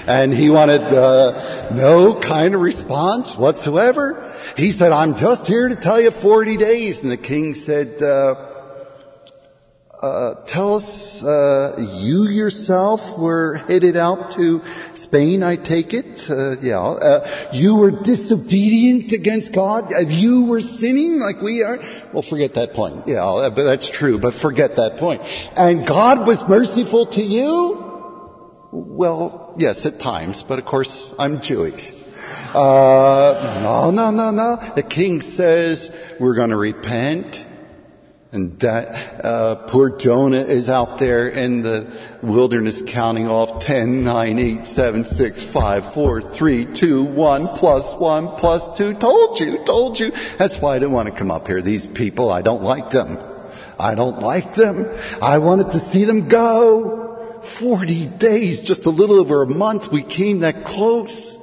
And 0.06 0.32
he 0.32 0.50
wanted 0.50 0.82
uh, 0.82 1.74
no 1.74 2.14
kind 2.14 2.54
of 2.54 2.60
response 2.60 3.36
whatsoever. 3.36 4.34
He 4.56 4.70
said, 4.70 4.92
I'm 4.92 5.16
just 5.16 5.46
here 5.46 5.68
to 5.68 5.76
tell 5.76 6.00
you 6.00 6.10
40 6.10 6.56
days. 6.56 7.02
And 7.02 7.10
the 7.10 7.16
king 7.16 7.54
said, 7.54 8.02
uh, 8.02 8.45
uh, 10.06 10.34
tell 10.46 10.74
us, 10.74 11.24
uh, 11.24 11.76
you 11.78 12.24
yourself 12.24 13.18
were 13.18 13.54
headed 13.54 13.96
out 13.96 14.32
to 14.32 14.62
Spain, 14.94 15.42
I 15.42 15.56
take 15.56 15.94
it. 15.94 16.28
Uh, 16.30 16.56
yeah. 16.60 16.80
Uh, 16.80 17.28
you 17.52 17.76
were 17.76 17.90
disobedient 17.90 19.12
against 19.12 19.52
God. 19.52 19.92
You 20.08 20.46
were 20.46 20.60
sinning 20.60 21.18
like 21.18 21.42
we 21.42 21.62
are. 21.62 21.78
Well, 22.12 22.22
forget 22.22 22.54
that 22.54 22.74
point. 22.74 23.06
Yeah, 23.06 23.24
uh, 23.24 23.50
but 23.50 23.64
that's 23.64 23.88
true, 23.88 24.18
but 24.18 24.34
forget 24.34 24.76
that 24.76 24.98
point. 24.98 25.22
And 25.56 25.86
God 25.86 26.26
was 26.26 26.46
merciful 26.48 27.06
to 27.06 27.22
you? 27.22 27.82
Well, 28.72 29.54
yes, 29.56 29.86
at 29.86 30.00
times, 30.00 30.42
but 30.42 30.58
of 30.58 30.64
course, 30.64 31.14
I'm 31.18 31.40
Jewish. 31.40 31.92
no, 32.54 33.90
no, 33.90 34.10
no, 34.10 34.30
no. 34.30 34.72
The 34.74 34.82
king 34.82 35.20
says 35.20 35.94
we're 36.18 36.34
going 36.34 36.50
to 36.50 36.56
repent 36.56 37.45
and 38.32 38.58
that, 38.58 39.24
uh, 39.24 39.54
poor 39.66 39.96
Jonah 39.96 40.42
is 40.42 40.68
out 40.68 40.98
there 40.98 41.28
in 41.28 41.62
the 41.62 41.86
wilderness 42.22 42.82
counting 42.84 43.28
off 43.28 43.64
10, 43.64 44.02
9, 44.02 44.38
8, 44.38 44.66
7, 44.66 45.04
6, 45.04 45.42
5, 45.44 45.92
4, 45.94 46.22
3, 46.22 46.64
2, 46.66 47.04
1, 47.04 47.48
plus 47.48 47.94
1, 47.94 48.28
plus 48.36 48.76
2. 48.76 48.94
Told 48.94 49.38
you, 49.38 49.64
told 49.64 49.98
you. 50.00 50.12
That's 50.38 50.58
why 50.58 50.74
I 50.74 50.78
didn't 50.80 50.94
want 50.94 51.08
to 51.08 51.14
come 51.14 51.30
up 51.30 51.46
here. 51.46 51.62
These 51.62 51.86
people, 51.86 52.32
I 52.32 52.42
don't 52.42 52.62
like 52.62 52.90
them. 52.90 53.16
I 53.78 53.94
don't 53.94 54.20
like 54.20 54.54
them. 54.54 54.88
I 55.22 55.38
wanted 55.38 55.70
to 55.72 55.78
see 55.78 56.04
them 56.04 56.28
go. 56.28 57.40
40 57.42 58.06
days, 58.06 58.60
just 58.60 58.86
a 58.86 58.90
little 58.90 59.20
over 59.20 59.42
a 59.42 59.46
month, 59.46 59.92
we 59.92 60.02
came 60.02 60.40
that 60.40 60.64
close. 60.64 61.38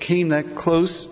Came 0.00 0.30
that 0.30 0.56
close. 0.56 1.06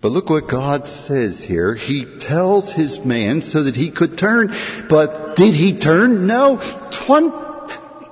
But 0.00 0.12
look 0.12 0.30
what 0.30 0.48
God 0.48 0.88
says 0.88 1.42
here. 1.42 1.74
He 1.74 2.06
tells 2.06 2.72
his 2.72 3.04
man 3.04 3.42
so 3.42 3.64
that 3.64 3.76
he 3.76 3.90
could 3.90 4.16
turn. 4.16 4.54
But 4.88 5.36
did 5.36 5.54
he 5.54 5.78
turn? 5.78 6.26
No. 6.26 6.58
20, 6.90 7.30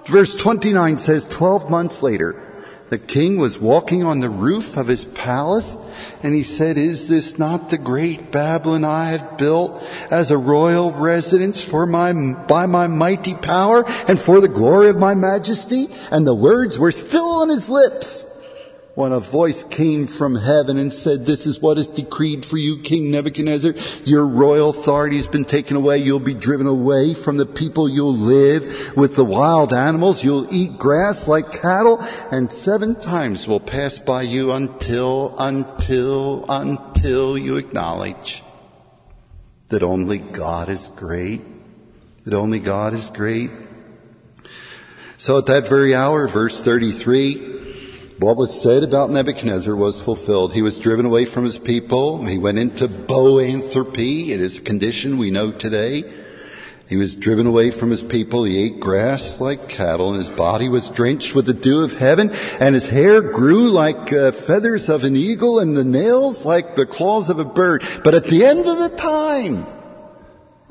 verse 0.06 0.34
29 0.34 0.98
says 0.98 1.24
12 1.24 1.70
months 1.70 2.02
later, 2.02 2.44
the 2.90 2.98
king 2.98 3.38
was 3.38 3.58
walking 3.58 4.02
on 4.02 4.20
the 4.20 4.30
roof 4.30 4.76
of 4.76 4.86
his 4.86 5.04
palace 5.04 5.76
and 6.22 6.34
he 6.34 6.42
said, 6.42 6.78
is 6.78 7.08
this 7.08 7.38
not 7.38 7.68
the 7.68 7.78
great 7.78 8.32
Babylon 8.32 8.84
I 8.84 9.10
have 9.10 9.36
built 9.36 9.82
as 10.10 10.30
a 10.30 10.38
royal 10.38 10.92
residence 10.92 11.62
for 11.62 11.86
my, 11.86 12.12
by 12.12 12.66
my 12.66 12.86
mighty 12.86 13.34
power 13.34 13.84
and 14.08 14.18
for 14.18 14.40
the 14.40 14.48
glory 14.48 14.88
of 14.88 14.98
my 14.98 15.14
majesty? 15.14 15.88
And 16.10 16.26
the 16.26 16.34
words 16.34 16.78
were 16.78 16.92
still 16.92 17.40
on 17.40 17.48
his 17.48 17.68
lips 17.68 18.24
when 18.98 19.12
a 19.12 19.20
voice 19.20 19.62
came 19.62 20.08
from 20.08 20.34
heaven 20.34 20.76
and 20.76 20.92
said, 20.92 21.24
this 21.24 21.46
is 21.46 21.60
what 21.60 21.78
is 21.78 21.86
decreed 21.86 22.44
for 22.44 22.56
you, 22.56 22.80
King 22.80 23.12
Nebuchadnezzar. 23.12 23.74
Your 24.04 24.26
royal 24.26 24.70
authority 24.70 25.14
has 25.14 25.28
been 25.28 25.44
taken 25.44 25.76
away. 25.76 25.98
You'll 25.98 26.18
be 26.18 26.34
driven 26.34 26.66
away 26.66 27.14
from 27.14 27.36
the 27.36 27.46
people. 27.46 27.88
You'll 27.88 28.16
live 28.16 28.96
with 28.96 29.14
the 29.14 29.24
wild 29.24 29.72
animals. 29.72 30.24
You'll 30.24 30.52
eat 30.52 30.78
grass 30.78 31.28
like 31.28 31.52
cattle 31.52 32.04
and 32.32 32.52
seven 32.52 32.96
times 32.96 33.46
will 33.46 33.60
pass 33.60 34.00
by 34.00 34.22
you 34.22 34.50
until, 34.50 35.32
until, 35.38 36.44
until 36.48 37.38
you 37.38 37.56
acknowledge 37.56 38.42
that 39.68 39.84
only 39.84 40.18
God 40.18 40.68
is 40.68 40.88
great. 40.88 41.42
That 42.24 42.34
only 42.34 42.58
God 42.58 42.94
is 42.94 43.10
great. 43.10 43.52
So 45.18 45.38
at 45.38 45.46
that 45.46 45.68
very 45.68 45.94
hour, 45.94 46.26
verse 46.26 46.60
33, 46.60 47.57
what 48.18 48.36
was 48.36 48.60
said 48.60 48.82
about 48.82 49.10
Nebuchadnezzar 49.10 49.76
was 49.76 50.02
fulfilled. 50.02 50.52
He 50.52 50.62
was 50.62 50.80
driven 50.80 51.06
away 51.06 51.24
from 51.24 51.44
his 51.44 51.58
people. 51.58 52.24
He 52.24 52.36
went 52.36 52.58
into 52.58 52.88
boanthropy. 52.88 54.30
It 54.30 54.40
is 54.40 54.58
a 54.58 54.62
condition 54.62 55.18
we 55.18 55.30
know 55.30 55.52
today. 55.52 56.02
He 56.88 56.96
was 56.96 57.14
driven 57.14 57.46
away 57.46 57.70
from 57.70 57.90
his 57.90 58.02
people. 58.02 58.42
He 58.44 58.64
ate 58.64 58.80
grass 58.80 59.40
like 59.40 59.68
cattle, 59.68 60.08
and 60.08 60.16
his 60.16 60.30
body 60.30 60.68
was 60.68 60.88
drenched 60.88 61.34
with 61.34 61.46
the 61.46 61.54
dew 61.54 61.82
of 61.82 61.94
heaven, 61.94 62.30
and 62.58 62.74
his 62.74 62.88
hair 62.88 63.20
grew 63.20 63.70
like 63.70 64.12
uh, 64.12 64.32
feathers 64.32 64.88
of 64.88 65.04
an 65.04 65.14
eagle, 65.14 65.60
and 65.60 65.76
the 65.76 65.84
nails 65.84 66.44
like 66.44 66.74
the 66.74 66.86
claws 66.86 67.30
of 67.30 67.38
a 67.38 67.44
bird. 67.44 67.84
But 68.02 68.14
at 68.14 68.24
the 68.24 68.44
end 68.44 68.60
of 68.60 68.78
the 68.78 68.96
time, 68.96 69.66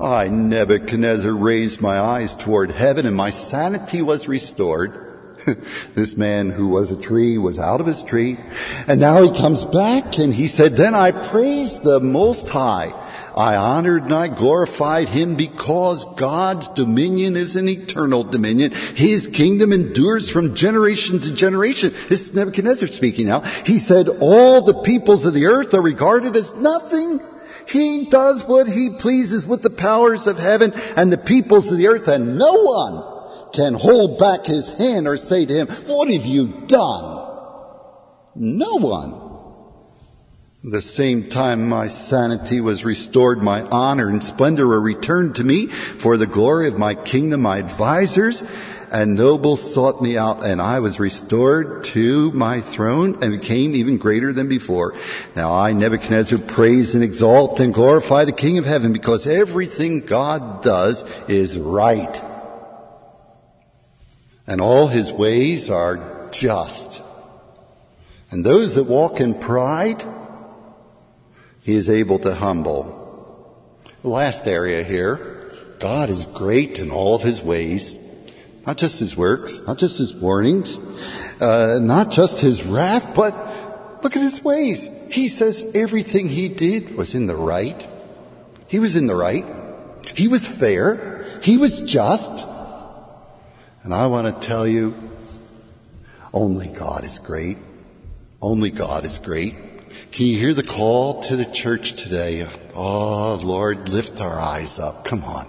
I, 0.00 0.28
Nebuchadnezzar, 0.28 1.32
raised 1.32 1.80
my 1.80 1.98
eyes 1.98 2.34
toward 2.34 2.72
heaven, 2.72 3.06
and 3.06 3.16
my 3.16 3.30
sanity 3.30 4.02
was 4.02 4.28
restored. 4.28 5.07
this 5.94 6.16
man 6.16 6.50
who 6.50 6.68
was 6.68 6.90
a 6.90 7.00
tree 7.00 7.38
was 7.38 7.58
out 7.58 7.80
of 7.80 7.86
his 7.86 8.02
tree. 8.02 8.38
And 8.86 9.00
now 9.00 9.22
he 9.22 9.30
comes 9.30 9.64
back 9.64 10.18
and 10.18 10.34
he 10.34 10.48
said, 10.48 10.76
then 10.76 10.94
I 10.94 11.12
praised 11.12 11.82
the 11.82 12.00
Most 12.00 12.48
High. 12.48 12.92
I 13.36 13.54
honored 13.54 14.04
and 14.04 14.12
I 14.12 14.26
glorified 14.26 15.08
him 15.08 15.36
because 15.36 16.04
God's 16.16 16.68
dominion 16.68 17.36
is 17.36 17.54
an 17.54 17.68
eternal 17.68 18.24
dominion. 18.24 18.72
His 18.72 19.28
kingdom 19.28 19.72
endures 19.72 20.28
from 20.28 20.56
generation 20.56 21.20
to 21.20 21.32
generation. 21.32 21.94
This 22.08 22.28
is 22.28 22.34
Nebuchadnezzar 22.34 22.88
speaking 22.88 23.26
now. 23.26 23.40
He 23.64 23.78
said, 23.78 24.08
all 24.20 24.62
the 24.62 24.82
peoples 24.82 25.24
of 25.24 25.34
the 25.34 25.46
earth 25.46 25.72
are 25.74 25.82
regarded 25.82 26.34
as 26.34 26.54
nothing. 26.56 27.20
He 27.68 28.06
does 28.06 28.44
what 28.44 28.66
he 28.66 28.90
pleases 28.90 29.46
with 29.46 29.62
the 29.62 29.70
powers 29.70 30.26
of 30.26 30.38
heaven 30.38 30.72
and 30.96 31.12
the 31.12 31.18
peoples 31.18 31.70
of 31.70 31.78
the 31.78 31.88
earth 31.88 32.08
and 32.08 32.38
no 32.38 32.54
one 32.54 33.07
can 33.52 33.74
hold 33.74 34.18
back 34.18 34.46
his 34.46 34.68
hand 34.68 35.06
or 35.06 35.16
say 35.16 35.46
to 35.46 35.54
him, 35.54 35.68
what 35.86 36.10
have 36.10 36.26
you 36.26 36.48
done? 36.66 37.26
No 38.34 38.76
one. 38.78 39.28
The 40.64 40.82
same 40.82 41.28
time 41.28 41.68
my 41.68 41.86
sanity 41.86 42.60
was 42.60 42.84
restored, 42.84 43.42
my 43.42 43.62
honor 43.62 44.08
and 44.08 44.22
splendor 44.22 44.66
were 44.66 44.80
returned 44.80 45.36
to 45.36 45.44
me 45.44 45.68
for 45.68 46.16
the 46.16 46.26
glory 46.26 46.66
of 46.66 46.76
my 46.76 46.94
kingdom. 46.94 47.42
My 47.42 47.58
advisors 47.58 48.42
and 48.90 49.14
nobles 49.14 49.72
sought 49.74 50.02
me 50.02 50.16
out 50.18 50.44
and 50.44 50.60
I 50.60 50.80
was 50.80 50.98
restored 50.98 51.84
to 51.86 52.32
my 52.32 52.60
throne 52.60 53.22
and 53.22 53.40
became 53.40 53.76
even 53.76 53.98
greater 53.98 54.32
than 54.32 54.48
before. 54.48 54.94
Now 55.36 55.54
I, 55.54 55.72
Nebuchadnezzar, 55.72 56.38
praise 56.38 56.94
and 56.94 57.04
exalt 57.04 57.60
and 57.60 57.72
glorify 57.72 58.24
the 58.24 58.32
King 58.32 58.58
of 58.58 58.64
heaven 58.64 58.92
because 58.92 59.26
everything 59.26 60.00
God 60.00 60.62
does 60.62 61.04
is 61.28 61.58
right 61.58 62.22
and 64.48 64.62
all 64.62 64.88
his 64.88 65.12
ways 65.12 65.70
are 65.70 66.30
just. 66.32 67.02
And 68.30 68.44
those 68.44 68.74
that 68.74 68.84
walk 68.84 69.20
in 69.20 69.38
pride, 69.38 70.02
he 71.60 71.74
is 71.74 71.90
able 71.90 72.18
to 72.20 72.34
humble. 72.34 72.96
The 74.02 74.08
last 74.08 74.48
area 74.48 74.82
here, 74.82 75.52
God 75.78 76.08
is 76.08 76.24
great 76.24 76.78
in 76.78 76.90
all 76.90 77.14
of 77.14 77.22
his 77.22 77.42
ways. 77.42 77.98
Not 78.66 78.78
just 78.78 78.98
his 78.98 79.16
works, 79.16 79.60
not 79.66 79.78
just 79.78 79.98
his 79.98 80.14
warnings, 80.14 80.78
uh, 81.40 81.78
not 81.80 82.10
just 82.10 82.40
his 82.40 82.64
wrath, 82.64 83.14
but 83.14 84.02
look 84.02 84.16
at 84.16 84.22
his 84.22 84.42
ways. 84.42 84.88
He 85.10 85.28
says 85.28 85.64
everything 85.74 86.28
he 86.28 86.48
did 86.48 86.96
was 86.96 87.14
in 87.14 87.26
the 87.26 87.36
right. 87.36 87.86
He 88.66 88.78
was 88.78 88.96
in 88.96 89.06
the 89.06 89.14
right. 89.14 89.44
He 90.14 90.26
was 90.26 90.46
fair. 90.46 91.26
He 91.42 91.58
was 91.58 91.82
just. 91.82 92.46
And 93.82 93.94
I 93.94 94.06
want 94.08 94.26
to 94.26 94.46
tell 94.46 94.66
you, 94.66 94.94
only 96.32 96.68
God 96.68 97.04
is 97.04 97.18
great. 97.18 97.58
Only 98.42 98.70
God 98.70 99.04
is 99.04 99.18
great. 99.18 99.54
Can 100.12 100.26
you 100.26 100.38
hear 100.38 100.54
the 100.54 100.62
call 100.62 101.22
to 101.22 101.36
the 101.36 101.44
church 101.44 101.94
today? 101.94 102.48
Oh, 102.74 103.34
Lord, 103.42 103.88
lift 103.88 104.20
our 104.20 104.38
eyes 104.38 104.78
up. 104.78 105.04
Come 105.04 105.24
on. 105.24 105.48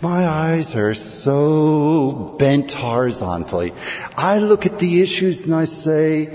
My 0.00 0.26
eyes 0.26 0.74
are 0.74 0.94
so 0.94 2.36
bent 2.38 2.72
horizontally. 2.72 3.72
I 4.16 4.38
look 4.38 4.66
at 4.66 4.78
the 4.78 5.02
issues 5.02 5.44
and 5.44 5.54
I 5.54 5.64
say, 5.64 6.26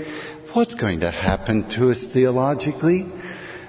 what's 0.52 0.74
going 0.74 1.00
to 1.00 1.10
happen 1.10 1.68
to 1.70 1.90
us 1.90 2.04
theologically? 2.04 3.10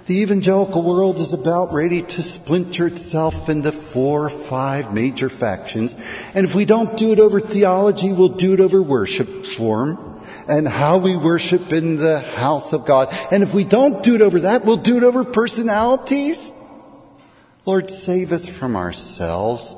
The 0.08 0.22
evangelical 0.22 0.84
world 0.84 1.18
is 1.18 1.34
about 1.34 1.74
ready 1.74 2.04
to 2.04 2.22
splinter 2.22 2.86
itself 2.86 3.50
into 3.50 3.72
four 3.72 4.26
or 4.26 4.30
five 4.30 4.94
major 4.94 5.30
factions. 5.30 5.96
And 6.36 6.46
if 6.46 6.54
we 6.54 6.66
don't 6.66 6.96
do 6.96 7.12
it 7.12 7.20
over 7.20 7.40
theology, 7.40 8.14
we'll 8.14 8.30
do 8.30 8.54
it 8.54 8.60
over 8.60 8.84
worship 8.84 9.46
form 9.46 10.22
and 10.48 10.68
how 10.68 10.98
we 10.98 11.16
worship 11.16 11.74
in 11.74 11.96
the 11.96 12.20
house 12.20 12.72
of 12.72 12.86
God. 12.86 13.18
And 13.32 13.42
if 13.42 13.56
we 13.56 13.64
don't 13.64 14.04
do 14.04 14.14
it 14.14 14.22
over 14.22 14.42
that, 14.42 14.64
we'll 14.64 14.78
do 14.78 14.98
it 14.98 15.04
over 15.04 15.24
personalities. 15.24 16.52
Lord, 17.66 17.90
save 17.90 18.32
us 18.32 18.48
from 18.48 18.76
ourselves. 18.76 19.76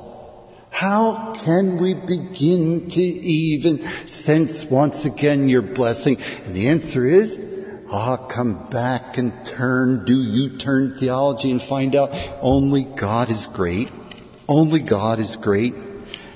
How 0.68 1.32
can 1.32 1.78
we 1.78 1.94
begin 1.94 2.90
to 2.90 3.02
even 3.02 3.80
sense 4.06 4.62
once 4.64 5.06
again 5.06 5.48
your 5.48 5.62
blessing? 5.62 6.18
And 6.44 6.54
the 6.54 6.68
answer 6.68 7.06
is, 7.06 7.47
Ah, 7.90 8.18
come 8.18 8.68
back 8.68 9.16
and 9.16 9.32
turn, 9.46 10.04
do 10.04 10.22
you 10.22 10.50
turn 10.58 10.94
theology 10.94 11.50
and 11.50 11.62
find 11.62 11.96
out 11.96 12.10
only 12.42 12.84
God 12.84 13.30
is 13.30 13.46
great. 13.46 13.88
Only 14.46 14.80
God 14.80 15.18
is 15.18 15.36
great. 15.36 15.74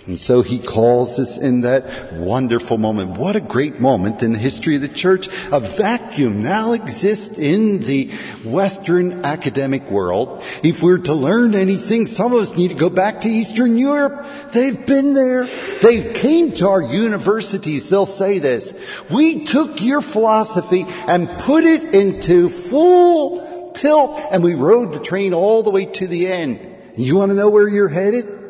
And 0.07 0.18
so 0.18 0.42
he 0.42 0.59
calls 0.59 1.20
us 1.20 1.38
in 1.38 1.61
that 1.61 2.12
wonderful 2.14 2.76
moment. 2.76 3.18
What 3.18 3.36
a 3.36 3.40
great 3.40 3.78
moment 3.78 4.24
in 4.24 4.32
the 4.32 4.38
history 4.38 4.74
of 4.74 4.82
the 4.82 4.88
church. 4.88 5.28
A 5.53 5.61
vacuum 5.61 6.42
now 6.42 6.72
exists 6.72 7.38
in 7.38 7.78
the 7.78 8.11
Western 8.44 9.24
academic 9.24 9.88
world. 9.88 10.42
If 10.64 10.82
we're 10.82 10.98
to 10.98 11.14
learn 11.14 11.55
anything, 11.55 12.09
some 12.09 12.32
of 12.32 12.40
us 12.40 12.57
need 12.57 12.68
to 12.68 12.74
go 12.74 12.90
back 12.90 13.20
to 13.20 13.28
Eastern 13.28 13.78
Europe. 13.78 14.26
They've 14.53 14.86
been 14.86 15.14
there. 15.14 15.44
They 15.82 16.12
came 16.12 16.50
to 16.55 16.68
our 16.68 16.82
universities. 16.82 17.88
They'll 17.88 18.05
say 18.05 18.40
this. 18.40 18.74
We 19.09 19.44
took 19.44 19.80
your 19.80 20.00
philosophy 20.00 20.84
and 21.07 21.28
put 21.38 21.62
it 21.62 21.94
into 21.94 22.48
full 22.48 23.70
tilt 23.74 24.18
and 24.32 24.42
we 24.42 24.55
rode 24.55 24.94
the 24.94 25.00
train 25.00 25.32
all 25.32 25.62
the 25.62 25.70
way 25.70 25.86
to 25.86 26.09
the 26.09 26.26
end. 26.26 26.61
You 26.96 27.16
want 27.16 27.30
to 27.30 27.36
know 27.36 27.50
where 27.50 27.68
you're 27.68 27.88
headed? 27.88 28.41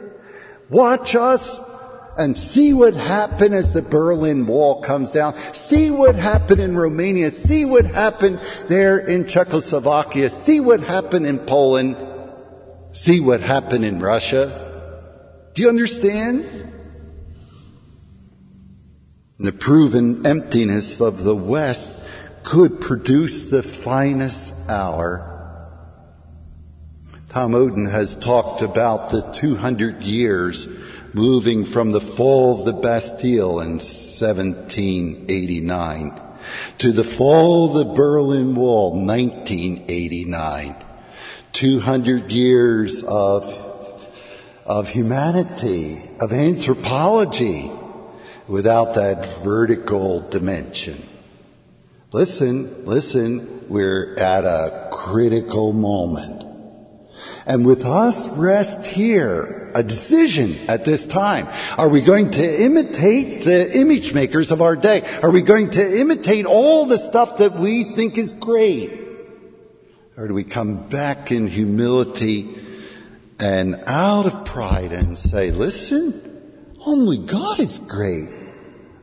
Watch 0.73 1.15
us 1.15 1.61
and 2.17 2.37
see 2.37 2.73
what 2.73 2.95
happened 2.95 3.55
as 3.55 3.75
the 3.75 3.83
Berlin 3.83 4.47
Wall 4.47 4.81
comes 4.81 5.11
down. 5.11 5.37
See 5.53 5.91
what 5.91 6.17
happened 6.17 6.63
in 6.63 6.75
Romania. 6.75 7.31
See 7.31 7.67
what 7.67 7.85
happened 7.85 8.41
there 8.69 8.99
in 8.99 9.27
Czechoslovakia. 9.27 10.31
See 10.31 10.61
what 10.61 10.81
happened 10.81 11.27
in 11.27 11.41
Poland. 11.41 11.99
See 12.93 13.21
what 13.21 13.43
happened 13.43 13.85
in 13.85 13.99
Russia. 13.99 15.51
Do 15.53 15.61
you 15.61 15.69
understand? 15.69 16.47
The 19.39 19.53
proven 19.53 20.27
emptiness 20.27 21.03
of 21.03 21.23
the 21.23 21.37
West 21.37 21.99
could 22.45 22.81
produce 22.81 23.51
the 23.51 23.63
finest 23.63 24.55
hour 24.71 25.32
Tom 27.33 27.53
Oden 27.53 27.91
has 27.91 28.15
talked 28.15 28.61
about 28.61 29.09
the 29.09 29.23
200 29.33 30.03
years 30.03 30.69
moving 31.15 31.65
from 31.65 31.91
the 31.91 32.01
fall 32.01 32.59
of 32.59 32.67
the 32.67 32.75
Bastille 32.75 33.61
in 33.61 33.79
1789 33.79 36.21
to 36.77 36.93
the 36.93 37.03
fall 37.03 37.69
of 37.69 37.73
the 37.73 37.87
Berlin 37.95 38.55
Wall, 38.55 38.91
1989. 38.91 40.77
200 41.55 42.31
years 42.31 43.03
of, 43.03 43.45
of 44.67 44.91
humanity, 44.91 45.97
of 46.21 46.35
anthropology 46.35 47.73
without 48.47 48.97
that 48.97 49.25
vertical 49.43 50.21
dimension. 50.29 51.09
Listen, 52.13 52.85
listen, 52.85 53.65
we're 53.71 54.17
at 54.19 54.45
a 54.45 54.91
critical 54.93 55.73
moment. 55.73 56.52
And 57.47 57.67
with 57.67 57.85
us 57.85 58.29
rest 58.29 58.87
here 58.87 59.71
a 59.75 59.83
decision 59.83 60.69
at 60.69 60.85
this 60.85 61.07
time. 61.07 61.49
Are 61.79 61.89
we 61.89 62.01
going 62.01 62.31
to 62.33 62.63
imitate 62.63 63.45
the 63.45 63.79
image 63.79 64.15
makers 64.15 64.51
of 64.51 64.63
our 64.63 64.77
day? 64.77 65.03
Are 65.23 65.31
we 65.31 65.43
going 65.43 65.71
to 65.71 66.01
imitate 66.01 66.47
all 66.47 66.87
the 66.87 66.99
stuff 66.99 67.39
that 67.39 67.55
we 67.55 67.85
think 67.85 68.19
is 68.19 68.33
great? 68.33 69.01
Or 70.17 70.29
do 70.29 70.35
we 70.35 70.45
come 70.45 70.89
back 70.89 71.33
in 71.33 71.47
humility 71.47 72.59
and 73.39 73.83
out 73.87 74.27
of 74.27 74.45
pride 74.45 74.93
and 74.93 75.19
say, 75.19 75.51
listen, 75.51 76.77
only 76.85 77.19
God 77.19 77.61
is 77.61 77.79
great. 77.79 78.29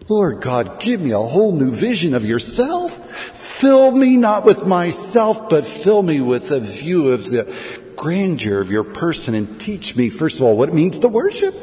Lord 0.07 0.41
God, 0.41 0.79
give 0.79 1.01
me 1.01 1.11
a 1.11 1.19
whole 1.19 1.51
new 1.51 1.71
vision 1.71 2.13
of 2.13 2.25
yourself. 2.25 3.05
Fill 3.35 3.91
me 3.91 4.15
not 4.15 4.45
with 4.45 4.65
myself, 4.65 5.49
but 5.49 5.65
fill 5.65 6.01
me 6.01 6.21
with 6.21 6.51
a 6.51 6.59
view 6.59 7.09
of 7.09 7.25
the 7.25 7.53
grandeur 7.99 8.61
of 8.61 8.71
your 8.71 8.85
person 8.85 9.35
and 9.35 9.59
teach 9.59 9.97
me, 9.97 10.09
first 10.09 10.37
of 10.37 10.43
all, 10.43 10.55
what 10.55 10.69
it 10.69 10.73
means 10.75 10.99
to 10.99 11.09
worship, 11.09 11.53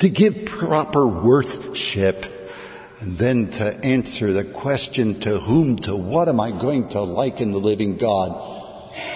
to 0.00 0.08
give 0.08 0.44
proper 0.44 1.06
worship, 1.06 2.26
and 2.98 3.16
then 3.16 3.48
to 3.52 3.84
answer 3.84 4.32
the 4.32 4.42
question, 4.42 5.20
to 5.20 5.38
whom, 5.38 5.76
to 5.76 5.94
what 5.94 6.28
am 6.28 6.40
I 6.40 6.50
going 6.50 6.88
to 6.88 7.02
liken 7.02 7.52
the 7.52 7.60
living 7.60 7.96
God? 7.96 8.32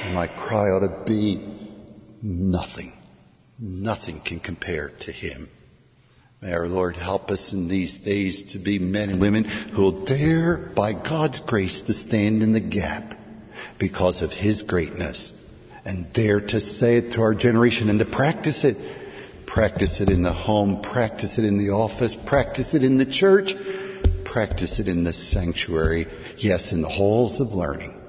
And 0.05 0.15
my 0.15 0.29
cry 0.29 0.71
ought 0.71 0.81
to 0.81 1.05
be, 1.05 1.45
nothing. 2.23 2.93
Nothing 3.59 4.21
can 4.21 4.39
compare 4.39 4.91
to 5.01 5.11
Him. 5.11 5.49
May 6.41 6.53
our 6.53 6.69
Lord 6.69 6.97
help 6.97 7.33
us 7.33 7.53
in 7.53 7.67
these 7.67 7.99
days 7.99 8.45
to 8.53 8.61
be 8.61 8.79
men 8.79 9.11
and 9.11 9.21
women 9.21 9.45
who 9.45 9.83
will 9.83 10.05
dare, 10.05 10.57
by 10.57 10.93
God's 10.93 11.41
grace, 11.41 11.83
to 11.83 11.93
stand 11.93 12.45
in 12.45 12.53
the 12.53 12.61
gap 12.61 13.19
because 13.79 14.23
of 14.23 14.33
His 14.33 14.63
greatness 14.63 15.33
and 15.85 16.13
dare 16.13 16.41
to 16.41 16.61
say 16.61 16.97
it 16.99 17.13
to 17.13 17.23
our 17.23 17.35
generation 17.35 17.89
and 17.91 17.99
to 17.99 18.05
practice 18.05 18.65
it. 18.65 18.77
Practice 19.47 20.01
it 20.01 20.09
in 20.09 20.23
the 20.23 20.33
home, 20.33 20.81
practice 20.81 21.37
it 21.37 21.45
in 21.45 21.59
the 21.59 21.71
office, 21.71 22.15
practice 22.15 22.73
it 22.75 22.85
in 22.85 22.99
the 22.99 23.05
church, 23.05 23.57
practice 24.23 24.79
it 24.79 24.87
in 24.87 25.03
the 25.03 25.13
sanctuary, 25.13 26.07
yes, 26.37 26.71
in 26.71 26.83
the 26.83 26.89
halls 26.89 27.41
of 27.41 27.53
learning, 27.53 28.01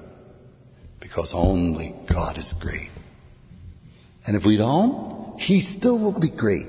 because 1.00 1.34
only 1.34 1.96
God 2.06 2.38
is 2.38 2.52
great. 2.52 2.90
And 4.24 4.36
if 4.36 4.44
we 4.44 4.56
don't, 4.56 5.40
He 5.40 5.58
still 5.58 5.98
will 5.98 6.12
be 6.12 6.30
great. 6.30 6.68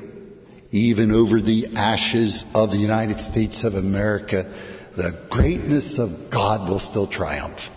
Even 0.72 1.12
over 1.12 1.40
the 1.40 1.68
ashes 1.76 2.44
of 2.56 2.72
the 2.72 2.80
United 2.80 3.22
States 3.22 3.64
of 3.64 3.76
America, 3.76 4.52
the 4.96 5.16
greatness 5.30 6.00
of 6.00 6.32
God 6.32 6.68
will 6.68 6.80
still 6.80 7.06
triumph. 7.06 7.70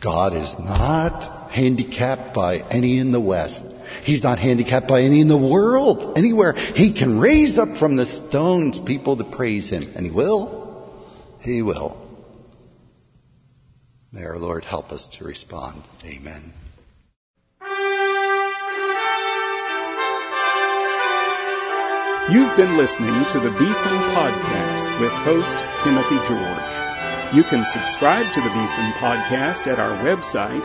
God 0.00 0.34
is 0.34 0.58
not 0.58 1.39
handicapped 1.50 2.32
by 2.32 2.58
any 2.70 2.98
in 2.98 3.12
the 3.12 3.20
West. 3.20 3.64
He's 4.04 4.22
not 4.22 4.38
handicapped 4.38 4.88
by 4.88 5.02
any 5.02 5.20
in 5.20 5.28
the 5.28 5.36
world, 5.36 6.16
anywhere. 6.16 6.54
He 6.54 6.92
can 6.92 7.18
raise 7.18 7.58
up 7.58 7.76
from 7.76 7.96
the 7.96 8.06
stones 8.06 8.78
people 8.78 9.16
to 9.16 9.24
praise 9.24 9.70
Him, 9.70 9.82
and 9.94 10.06
He 10.06 10.10
will. 10.10 10.94
He 11.40 11.62
will. 11.62 11.96
May 14.12 14.24
our 14.24 14.38
Lord 14.38 14.64
help 14.64 14.92
us 14.92 15.06
to 15.08 15.24
respond. 15.24 15.82
Amen. 16.04 16.54
You've 22.30 22.56
been 22.56 22.76
listening 22.76 23.24
to 23.32 23.40
the 23.40 23.50
Beeson 23.50 23.98
Podcast 24.14 25.00
with 25.00 25.10
host 25.10 25.58
Timothy 25.82 26.16
George. 26.28 27.34
You 27.34 27.42
can 27.42 27.64
subscribe 27.64 28.32
to 28.32 28.40
the 28.40 28.50
Beeson 28.50 28.90
Podcast 28.98 29.66
at 29.66 29.80
our 29.80 29.96
website, 30.04 30.64